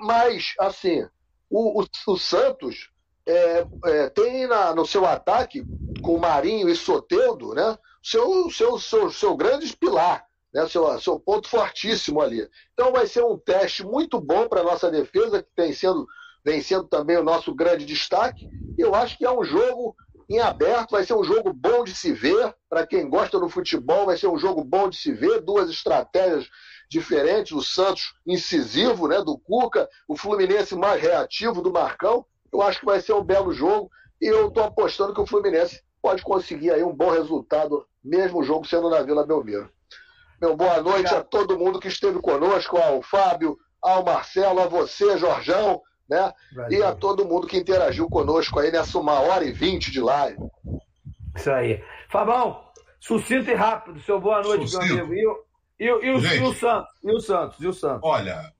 [0.00, 1.06] Mas, assim,
[1.50, 2.90] o, o, o Santos
[3.26, 5.64] é, é, tem na, no seu ataque,
[6.02, 11.48] com Marinho e Soteudo, né, seu, seu, seu, seu grande pilar né, seu, seu ponto
[11.48, 12.48] fortíssimo ali.
[12.72, 16.06] Então vai ser um teste muito bom para a nossa defesa, que tem sendo,
[16.44, 18.48] vem sendo também o nosso grande destaque.
[18.78, 19.96] Eu acho que é um jogo
[20.30, 22.54] em aberto, vai ser um jogo bom de se ver.
[22.70, 25.40] Para quem gosta do futebol, vai ser um jogo bom de se ver.
[25.40, 26.48] Duas estratégias
[26.88, 32.24] diferentes, o Santos incisivo né, do Cuca, o Fluminense mais reativo do Marcão.
[32.52, 33.90] Eu acho que vai ser um belo jogo
[34.20, 38.44] e eu estou apostando que o Fluminense pode conseguir aí um bom resultado, mesmo o
[38.44, 39.70] jogo sendo na Vila Belmiro.
[40.40, 41.20] Meu boa noite Obrigado.
[41.20, 46.32] a todo mundo que esteve conosco, ao Fábio, ao Marcelo, a você, Jorjão, né?
[46.54, 46.78] Valeu.
[46.78, 50.38] E a todo mundo que interagiu conosco aí nessa uma hora e vinte de live.
[51.36, 51.82] Isso aí.
[52.10, 52.62] Fabão,
[53.00, 54.94] sucinto e rápido, seu boa noite, sucinto.
[54.94, 55.44] meu amigo.
[55.78, 56.90] E, e, e, o, e, o, Santos?
[57.02, 57.60] E o Santos?
[57.60, 58.00] E o Santos?
[58.02, 58.52] Olha,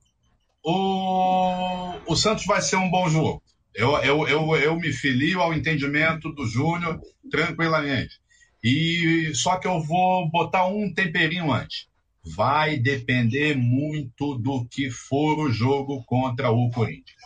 [0.65, 3.43] o, o Santos vai ser um bom jogo.
[3.75, 7.01] Eu, eu, eu, eu me filio ao entendimento do Júnior
[7.31, 8.21] tranquilamente.
[8.63, 11.87] E só que eu vou botar um temperinho antes.
[12.25, 17.21] Vai depender muito do que for o jogo contra o Corinthians.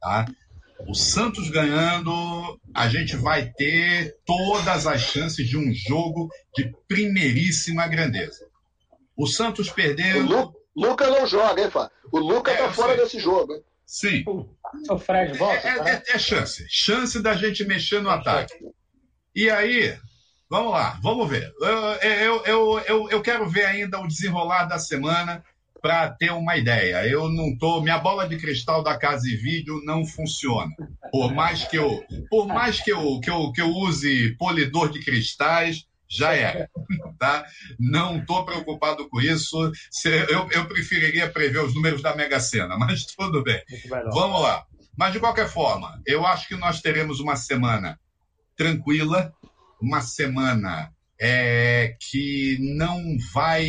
[0.00, 0.26] Tá?
[0.88, 7.86] O Santos ganhando, a gente vai ter todas as chances de um jogo de primeiríssima
[7.86, 8.51] grandeza.
[9.22, 10.34] O Santos perdendo.
[10.34, 10.54] O Lu...
[10.74, 11.88] Luca não joga, hein, Fá?
[12.10, 13.04] O Luca é, tá fora sei.
[13.04, 13.54] desse jogo.
[13.54, 13.62] Hein?
[13.86, 14.24] Sim.
[14.90, 15.68] O Fred volta.
[15.68, 16.66] É, é, é, chance.
[16.68, 18.52] Chance da gente mexer no ataque.
[19.32, 19.96] E aí,
[20.50, 21.50] Vamos lá, vamos ver.
[22.02, 25.42] Eu, eu, eu, eu, quero ver ainda o desenrolar da semana
[25.80, 27.06] para ter uma ideia.
[27.06, 30.70] Eu não tô, minha bola de cristal da casa e vídeo não funciona.
[31.10, 35.00] Por mais que eu, por mais que eu, que eu, que eu use polidor de
[35.00, 36.68] cristais, já é,
[37.18, 37.44] tá?
[37.78, 39.72] Não estou preocupado com isso.
[40.28, 43.62] Eu, eu preferiria prever os números da Mega Sena, mas tudo bem.
[44.12, 44.66] Vamos lá.
[44.96, 47.98] Mas de qualquer forma, eu acho que nós teremos uma semana
[48.54, 49.32] tranquila,
[49.80, 53.66] uma semana é, que não vai,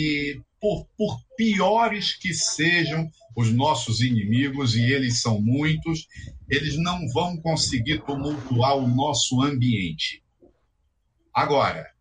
[0.59, 6.07] por, por piores que sejam os nossos inimigos, e eles são muitos,
[6.49, 10.21] eles não vão conseguir tumultuar o nosso ambiente.
[11.33, 11.92] Agora,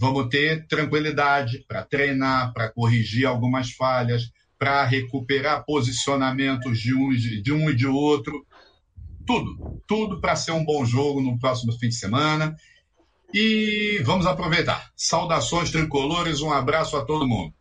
[0.00, 7.52] vamos ter tranquilidade para treinar, para corrigir algumas falhas, para recuperar posicionamentos de um, de
[7.52, 8.46] um e de outro.
[9.26, 12.56] Tudo, tudo para ser um bom jogo no próximo fim de semana.
[13.32, 14.90] E vamos aproveitar.
[14.96, 17.52] Saudações tricolores, um abraço a todo mundo.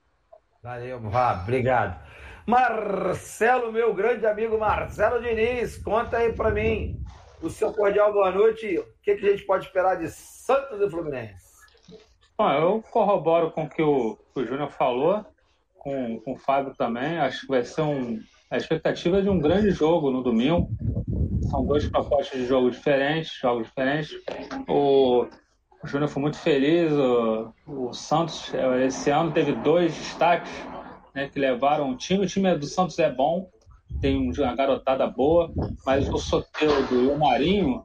[0.63, 1.99] Valeu, Vá, obrigado.
[2.47, 7.03] Marcelo, meu grande amigo Marcelo Diniz, conta aí para mim
[7.41, 8.79] o seu cordial boa noite.
[8.79, 11.48] O que, que, a gente pode esperar de Santos e Fluminense?
[12.39, 15.25] Bom, eu corroboro com o que o, o Júnior falou,
[15.77, 17.17] com, com o Fábio também.
[17.17, 18.17] Acho que vai ser um.
[18.49, 20.71] A expectativa é de um grande jogo no domingo.
[21.49, 24.11] são dois propostas de jogo diferentes, jogos diferentes.
[24.69, 25.27] O,
[25.83, 26.93] o Júnior foi muito feliz.
[26.93, 28.53] O, o, Santos,
[28.85, 30.49] esse ano, teve dois destaques
[31.13, 32.23] né, que levaram o time.
[32.23, 33.49] O time do Santos é bom,
[33.99, 35.51] tem uma garotada boa,
[35.85, 37.83] mas o Soteldo e o Marinho,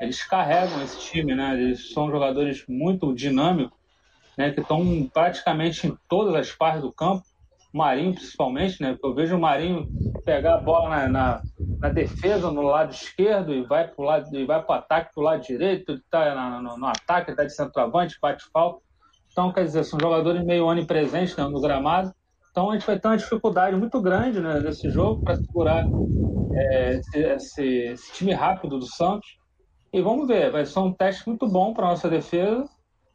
[0.00, 1.52] eles carregam esse time, né?
[1.52, 3.81] Eles são jogadores muito dinâmicos,
[4.36, 7.22] né, que estão praticamente em todas as partes do campo
[7.72, 8.98] Marinho principalmente, né?
[9.02, 9.88] Eu vejo o Marinho
[10.24, 11.42] pegar a bola na, na,
[11.80, 15.14] na defesa no lado esquerdo e vai para o lado e vai para o ataque
[15.14, 18.82] do lado direito, está no, no, ataque, está de centroavante, bate falta.
[19.30, 22.12] Então, quer dizer, são jogadores meio onipresentes né, no gramado.
[22.50, 25.86] Então a gente vai ter uma dificuldade muito grande né, nesse jogo para segurar
[26.54, 29.38] é, esse, esse, esse, time rápido do Santos.
[29.90, 32.68] E vamos ver, vai ser um teste muito bom para nossa defesa.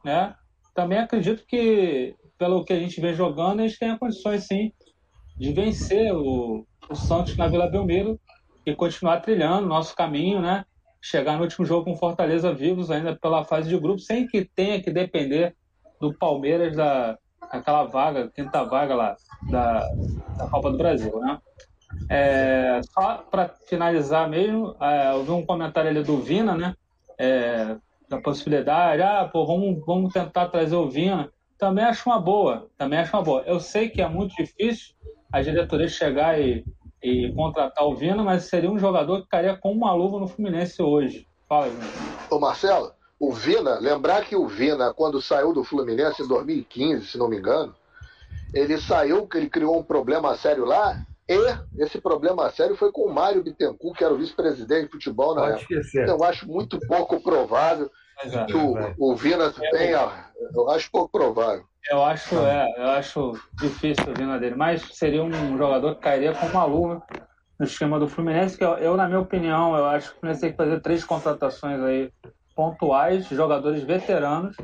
[0.04, 0.34] Né?
[0.78, 4.72] Também acredito que pelo que a gente vem jogando, gente tem condições sim
[5.40, 8.20] de vencer o, o Santos na Vila Belmiro
[8.64, 10.64] e continuar trilhando nosso caminho, né?
[11.02, 14.80] Chegar no último jogo com Fortaleza vivos ainda pela fase de grupo, sem que tenha
[14.80, 15.56] que depender
[16.00, 19.16] do Palmeiras da aquela vaga, quinta vaga lá
[19.50, 19.80] da,
[20.38, 21.40] da Copa do Brasil, né?
[22.08, 26.76] É, só para finalizar mesmo, é, eu vi um comentário ali do Vina, né?
[27.18, 27.78] É,
[28.08, 31.32] da possibilidade, ah, pô, vamos, vamos tentar trazer o Vina.
[31.58, 33.44] Também acho uma boa, também acho uma boa.
[33.46, 34.96] Eu sei que é muito difícil
[35.32, 36.64] a diretoria chegar e,
[37.04, 40.82] e contratar o Vina, mas seria um jogador que ficaria com uma luva no Fluminense
[40.82, 41.28] hoje.
[41.48, 41.90] Fala, Júnior.
[42.30, 47.18] Ô Marcelo, o Vina, lembrar que o Vina, quando saiu do Fluminense em 2015, se
[47.18, 47.74] não me engano,
[48.54, 53.02] ele saiu, que ele criou um problema sério lá, e esse problema sério foi com
[53.02, 55.74] o Mário Bittencourt, que era o vice-presidente de futebol na Pode época.
[55.76, 56.08] Esquecer.
[56.08, 57.92] Eu acho muito pouco provável
[58.24, 58.96] é, que o, é.
[58.98, 60.32] o Vina tenha.
[60.54, 61.66] Eu acho pouco provável.
[61.90, 66.34] Eu acho, é, eu acho difícil o Vina dele, mas seria um jogador que cairia
[66.34, 67.02] com uma luva
[67.60, 70.42] no esquema do Fluminense, que eu, eu, na minha opinião, eu acho que o Fluminense
[70.42, 72.12] tem que fazer três contratações aí
[72.56, 74.56] pontuais, jogadores veteranos,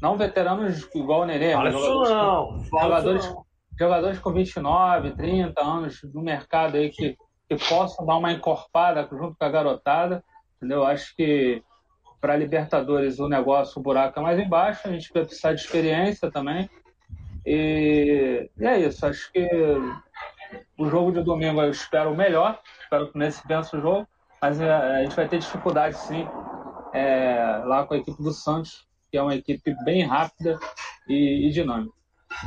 [0.00, 2.64] não veteranos igual o Nenê, mas jogadores, não.
[2.64, 3.44] Jogadores, não.
[3.78, 7.16] Jogadores com 29, 30 anos no mercado aí que,
[7.48, 10.24] que possam dar uma encorpada junto com a garotada,
[10.56, 10.78] entendeu?
[10.78, 11.62] Eu acho que
[12.20, 16.30] para Libertadores o negócio, o buraco é mais embaixo, a gente vai precisar de experiência
[16.30, 16.70] também.
[17.44, 19.46] E, e é isso, acho que
[20.78, 24.08] o jogo de domingo eu espero o melhor, espero que nesse vença o jogo,
[24.40, 26.26] mas a, é, a gente vai ter dificuldade sim
[26.94, 30.58] é, lá com a equipe do Santos, que é uma equipe bem rápida
[31.08, 32.03] e, e dinâmica.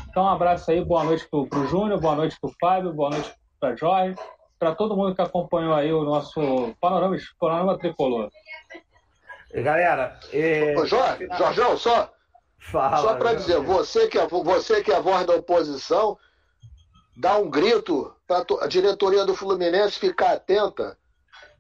[0.10, 3.10] Então, um abraço aí, boa noite para o Júnior, boa noite para o Fábio, boa
[3.10, 4.16] noite para Jorge,
[4.60, 8.30] para todo mundo que acompanhou aí o nosso panorama, panorama tricolor.
[9.54, 10.20] Galera.
[10.32, 10.76] É...
[10.78, 12.12] Ô, Jorge, Jorjão, só.
[12.60, 16.18] Fala, só para dizer, você que, é, você que é a voz da oposição,
[17.16, 20.98] dá um grito para a diretoria do Fluminense ficar atenta,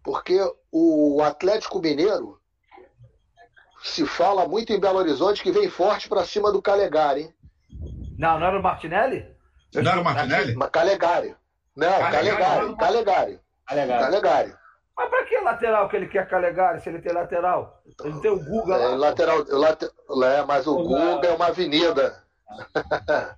[0.04, 0.38] porque
[0.72, 2.40] o Atlético Mineiro
[3.82, 7.34] se fala muito em Belo Horizonte que vem forte para cima do Calegari, hein?
[8.18, 9.26] Não, não era o Martinelli?
[9.74, 10.56] Não era o Martinelli?
[10.72, 11.36] Calegari.
[11.76, 12.76] Não, Calegari.
[12.76, 13.40] Calegari.
[13.68, 14.04] Calegari.
[14.04, 14.54] Calegari.
[14.98, 17.84] Mas pra que lateral que ele quer Calegari se ele tem lateral?
[18.04, 18.96] Ele tem o Guga é, lá.
[18.96, 22.24] Lateral, late, é, mas o, o Guga é uma avenida.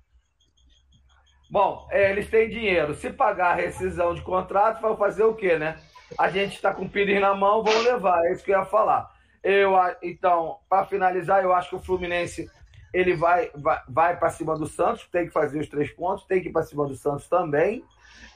[1.50, 2.94] Bom, é, eles têm dinheiro.
[2.94, 5.78] Se pagar a rescisão de contrato, vão fazer o quê, né?
[6.16, 8.24] A gente está com o Pires na mão, vão levar.
[8.24, 9.10] É isso que eu ia falar.
[9.42, 12.50] Eu, então, para finalizar, eu acho que o Fluminense
[12.92, 16.42] ele vai, vai, vai para cima do Santos, tem que fazer os três pontos, tem
[16.42, 17.84] que ir para cima do Santos também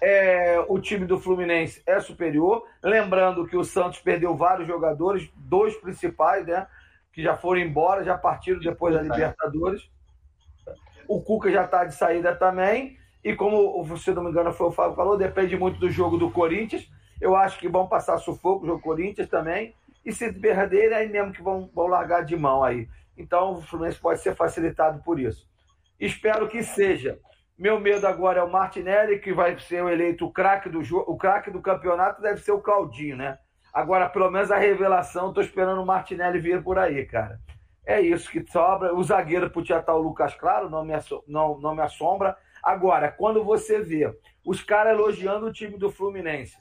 [0.04, 2.66] é, o time do Fluminense é superior.
[2.82, 6.66] Lembrando que o Santos perdeu vários jogadores, dois principais, né?
[7.10, 9.88] Que já foram embora, já partiram depois da Libertadores.
[11.08, 12.98] O Cuca já está de saída também.
[13.22, 16.30] E como você não me engano, foi o Fábio falou, depende muito do jogo do
[16.30, 16.86] Corinthians.
[17.18, 19.74] Eu acho que vão passar sufoco o jogo Corinthians também.
[20.04, 22.86] E se perder, é aí mesmo que vão, vão largar de mão aí.
[23.16, 25.48] Então o Fluminense pode ser facilitado por isso.
[25.98, 27.18] Espero que seja.
[27.56, 31.10] Meu medo agora é o Martinelli, que vai ser o eleito o craque do jogo,
[31.10, 33.38] o craque do campeonato deve ser o Claudinho, né?
[33.72, 37.40] Agora, pelo menos a revelação, tô esperando o Martinelli vir por aí, cara.
[37.86, 38.94] É isso que sobra.
[38.94, 40.94] O zagueiro podia estar o Lucas Claro, não me,
[41.28, 42.36] não, não me assombra.
[42.62, 44.12] Agora, quando você vê
[44.44, 46.56] os caras elogiando o time do Fluminense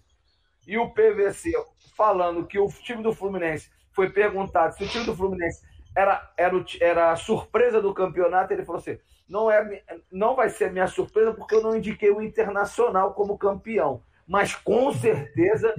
[0.68, 1.52] e o PVC
[1.96, 5.62] falando que o time do Fluminense foi perguntado se o time do Fluminense
[5.96, 8.98] era, era, era a surpresa do campeonato, ele falou assim:
[9.28, 14.02] não, é, não vai ser minha surpresa porque eu não indiquei o Internacional como campeão.
[14.28, 15.74] Mas com certeza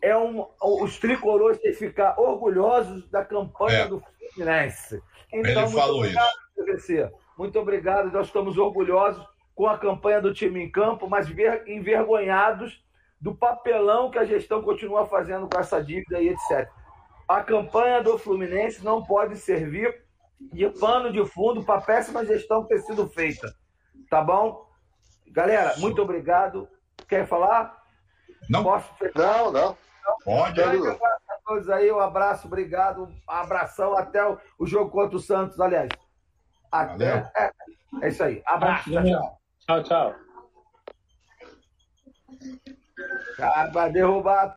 [0.00, 3.88] é um, os tricolores têm que ficar orgulhosos da campanha é.
[3.88, 4.02] do
[4.34, 5.02] Fluminense.
[5.32, 6.64] Então, Ele falou obrigado, isso.
[6.64, 7.12] PVC.
[7.38, 8.12] Muito obrigado.
[8.12, 11.28] Nós estamos orgulhosos com a campanha do time em campo, mas
[11.66, 12.84] envergonhados
[13.20, 16.68] do papelão que a gestão continua fazendo com essa dívida e etc.
[17.26, 20.04] A campanha do Fluminense não pode servir
[20.52, 23.54] de pano de fundo para a péssima gestão ter sido feita.
[24.10, 24.68] Tá bom?
[25.28, 26.68] Galera, muito obrigado.
[27.08, 27.82] Quer falar?
[28.48, 28.62] Não.
[28.62, 29.76] Posso Não, não.
[30.24, 30.60] Pode.
[30.60, 33.04] Um a todos aí, um abraço, obrigado.
[33.04, 35.88] Um abração até o, o jogo contra o Santos, aliás.
[36.70, 37.30] Até.
[37.36, 37.50] É,
[38.02, 38.42] é, isso aí.
[38.44, 38.90] Abraço.
[38.90, 39.40] Tchau, tchau.
[39.66, 40.14] Tchau, tchau.
[43.36, 44.56] Cara, vai derrubar